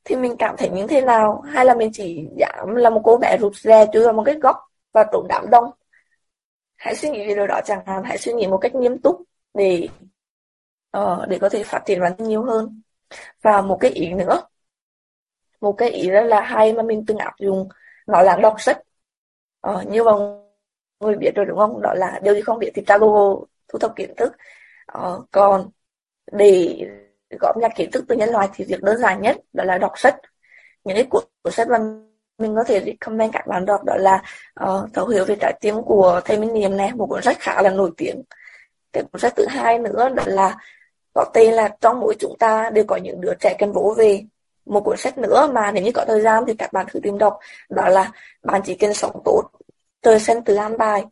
thì 0.04 0.16
mình 0.16 0.36
cảm 0.38 0.54
thấy 0.58 0.68
như 0.70 0.86
thế 0.86 1.00
nào? 1.00 1.40
Hay 1.40 1.64
là 1.64 1.74
mình 1.74 1.90
chỉ 1.92 2.28
dám 2.38 2.74
là 2.74 2.90
một 2.90 3.00
cô 3.04 3.16
bé 3.16 3.38
rụt 3.40 3.54
rè 3.56 3.86
chui 3.92 4.04
vào 4.04 4.12
một 4.12 4.22
cái 4.26 4.34
góc 4.34 4.56
và 4.92 5.04
trốn 5.12 5.26
đám 5.28 5.50
đông? 5.50 5.70
Hãy 6.76 6.94
suy 6.96 7.10
nghĩ 7.10 7.28
về 7.28 7.34
điều 7.34 7.46
đó 7.46 7.60
chẳng 7.64 7.80
hạn. 7.86 8.02
Hãy 8.04 8.18
suy 8.18 8.32
nghĩ 8.32 8.46
một 8.46 8.58
cách 8.58 8.74
nghiêm 8.74 8.98
túc 8.98 9.22
để 9.54 9.88
uh, 10.98 11.28
để 11.28 11.38
có 11.38 11.48
thể 11.48 11.62
phát 11.64 11.82
triển 11.86 12.00
bản 12.00 12.12
thân 12.18 12.28
nhiều 12.28 12.42
hơn. 12.42 12.82
Và 13.42 13.62
một 13.62 13.78
cái 13.80 13.90
ý 13.90 14.12
nữa 14.12 14.42
một 15.60 15.72
cái 15.72 15.90
ý 15.90 16.10
rất 16.10 16.22
là 16.22 16.40
hay 16.40 16.72
mà 16.72 16.82
mình 16.82 17.04
từng 17.06 17.18
áp 17.18 17.34
dụng 17.38 17.68
nó 18.06 18.22
là 18.22 18.36
đọc 18.36 18.54
sách. 18.58 18.78
Uh, 19.68 19.86
như 19.86 20.04
mọi 21.00 21.10
người 21.10 21.18
biết 21.18 21.30
rồi 21.34 21.46
đúng 21.46 21.58
không? 21.58 21.82
Đó 21.82 21.94
là 21.94 22.20
điều 22.22 22.34
gì 22.34 22.40
không 22.40 22.58
biết 22.58 22.70
thì 22.74 22.82
tra 22.86 22.98
google 22.98 23.44
thu 23.68 23.78
thập 23.78 23.96
kiến 23.96 24.14
thức. 24.16 24.32
Ờ, 24.86 25.22
còn 25.30 25.70
để 26.32 26.78
góp 27.40 27.56
nhặt 27.56 27.72
kiến 27.76 27.90
thức 27.90 28.04
từ 28.08 28.16
nhân 28.16 28.30
loại 28.30 28.48
thì 28.54 28.64
việc 28.64 28.82
đơn 28.82 28.98
giản 28.98 29.22
nhất 29.22 29.36
đó 29.52 29.64
là 29.64 29.78
đọc 29.78 29.92
sách. 29.96 30.16
Những 30.84 30.96
cái 30.96 31.06
cuốn 31.10 31.24
sách 31.52 31.68
mà 31.68 31.78
mình 32.38 32.54
có 32.56 32.64
thể 32.64 32.80
recommend 32.84 33.32
các 33.32 33.46
bạn 33.46 33.66
đọc 33.66 33.84
đó 33.84 33.94
là 33.96 34.22
uh, 34.64 34.92
thấu 34.94 35.06
hiểu 35.06 35.24
về 35.24 35.36
trái 35.40 35.58
tim 35.60 35.82
của 35.82 36.20
thầy 36.24 36.38
Minh 36.38 36.54
Niệm 36.54 36.76
này 36.76 36.92
một 36.94 37.06
cuốn 37.06 37.22
sách 37.22 37.36
khá 37.40 37.62
là 37.62 37.70
nổi 37.70 37.90
tiếng. 37.96 38.22
Cái 38.92 39.04
cuốn 39.12 39.20
sách 39.20 39.32
thứ 39.36 39.46
hai 39.48 39.78
nữa 39.78 40.08
đó 40.08 40.22
là 40.26 40.56
có 41.14 41.24
tên 41.34 41.54
là 41.54 41.76
trong 41.80 42.00
mỗi 42.00 42.16
chúng 42.18 42.36
ta 42.38 42.70
đều 42.70 42.84
có 42.88 42.96
những 42.96 43.20
đứa 43.20 43.34
trẻ 43.40 43.56
cần 43.58 43.72
vỗ 43.72 43.94
về. 43.98 44.24
Một 44.66 44.80
cuốn 44.80 44.96
sách 44.96 45.18
nữa 45.18 45.50
mà 45.52 45.72
nếu 45.72 45.84
như 45.84 45.90
có 45.94 46.04
thời 46.08 46.20
gian 46.20 46.44
thì 46.46 46.54
các 46.54 46.72
bạn 46.72 46.86
thử 46.90 47.00
tìm 47.02 47.18
đọc 47.18 47.38
đó 47.68 47.88
là 47.88 48.10
bạn 48.42 48.60
chỉ 48.64 48.74
cần 48.74 48.94
sống 48.94 49.22
tốt 49.24 49.42
tôi 50.02 50.20
xem 50.20 50.42
từ 50.44 50.54
an 50.54 50.78
bài. 50.78 51.04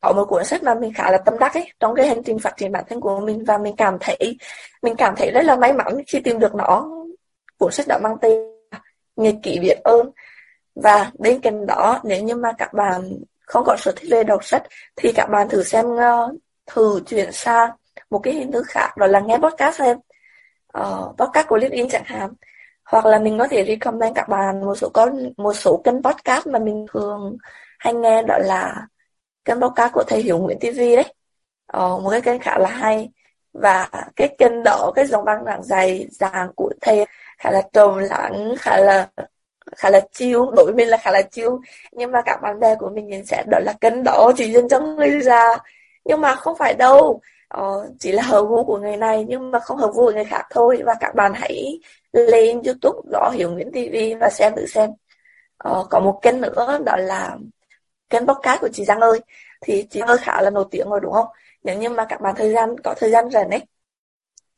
Có 0.00 0.12
một 0.12 0.24
cuốn 0.24 0.44
sách 0.44 0.62
mà 0.62 0.74
mình 0.74 0.92
khá 0.94 1.10
là 1.10 1.18
tâm 1.18 1.38
đắc 1.38 1.54
ấy 1.54 1.72
trong 1.80 1.94
cái 1.94 2.06
hành 2.06 2.22
trình 2.22 2.38
phát 2.38 2.56
triển 2.56 2.72
bản 2.72 2.84
thân 2.88 3.00
của 3.00 3.20
mình 3.20 3.44
và 3.44 3.58
mình 3.58 3.76
cảm 3.76 3.96
thấy 4.00 4.38
mình 4.82 4.94
cảm 4.96 5.14
thấy 5.16 5.30
rất 5.30 5.44
là 5.44 5.56
may 5.56 5.72
mắn 5.72 6.02
khi 6.06 6.20
tìm 6.20 6.38
được 6.38 6.54
nó. 6.54 6.88
Cuốn 7.58 7.72
sách 7.72 7.86
đó 7.88 7.98
mang 8.02 8.16
tên 8.20 8.54
Nhật 9.16 9.34
ký 9.42 9.58
biết 9.58 9.76
ơn. 9.84 10.10
Và 10.74 11.10
bên 11.18 11.40
cạnh 11.40 11.66
đó 11.66 12.00
nếu 12.04 12.22
như 12.22 12.34
mà 12.34 12.52
các 12.58 12.72
bạn 12.72 13.18
không 13.40 13.64
có 13.66 13.76
sở 13.78 13.92
thích 13.96 14.08
về 14.10 14.24
đọc 14.24 14.44
sách 14.44 14.62
thì 14.96 15.12
các 15.12 15.26
bạn 15.26 15.48
thử 15.48 15.62
xem 15.62 15.86
uh, 15.86 16.34
thử 16.66 17.00
chuyển 17.06 17.32
sang 17.32 17.70
một 18.10 18.18
cái 18.18 18.34
hình 18.34 18.52
thức 18.52 18.66
khác 18.66 18.96
đó 18.96 19.06
là 19.06 19.20
nghe 19.20 19.38
podcast 19.38 19.78
xem. 19.78 19.98
Uh, 20.78 21.16
podcast 21.18 21.46
của 21.48 21.56
LinkedIn 21.56 21.88
chẳng 21.88 22.04
hạn. 22.04 22.32
Hoặc 22.84 23.06
là 23.06 23.18
mình 23.18 23.38
có 23.38 23.48
thể 23.48 23.64
recommend 23.64 24.16
các 24.16 24.28
bạn 24.28 24.64
một 24.64 24.74
số 24.74 24.88
có 24.88 25.10
một 25.36 25.52
số 25.52 25.80
kênh 25.84 26.02
podcast 26.02 26.46
mà 26.46 26.58
mình 26.58 26.86
thường 26.92 27.36
hay 27.84 27.94
nghe 27.94 28.22
đó 28.22 28.38
là 28.38 28.86
kênh 29.44 29.60
podcast 29.60 29.92
của 29.92 30.04
thầy 30.08 30.22
Hiểu 30.22 30.38
Nguyễn 30.38 30.58
TV 30.60 30.78
đấy. 30.96 31.14
Ờ, 31.66 31.98
một 31.98 32.10
cái 32.10 32.20
kênh 32.20 32.40
khá 32.40 32.58
là 32.58 32.68
hay. 32.70 33.10
Và 33.52 33.88
cái 34.16 34.36
kênh 34.38 34.62
đó 34.64 34.92
cái 34.94 35.06
dòng 35.06 35.24
văn 35.24 35.44
giảng 35.46 35.62
dày 35.62 36.06
giảng 36.10 36.52
của 36.56 36.70
thầy 36.80 37.04
khá 37.38 37.50
là 37.50 37.62
trầm 37.72 37.98
lắng 37.98 38.54
khá 38.58 38.76
là 38.76 39.08
khá 39.76 39.90
là 39.90 40.00
chiêu 40.12 40.50
đối 40.56 40.64
với 40.64 40.74
mình 40.74 40.88
là 40.88 40.96
khá 40.96 41.10
là 41.10 41.22
chiêu 41.22 41.60
nhưng 41.92 42.12
mà 42.12 42.22
các 42.26 42.42
bạn 42.42 42.60
bè 42.60 42.74
của 42.74 42.90
mình 42.94 43.06
nhận 43.06 43.24
xét 43.26 43.46
đó 43.50 43.58
là 43.64 43.72
kênh 43.80 44.02
đó 44.04 44.32
chỉ 44.36 44.52
dành 44.52 44.68
cho 44.68 44.80
người 44.80 45.20
già. 45.20 45.48
Nhưng 46.04 46.20
mà 46.20 46.34
không 46.34 46.56
phải 46.58 46.74
đâu. 46.74 47.20
Ờ, 47.48 47.90
chỉ 48.00 48.12
là 48.12 48.22
hợp 48.22 48.42
gu 48.48 48.64
của 48.64 48.78
người 48.78 48.96
này 48.96 49.24
nhưng 49.28 49.50
mà 49.50 49.58
không 49.60 49.76
hợp 49.78 49.90
gu 49.94 50.06
của 50.06 50.12
người 50.12 50.24
khác 50.24 50.46
thôi. 50.50 50.82
Và 50.86 50.94
các 51.00 51.14
bạn 51.14 51.32
hãy 51.34 51.80
lên 52.12 52.62
youtube 52.62 52.98
gõ 53.12 53.30
hiểu 53.34 53.50
nguyễn 53.50 53.72
tv 53.72 54.20
và 54.20 54.30
xem 54.30 54.52
thử 54.56 54.66
xem. 54.66 54.90
Ờ, 55.58 55.86
có 55.90 56.00
một 56.00 56.18
kênh 56.22 56.40
nữa 56.40 56.78
đó 56.86 56.96
là 56.96 57.36
kênh 58.14 58.26
podcast 58.26 58.60
của 58.60 58.68
chị 58.72 58.84
Giang 58.84 59.00
ơi. 59.00 59.20
Thì 59.60 59.86
chị 59.90 60.00
ơi 60.00 60.18
khá 60.20 60.42
là 60.42 60.50
nổi 60.50 60.64
tiếng 60.70 60.88
rồi 60.90 61.00
đúng 61.02 61.12
không? 61.12 61.26
Nếu 61.64 61.78
như 61.78 61.88
mà 61.88 62.06
các 62.08 62.20
bạn 62.20 62.34
thời 62.36 62.52
gian 62.52 62.78
có 62.84 62.94
thời 62.98 63.10
gian 63.10 63.30
rảnh 63.30 63.50
ấy 63.50 63.66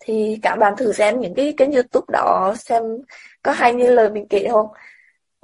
thì 0.01 0.38
các 0.42 0.57
bạn 0.57 0.75
thử 0.77 0.92
xem 0.92 1.21
những 1.21 1.35
cái 1.35 1.55
kênh 1.57 1.73
youtube 1.73 2.07
đó 2.12 2.55
xem 2.59 2.83
có 3.42 3.53
hay 3.53 3.75
như 3.75 3.90
lời 3.90 4.11
mình 4.11 4.29
kể 4.29 4.49
không? 4.51 4.66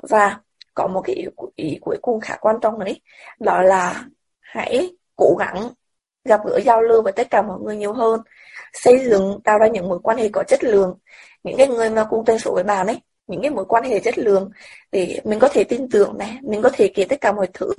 Và 0.03 0.40
có 0.75 0.87
một 0.87 1.03
cái 1.05 1.16
ý, 1.16 1.27
ý 1.57 1.79
cuối 1.81 1.96
cùng 2.03 2.20
khá 2.20 2.37
quan 2.40 2.57
trọng 2.62 2.79
đấy 2.79 3.01
đó 3.40 3.62
là 3.62 4.05
hãy 4.40 4.96
cố 5.16 5.37
gắng 5.38 5.70
gặp 6.25 6.40
gỡ 6.46 6.61
giao 6.61 6.83
lưu 6.83 7.03
với 7.03 7.12
tất 7.12 7.31
cả 7.31 7.42
mọi 7.42 7.61
người 7.61 7.77
nhiều 7.77 7.92
hơn. 7.92 8.20
Xây 8.72 8.98
dựng 9.11 9.40
tạo 9.44 9.59
ra 9.59 9.66
những 9.66 9.88
mối 9.88 9.98
quan 10.03 10.18
hệ 10.18 10.29
có 10.33 10.44
chất 10.48 10.64
lượng. 10.64 10.98
Những 11.42 11.57
cái 11.59 11.68
người 11.68 11.90
mà 11.90 12.05
cùng 12.11 12.25
tên 12.27 12.38
số 12.38 12.55
với 12.55 12.64
bạn 12.64 12.87
ấy 12.87 13.01
những 13.27 13.43
cái 13.43 13.51
mối 13.51 13.65
quan 13.69 13.85
hệ 13.85 14.01
chất 14.01 14.19
lượng 14.19 14.51
để 14.93 15.21
mình 15.25 15.39
có 15.39 15.49
thể 15.49 15.65
tin 15.65 15.89
tưởng 15.91 16.19
này 16.19 16.39
mình 16.43 16.63
có 16.63 16.71
thể 16.73 16.93
kể 16.95 17.05
tất 17.09 17.21
cả 17.21 17.33
mọi 17.33 17.49
thứ 17.55 17.71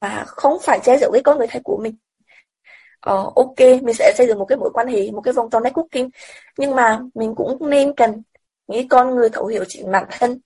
mà 0.00 0.24
không 0.26 0.58
phải 0.62 0.80
che 0.84 0.98
giấu 0.98 1.12
cái 1.12 1.22
con 1.22 1.38
người 1.38 1.46
thật 1.46 1.60
của 1.64 1.78
mình. 1.82 1.96
Ờ, 3.00 3.16
ok 3.36 3.58
mình 3.82 3.94
sẽ 3.94 4.12
xây 4.18 4.26
dựng 4.26 4.38
một 4.38 4.44
cái 4.44 4.58
mối 4.58 4.70
quan 4.74 4.88
hệ 4.88 5.10
một 5.10 5.20
cái 5.20 5.34
vòng 5.34 5.50
tròn 5.50 5.62
networking 5.62 6.10
nhưng 6.58 6.74
mà 6.74 7.00
mình 7.14 7.34
cũng 7.34 7.70
nên 7.70 7.94
cần 7.96 8.22
những 8.66 8.88
con 8.88 9.14
người 9.14 9.28
thấu 9.30 9.46
hiểu 9.46 9.64
chính 9.68 9.90
bản 9.90 10.04
thân 10.10 10.40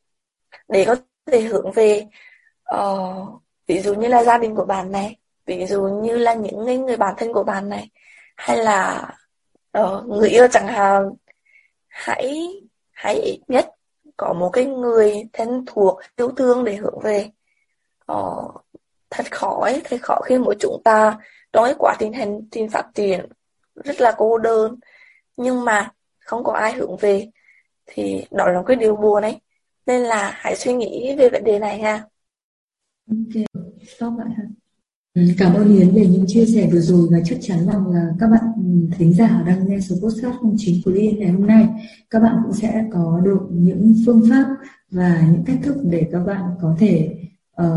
để 0.68 0.85
có 0.85 0.96
thể 1.27 1.40
hướng 1.40 1.72
về 1.72 2.07
uh, 2.77 3.42
ví 3.66 3.81
dụ 3.81 3.94
như 3.94 4.09
là 4.09 4.24
gia 4.24 4.38
đình 4.38 4.55
của 4.57 4.64
bạn 4.64 4.92
này 4.92 5.16
ví 5.46 5.66
dụ 5.66 5.83
như 5.83 6.16
là 6.16 6.35
những 6.35 6.87
người 6.87 6.96
bản 6.96 7.14
thân 7.18 7.33
của 7.33 7.44
bạn 7.44 7.68
này 7.68 7.90
hay 8.37 8.57
là 8.57 9.09
uh, 9.79 10.07
người 10.07 10.29
yêu 10.29 10.48
chẳng 10.48 10.66
hạn. 10.66 11.11
Hãy 11.88 12.48
hãy 12.94 13.14
ít 13.14 13.40
nhất 13.48 13.70
có 14.16 14.33
một 14.33 14.50
cái 14.52 14.66
người 14.66 15.24
thân 15.33 15.64
thuộc 15.66 16.00
yêu 16.16 16.30
thương 16.37 16.64
để 16.64 16.76
hướng 16.76 17.00
về. 17.02 17.30
Ờ, 18.07 18.48
thật 19.11 19.26
khó 19.30 19.61
ấy, 19.62 19.80
thật 19.85 19.96
khó 20.02 20.20
khi 20.24 20.38
mỗi 20.38 20.57
chúng 20.61 20.83
ta 20.85 21.18
trong 21.52 21.64
cái 21.64 21.74
quá 21.78 21.96
trình 21.98 22.12
hành 22.12 22.40
trình 22.50 22.70
phát 22.70 22.87
triển 22.94 23.28
rất 23.74 24.00
là 24.00 24.14
cô 24.18 24.38
đơn 24.38 24.78
nhưng 25.37 25.64
mà 25.64 25.92
không 26.18 26.44
có 26.44 26.52
ai 26.52 26.72
hướng 26.72 26.96
về. 26.96 27.30
Thì 27.87 28.26
đó 28.30 28.46
là 28.46 28.59
một 28.59 28.64
cái 28.66 28.76
điều 28.76 28.96
buồn 28.96 29.22
ấy 29.22 29.40
nên 29.87 30.02
là 30.02 30.30
hãy 30.35 30.57
suy 30.57 30.72
nghĩ 30.72 31.16
về 31.18 31.28
vấn 31.28 31.44
đề 31.44 31.59
này 31.59 31.78
ha. 31.78 32.09
Ok 33.11 33.44
tốt 33.98 34.11
vậy 34.16 34.26
Ừ, 35.14 35.22
cảm 35.38 35.55
ơn 35.55 35.79
Yến 35.79 35.94
về 35.94 36.07
những 36.07 36.24
chia 36.27 36.46
sẻ 36.46 36.68
vừa 36.72 36.81
rồi 36.81 37.09
và 37.11 37.18
chắc 37.24 37.38
chắn 37.40 37.66
rằng 37.66 37.87
là 37.87 38.11
các 38.18 38.27
bạn 38.27 38.44
ừ, 38.57 38.96
thính 38.98 39.12
giả 39.12 39.42
đang 39.46 39.68
nghe 39.68 39.81
số 39.81 39.96
podcast 40.03 40.37
chính 40.57 40.83
của 40.85 40.90
Liên 40.90 41.18
ngày 41.18 41.31
hôm 41.31 41.46
nay 41.46 41.68
các 42.11 42.20
bạn 42.20 42.37
cũng 42.44 42.53
sẽ 42.53 42.85
có 42.92 43.20
được 43.24 43.40
những 43.50 43.94
phương 44.07 44.22
pháp 44.31 44.46
và 44.90 45.29
những 45.33 45.44
cách 45.44 45.59
thức 45.62 45.77
để 45.85 46.09
các 46.12 46.24
bạn 46.24 46.42
có 46.61 46.77
thể 46.79 47.16
uh, 47.62 47.68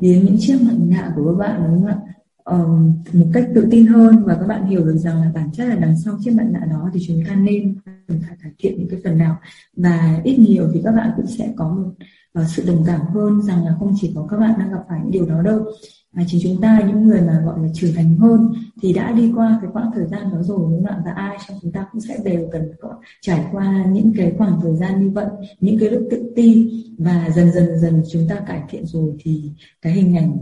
biến 0.00 0.24
những 0.24 0.36
chiếc 0.38 0.58
mặt 0.62 0.74
nạ 0.78 1.12
của 1.16 1.26
các 1.26 1.38
bạn 1.38 1.62
đúng 1.66 1.80
không 1.80 1.86
ạ? 1.86 1.98
Um, 2.44 3.02
một 3.12 3.26
cách 3.32 3.48
tự 3.54 3.68
tin 3.70 3.86
hơn 3.86 4.24
và 4.24 4.34
các 4.34 4.46
bạn 4.46 4.66
hiểu 4.66 4.84
được 4.84 4.96
rằng 4.96 5.20
là 5.20 5.30
bản 5.34 5.52
chất 5.52 5.64
là 5.64 5.74
đằng 5.74 5.96
sau 6.04 6.18
chiếc 6.24 6.34
mặt 6.34 6.46
nạ 6.50 6.66
đó 6.70 6.90
thì 6.94 7.00
chúng 7.06 7.22
ta 7.28 7.34
nên 7.34 7.78
phải 8.08 8.36
cải 8.42 8.52
thiện 8.58 8.78
những 8.78 8.88
cái 8.88 9.00
phần 9.04 9.18
nào. 9.18 9.36
Và 9.76 10.20
ít 10.24 10.38
nhiều 10.38 10.70
thì 10.74 10.80
các 10.84 10.92
bạn 10.92 11.10
cũng 11.16 11.26
sẽ 11.26 11.52
có 11.56 11.68
một 11.68 11.92
uh, 12.40 12.46
sự 12.48 12.62
đồng 12.66 12.84
cảm 12.86 13.00
hơn 13.00 13.42
rằng 13.42 13.64
là 13.64 13.76
không 13.78 13.94
chỉ 14.00 14.12
có 14.14 14.26
các 14.30 14.36
bạn 14.36 14.54
đang 14.58 14.70
gặp 14.72 14.80
phải 14.88 15.00
những 15.02 15.10
điều 15.10 15.26
đó 15.26 15.42
đâu 15.42 15.64
mà 16.12 16.22
chính 16.26 16.40
chúng 16.42 16.60
ta 16.60 16.82
những 16.86 17.02
người 17.02 17.20
mà 17.20 17.42
gọi 17.44 17.58
là 17.62 17.68
trưởng 17.74 17.94
thành 17.94 18.16
hơn 18.16 18.52
thì 18.82 18.92
đã 18.92 19.12
đi 19.12 19.32
qua 19.36 19.58
cái 19.62 19.70
quãng 19.72 19.90
thời 19.94 20.06
gian 20.06 20.22
đó 20.32 20.42
rồi 20.42 20.58
đúng 20.58 20.84
không 20.84 20.96
ạ? 20.96 21.02
Và 21.04 21.12
ai 21.12 21.36
trong 21.48 21.58
chúng 21.62 21.72
ta 21.72 21.86
cũng 21.92 22.00
sẽ 22.00 22.18
đều 22.24 22.48
cần 22.52 22.72
có 22.80 22.88
trải 23.20 23.44
qua 23.52 23.84
những 23.92 24.12
cái 24.16 24.32
khoảng 24.38 24.60
thời 24.62 24.76
gian 24.76 25.04
như 25.04 25.10
vậy 25.10 25.26
những 25.60 25.78
cái 25.78 25.90
lúc 25.90 26.02
tự 26.10 26.32
tin. 26.36 26.68
Và 26.98 27.30
dần 27.34 27.52
dần 27.52 27.78
dần 27.78 28.02
chúng 28.12 28.28
ta 28.28 28.40
cải 28.46 28.62
thiện 28.70 28.86
rồi 28.86 29.14
thì 29.18 29.50
cái 29.82 29.92
hình 29.92 30.16
ảnh 30.16 30.36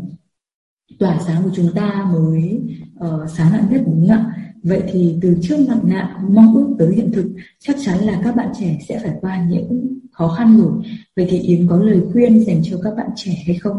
tỏa 0.99 1.19
sáng 1.27 1.43
của 1.43 1.51
chúng 1.55 1.73
ta 1.75 2.11
mới 2.13 2.61
uh, 3.05 3.31
sáng 3.31 3.53
lạn 3.53 3.67
nhất 3.71 3.83
đúng 3.87 4.09
không 4.09 4.17
ạ? 4.17 4.37
Vậy 4.63 4.83
thì 4.93 5.19
từ 5.23 5.37
trước 5.43 5.57
mặt 5.69 5.81
nạ 5.85 6.19
mong 6.31 6.55
ước 6.55 6.75
tới 6.79 6.95
hiện 6.95 7.13
thực 7.13 7.31
chắc 7.59 7.77
chắn 7.85 7.99
là 7.99 8.21
các 8.25 8.37
bạn 8.37 8.53
trẻ 8.61 8.79
sẽ 8.89 8.99
phải 9.03 9.13
qua 9.21 9.47
những 9.51 9.99
khó 10.13 10.29
khăn 10.29 10.59
rồi. 10.61 10.73
Vậy 11.17 11.27
thì 11.31 11.39
yến 11.39 11.67
có 11.67 11.77
lời 11.77 12.01
khuyên 12.13 12.45
dành 12.45 12.61
cho 12.65 12.81
các 12.85 12.95
bạn 12.97 13.11
trẻ 13.17 13.33
hay 13.47 13.57
không? 13.57 13.77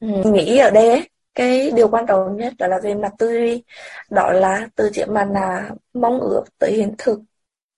Ừ, 0.00 0.06
nghĩ 0.24 0.58
ở 0.58 0.70
đây 0.70 0.88
ấy, 0.88 1.08
cái 1.34 1.70
điều 1.70 1.88
quan 1.88 2.06
trọng 2.06 2.36
nhất 2.36 2.52
đó 2.58 2.66
là 2.66 2.78
về 2.82 2.94
mặt 2.94 3.12
tư 3.18 3.32
duy. 3.32 3.64
Đó 4.10 4.32
là 4.32 4.68
từ 4.76 4.90
chiếc 4.92 5.08
mặt 5.08 5.28
là 5.32 5.70
mong 5.94 6.20
ước 6.20 6.44
tới 6.58 6.72
hiện 6.72 6.94
thực. 6.98 7.20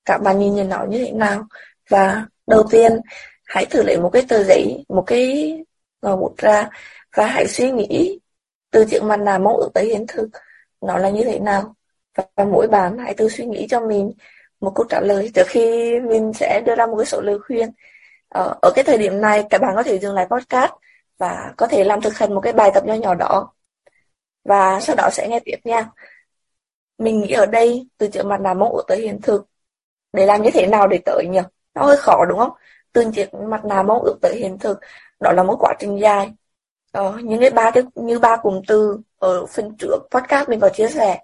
Các 0.04 0.18
bạn 0.18 0.38
nhìn 0.38 0.54
nhận 0.54 0.68
nó 0.68 0.84
như 0.88 1.04
thế 1.04 1.12
nào? 1.12 1.46
Và 1.90 2.26
đầu 2.46 2.62
tiên 2.70 3.00
hãy 3.46 3.66
thử 3.66 3.82
lấy 3.82 3.96
một 4.00 4.10
cái 4.12 4.22
tờ 4.28 4.42
giấy 4.42 4.84
một 4.88 5.04
cái 5.06 5.58
ngòi 6.02 6.16
bút 6.16 6.36
ra 6.36 6.70
và 7.16 7.26
hãy 7.26 7.46
suy 7.48 7.70
nghĩ 7.70 8.20
từ 8.70 8.84
chiếc 8.84 9.02
mặt 9.02 9.20
là 9.20 9.38
mong 9.38 9.56
ước 9.56 9.70
tới 9.74 9.84
hiện 9.84 10.04
thực 10.08 10.28
nó 10.80 10.98
là 10.98 11.10
như 11.10 11.24
thế 11.24 11.38
nào. 11.38 11.74
Và 12.36 12.44
mỗi 12.44 12.68
bạn 12.68 12.98
hãy 12.98 13.14
tự 13.14 13.28
suy 13.28 13.46
nghĩ 13.46 13.66
cho 13.70 13.80
mình 13.80 14.12
một 14.60 14.72
câu 14.74 14.86
trả 14.88 15.00
lời 15.00 15.30
trước 15.34 15.46
khi 15.46 16.00
mình 16.00 16.32
sẽ 16.32 16.62
đưa 16.66 16.74
ra 16.74 16.86
một 16.86 16.96
cái 16.96 17.06
số 17.06 17.20
lời 17.20 17.38
khuyên. 17.46 17.70
Ở, 18.28 18.58
ở 18.62 18.72
cái 18.74 18.84
thời 18.84 18.98
điểm 18.98 19.20
này 19.20 19.44
các 19.50 19.60
bạn 19.60 19.74
có 19.76 19.82
thể 19.82 19.98
dừng 19.98 20.14
lại 20.14 20.26
podcast 20.30 20.72
và 21.22 21.54
có 21.56 21.66
thể 21.66 21.84
làm 21.84 22.00
thực 22.00 22.14
hành 22.18 22.34
một 22.34 22.40
cái 22.40 22.52
bài 22.52 22.70
tập 22.74 22.84
nho 22.86 22.94
nhỏ 22.94 23.14
đó. 23.14 23.52
Và 24.44 24.80
sau 24.80 24.96
đó 24.96 25.08
sẽ 25.12 25.28
nghe 25.28 25.40
tiếp 25.44 25.56
nha. 25.64 25.90
Mình 26.98 27.20
nghĩ 27.20 27.32
ở 27.32 27.46
đây 27.46 27.88
từ 27.98 28.08
chữ 28.08 28.22
mặt 28.24 28.40
nạ 28.40 28.54
mong 28.54 28.72
ước 28.72 28.84
tới 28.88 29.00
hiện 29.00 29.20
thực 29.22 29.46
để 30.12 30.26
làm 30.26 30.42
như 30.42 30.50
thế 30.54 30.66
nào 30.66 30.88
để 30.88 30.98
tới 31.04 31.26
nhỉ? 31.30 31.40
Nó 31.74 31.82
hơi 31.86 31.96
khó 31.96 32.24
đúng 32.28 32.38
không? 32.38 32.50
Từ 32.92 33.04
chiếc 33.14 33.34
mặt 33.34 33.64
nạ 33.64 33.82
mong 33.82 34.02
ước 34.02 34.16
tới 34.22 34.36
hiện 34.36 34.58
thực 34.58 34.80
đó 35.20 35.32
là 35.32 35.42
một 35.42 35.56
quá 35.60 35.74
trình 35.78 36.00
dài. 36.00 36.32
Ờ, 36.92 37.18
những 37.24 37.40
cái 37.40 37.50
ba 37.50 37.70
cái 37.70 37.82
như 37.94 38.18
ba 38.18 38.36
cụm 38.36 38.62
từ 38.68 39.00
ở 39.18 39.46
phần 39.46 39.76
trước 39.78 39.98
podcast 40.10 40.48
mình 40.48 40.60
có 40.60 40.68
chia 40.68 40.88
sẻ 40.88 41.18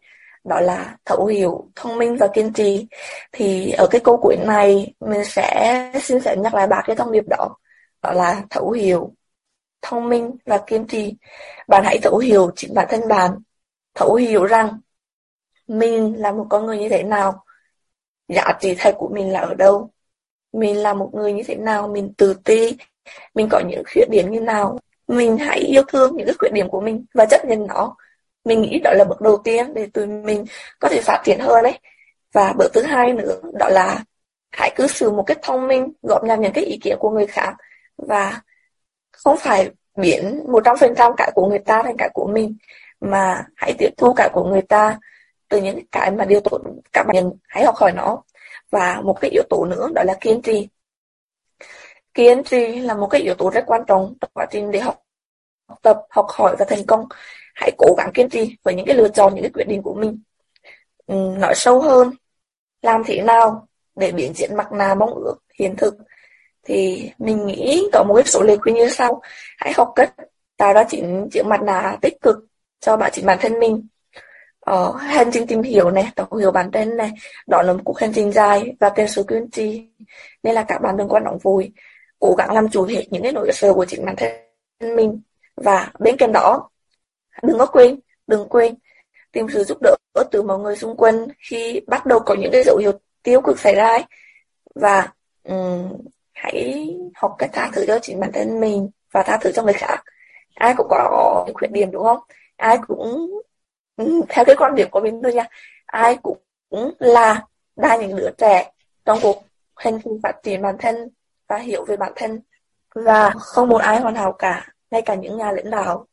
đó 0.45 0.61
là 0.61 0.97
thấu 1.05 1.27
hiểu, 1.27 1.71
thông 1.77 1.99
minh 1.99 2.17
và 2.17 2.29
kiên 2.35 2.53
trì. 2.53 2.87
Thì 3.33 3.73
ở 3.73 3.87
cái 3.91 4.01
câu 4.05 4.17
cuối 4.23 4.37
này 4.47 4.95
mình 5.01 5.25
sẽ 5.25 5.93
xin 6.03 6.21
sẽ 6.21 6.37
nhắc 6.37 6.55
lại 6.55 6.67
ba 6.67 6.83
cái 6.87 6.97
thông 6.97 7.13
điệp 7.13 7.25
đó. 7.29 7.57
Đó 8.03 8.13
là 8.13 8.43
thấu 8.51 8.71
hiểu, 8.71 9.13
thông 9.83 10.09
minh 10.09 10.37
và 10.47 10.59
kiên 10.67 10.87
trì. 10.87 11.15
Bạn 11.69 11.85
hãy 11.85 11.99
thấu 12.03 12.19
hiểu 12.19 12.51
chính 12.57 12.75
bản 12.75 12.87
thân 12.91 13.09
bạn. 13.09 13.31
Thấu 13.95 14.15
hiểu 14.15 14.45
rằng 14.45 14.81
mình 15.69 16.15
là 16.21 16.33
một 16.33 16.47
con 16.51 16.67
người 16.67 16.79
như 16.79 16.89
thế 16.89 17.03
nào. 17.03 17.45
Giá 18.29 18.45
trị 18.61 18.75
thật 18.79 18.95
của 18.99 19.09
mình 19.09 19.33
là 19.33 19.41
ở 19.41 19.55
đâu. 19.55 19.91
Mình 20.53 20.77
là 20.77 20.95
một 20.95 21.11
người 21.15 21.33
như 21.33 21.43
thế 21.47 21.55
nào. 21.55 21.89
Mình 21.89 22.13
tự 22.17 22.35
ti. 22.45 22.77
Mình 23.35 23.49
có 23.51 23.61
những 23.69 23.83
khuyết 23.93 24.11
điểm 24.11 24.31
như 24.31 24.41
nào 24.41 24.79
mình 25.09 25.39
hãy 25.39 25.59
yêu 25.59 25.83
thương 25.89 26.17
những 26.17 26.27
cái 26.27 26.35
khuyết 26.39 26.53
điểm 26.53 26.69
của 26.69 26.81
mình 26.81 27.05
và 27.15 27.27
chấp 27.27 27.45
nhận 27.45 27.67
nó 27.67 27.97
mình 28.45 28.63
nghĩ 28.63 28.81
đó 28.85 28.91
là 28.95 29.05
bước 29.05 29.21
đầu 29.21 29.37
tiên 29.45 29.75
để 29.75 29.87
tụi 29.87 30.07
mình 30.07 30.45
có 30.79 30.89
thể 30.89 31.01
phát 31.01 31.23
triển 31.25 31.39
hơn 31.41 31.63
đấy 31.63 31.79
và 32.33 32.53
bước 32.59 32.71
thứ 32.75 32.83
hai 32.83 33.13
nữa, 33.13 33.41
đó 33.53 33.69
là 33.69 34.05
hãy 34.51 34.73
cư 34.77 34.87
xử 34.87 35.11
một 35.11 35.23
cách 35.27 35.39
thông 35.43 35.69
minh 35.69 35.93
gộp 36.03 36.25
nhằm 36.25 36.41
những 36.41 36.53
cái 36.53 36.65
ý 36.65 36.79
kiến 36.83 36.97
của 37.01 37.11
người 37.11 37.27
khác 37.27 37.55
và 37.97 38.41
không 39.25 39.37
phải 39.39 39.71
biến 39.97 40.45
một 40.53 40.63
trăm 40.65 40.77
phần 40.77 40.95
trăm 40.97 41.13
cái 41.17 41.31
của 41.35 41.49
người 41.49 41.59
ta 41.59 41.83
thành 41.83 41.97
cái 41.99 42.09
của 42.15 42.27
mình 42.27 42.57
mà 43.01 43.47
hãy 43.57 43.73
tiếp 43.79 43.91
thu 43.97 44.15
cái 44.17 44.29
của 44.33 44.45
người 44.45 44.63
ta 44.63 44.99
từ 45.49 45.61
những 45.61 45.81
cái 45.93 46.11
mà 46.11 46.25
điều 46.25 46.41
tốt 46.41 46.59
các 46.93 47.07
bạn 47.07 47.31
hãy 47.49 47.65
học 47.65 47.75
hỏi 47.77 47.93
nó. 47.93 48.23
Và 48.71 49.01
một 49.01 49.19
cái 49.21 49.31
yếu 49.31 49.43
tố 49.51 49.65
nữa 49.65 49.89
đó 49.95 50.03
là 50.07 50.15
kiên 50.21 50.43
trì. 50.43 50.69
Kiên 52.15 52.45
trì 52.45 52.81
là 52.81 52.95
một 52.95 53.07
cái 53.07 53.21
yếu 53.21 53.35
tố 53.35 53.51
rất 53.51 53.65
quan 53.67 53.83
trọng 53.87 54.15
trong 54.21 54.31
quá 54.35 54.47
trình 54.51 54.71
để 54.71 54.81
học 54.81 55.03
tập 55.83 56.01
học 56.11 56.27
hỏi 56.29 56.57
và 56.59 56.65
thành 56.69 56.87
công. 56.87 57.05
Hãy 57.55 57.71
cố 57.79 57.95
gắng 57.99 58.11
kiên 58.15 58.29
trì 58.29 58.57
với 58.63 58.75
những 58.75 58.87
cái 58.87 58.97
lựa 58.97 59.09
chọn 59.09 59.35
những 59.35 59.43
cái 59.43 59.51
quyết 59.55 59.69
định 59.69 59.83
của 59.83 59.95
mình. 59.95 60.23
Ừ, 61.07 61.15
nói 61.15 61.55
sâu 61.55 61.81
hơn 61.81 62.11
làm 62.83 63.03
thế 63.07 63.23
nào 63.23 63.69
để 63.97 64.13
biến 64.13 64.35
diện 64.35 64.57
mặt 64.57 64.73
nạ 64.73 64.95
mong 64.95 65.15
ước 65.15 65.37
hiện 65.59 65.77
thực? 65.77 65.95
Thì 66.69 67.11
mình 67.19 67.47
nghĩ 67.47 67.89
có 67.93 68.05
một 68.05 68.15
cái 68.15 68.25
số 68.25 68.43
lời 68.43 68.59
khuyên 68.59 68.75
như 68.75 68.89
sau. 68.89 69.21
Hãy 69.59 69.73
học 69.77 69.93
cách 69.95 70.13
tạo 70.57 70.73
ra 70.75 70.85
chính 70.89 71.29
chiếc 71.33 71.47
mặt 71.47 71.63
nạ 71.63 71.97
tích 72.01 72.21
cực 72.21 72.37
cho 72.81 72.97
bạn 72.97 73.11
chính 73.15 73.27
bản 73.27 73.39
thân 73.41 73.59
mình. 73.59 73.87
Ờ, 74.61 74.93
hành 74.93 75.31
trình 75.33 75.47
tìm 75.47 75.63
hiểu 75.63 75.91
này 75.91 76.09
tạo 76.15 76.35
hiểu 76.41 76.51
bản 76.51 76.73
thân 76.73 76.97
này 76.97 77.11
đó 77.47 77.63
là 77.63 77.73
một 77.73 77.81
cuộc 77.85 77.99
hành 77.99 78.13
trình 78.15 78.33
dài 78.33 78.77
và 78.81 78.91
cần 78.91 79.09
sự 79.09 79.23
kiên 79.29 79.51
trì. 79.51 79.89
Nên 80.43 80.55
là 80.55 80.65
các 80.69 80.79
bạn 80.83 80.97
đừng 80.97 81.09
quá 81.09 81.21
nóng 81.21 81.39
vội. 81.39 81.73
Cố 82.19 82.35
gắng 82.35 82.53
làm 82.53 82.69
chủ 82.69 82.85
hết 82.85 83.05
những 83.11 83.23
cái 83.23 83.33
nỗi 83.33 83.51
sợ 83.53 83.73
của 83.75 83.85
chính 83.85 84.05
bản 84.05 84.17
thân 84.17 84.31
mình. 84.97 85.21
Và 85.57 85.91
bên 85.99 86.17
cạnh 86.17 86.33
đó 86.33 86.71
đừng 87.43 87.59
có 87.59 87.67
quên 87.67 88.01
đừng 88.27 88.49
quên 88.49 88.75
tìm 89.33 89.47
sự 89.55 89.65
giúp 89.65 89.79
đỡ 89.83 89.97
từ 90.31 90.43
mọi 90.43 90.59
người 90.59 90.77
xung 90.77 90.97
quanh 90.97 91.27
khi 91.39 91.81
bắt 91.87 92.07
đầu 92.07 92.21
có 92.21 92.35
những 92.35 92.53
cái 92.53 92.63
dấu 92.65 92.77
hiệu 92.77 92.93
tiêu 93.23 93.41
cực 93.41 93.61
xảy 93.61 93.75
ra 93.75 93.87
ấy. 93.89 94.05
và 94.75 95.09
um, 95.45 95.89
hãy 96.39 96.89
học 97.15 97.35
cách 97.39 97.51
tha 97.53 97.71
thứ 97.73 97.85
cho 97.87 97.99
chính 98.03 98.21
bản 98.21 98.33
thân 98.33 98.61
mình 98.61 98.91
và 99.13 99.23
tha 99.23 99.39
thứ 99.41 99.53
cho 99.53 99.63
người 99.63 99.73
khác. 99.73 100.05
Ai 100.55 100.75
cũng 100.77 100.87
có 100.91 101.47
khuyết 101.55 101.73
điểm, 101.73 101.91
đúng 101.91 102.05
không? 102.05 102.19
Ai 102.57 102.79
cũng 102.87 103.31
ừ, 103.97 104.21
theo 104.29 104.45
cái 104.45 104.57
quan 104.59 104.75
điểm 104.75 104.89
của 104.91 105.01
mình 105.01 105.21
thôi 105.23 105.35
nha. 105.35 105.45
Ai 105.87 106.19
cũng 106.23 106.39
là 106.99 107.43
đa 107.77 107.97
những 107.97 108.17
đứa 108.17 108.31
trẻ 108.39 108.73
trong 109.05 109.19
cuộc 109.23 109.45
hành 109.77 109.99
trình 110.05 110.21
phát 110.23 110.43
triển 110.43 110.63
bản 110.63 110.77
thân 110.79 111.09
và 111.49 111.57
hiểu 111.57 111.85
về 111.85 111.97
bản 111.97 112.13
thân. 112.17 112.41
Và 112.95 113.31
không 113.31 113.69
một 113.69 113.79
ai 113.79 114.01
hoàn 114.01 114.15
hảo 114.15 114.33
cả, 114.33 114.73
ngay 114.91 115.03
cả 115.03 115.15
những 115.15 115.39
nhà 115.39 115.53
lãnh 115.53 115.71
đạo, 115.71 116.07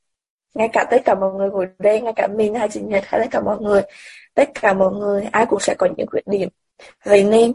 ngay 0.53 0.69
cả 0.73 0.85
tất 0.91 0.97
cả 1.05 1.15
mọi 1.15 1.33
người 1.33 1.49
ngồi 1.49 1.67
đây, 1.79 2.01
ngay 2.01 2.13
cả 2.15 2.27
mình 2.27 2.55
hay 2.55 2.69
chị 2.69 2.81
Nhật 2.81 3.03
hay 3.05 3.21
tất 3.21 3.27
cả 3.31 3.41
mọi 3.41 3.57
người. 3.59 3.81
Tất 4.33 4.49
cả 4.61 4.73
mọi 4.73 4.93
người, 4.93 5.27
ai 5.31 5.45
cũng 5.45 5.59
sẽ 5.59 5.75
có 5.77 5.87
những 5.97 6.07
khuyết 6.07 6.27
điểm. 6.27 6.49
Vậy 7.03 7.23
nên, 7.23 7.51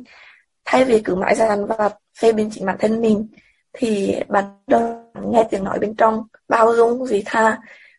thay 0.64 0.84
vì 0.84 1.00
cứ 1.04 1.14
mãi 1.14 1.34
dằn 1.34 1.66
vặt 1.66 1.94
phê 2.20 2.32
bình 2.32 2.50
chính 2.52 2.66
bản 2.66 2.76
thân 2.80 3.00
mình 3.00 3.26
thì 3.72 4.14
bạn 4.28 4.44
đầu 4.66 5.12
nghe 5.26 5.44
tiếng 5.50 5.64
nói 5.64 5.78
bên 5.78 5.94
trong 5.94 6.22
bao 6.48 6.76
dung 6.76 7.04
vị 7.04 7.22
tha 7.26 7.58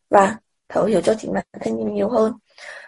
và 0.09 0.37
thấu 0.69 0.85
hiểu 0.85 1.01
cho 1.01 1.13
chính 1.13 1.33
bản 1.33 1.45
thân 1.61 1.77
mình 1.77 1.93
nhiều 1.93 2.09
hơn. 2.09 2.33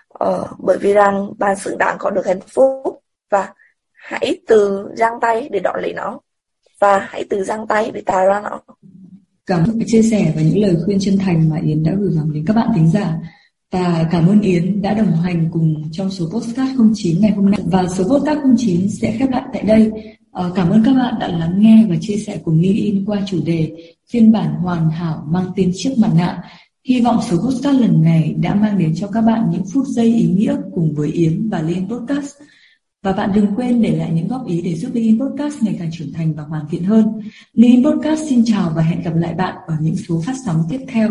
Ờ, 0.07 0.47
bởi 0.59 0.77
vì 0.77 0.93
rằng 0.93 1.29
bạn 1.37 1.55
xứng 1.55 1.77
đáng 1.77 1.97
có 1.99 2.09
được 2.09 2.25
hạnh 2.25 2.41
phúc 2.47 3.03
và 3.29 3.53
hãy 3.91 4.41
từ 4.47 4.89
giang 4.95 5.19
tay 5.21 5.49
để 5.51 5.59
đón 5.59 5.81
lấy 5.81 5.93
nó 5.93 6.19
và 6.79 7.07
hãy 7.09 7.25
từ 7.29 7.43
giang 7.43 7.67
tay 7.67 7.91
để 7.93 8.01
tạo 8.05 8.25
ra 8.25 8.41
nó. 8.41 8.61
Cảm 9.45 9.63
ơn 9.63 9.79
chia 9.85 10.01
sẻ 10.01 10.33
và 10.35 10.41
những 10.41 10.61
lời 10.61 10.75
khuyên 10.85 10.97
chân 11.01 11.17
thành 11.17 11.49
mà 11.49 11.57
Yến 11.65 11.83
đã 11.83 11.91
gửi 11.99 12.15
gắm 12.15 12.33
đến 12.33 12.45
các 12.47 12.55
bạn 12.55 12.67
thính 12.75 12.91
giả. 12.91 13.13
Và 13.71 14.05
cảm 14.11 14.27
ơn 14.27 14.41
Yến 14.41 14.81
đã 14.81 14.93
đồng 14.93 15.11
hành 15.11 15.49
cùng 15.53 15.83
trong 15.91 16.09
số 16.09 16.25
podcast 16.33 16.77
09 16.95 17.21
ngày 17.21 17.31
hôm 17.31 17.51
nay. 17.51 17.59
Và 17.65 17.87
số 17.87 18.03
podcast 18.03 18.39
09 18.57 18.89
sẽ 18.89 19.15
khép 19.19 19.29
lại 19.29 19.43
tại 19.53 19.63
đây. 19.63 19.91
Ờ, 20.33 20.51
cảm 20.55 20.69
ơn 20.69 20.83
các 20.85 20.93
bạn 20.93 21.13
đã 21.19 21.27
lắng 21.27 21.55
nghe 21.57 21.85
và 21.89 21.95
chia 22.01 22.17
sẻ 22.17 22.37
cùng 22.43 22.59
Lily 22.59 22.81
In 22.81 23.05
qua 23.05 23.21
chủ 23.27 23.39
đề 23.45 23.71
phiên 24.09 24.31
bản 24.31 24.53
hoàn 24.53 24.89
hảo 24.89 25.23
mang 25.29 25.45
tên 25.55 25.71
chiếc 25.73 25.93
mặt 25.97 26.11
nạ 26.17 26.43
Hy 26.85 27.01
vọng 27.01 27.19
số 27.29 27.37
podcast 27.37 27.81
lần 27.81 28.01
này 28.01 28.35
đã 28.37 28.55
mang 28.55 28.79
đến 28.79 28.95
cho 28.95 29.07
các 29.07 29.21
bạn 29.21 29.49
những 29.51 29.63
phút 29.73 29.87
giây 29.87 30.05
ý 30.05 30.27
nghĩa 30.27 30.55
cùng 30.75 30.93
với 30.93 31.11
Yến 31.11 31.49
và 31.49 31.61
Liên 31.61 31.89
Podcast. 31.89 32.31
Và 33.03 33.11
bạn 33.13 33.31
đừng 33.35 33.55
quên 33.55 33.81
để 33.81 33.91
lại 33.97 34.11
những 34.13 34.27
góp 34.27 34.47
ý 34.47 34.61
để 34.61 34.75
giúp 34.75 34.89
Liên 34.93 35.19
Podcast 35.19 35.63
ngày 35.63 35.75
càng 35.79 35.89
trưởng 35.93 36.13
thành 36.13 36.33
và 36.33 36.43
hoàn 36.43 36.65
thiện 36.69 36.83
hơn. 36.83 37.05
Liên 37.53 37.83
Podcast 37.83 38.29
xin 38.29 38.45
chào 38.45 38.71
và 38.75 38.81
hẹn 38.81 39.01
gặp 39.01 39.15
lại 39.15 39.33
bạn 39.33 39.55
ở 39.67 39.75
những 39.81 39.95
số 39.95 40.21
phát 40.25 40.33
sóng 40.45 40.63
tiếp 40.69 40.79
theo. 40.87 41.09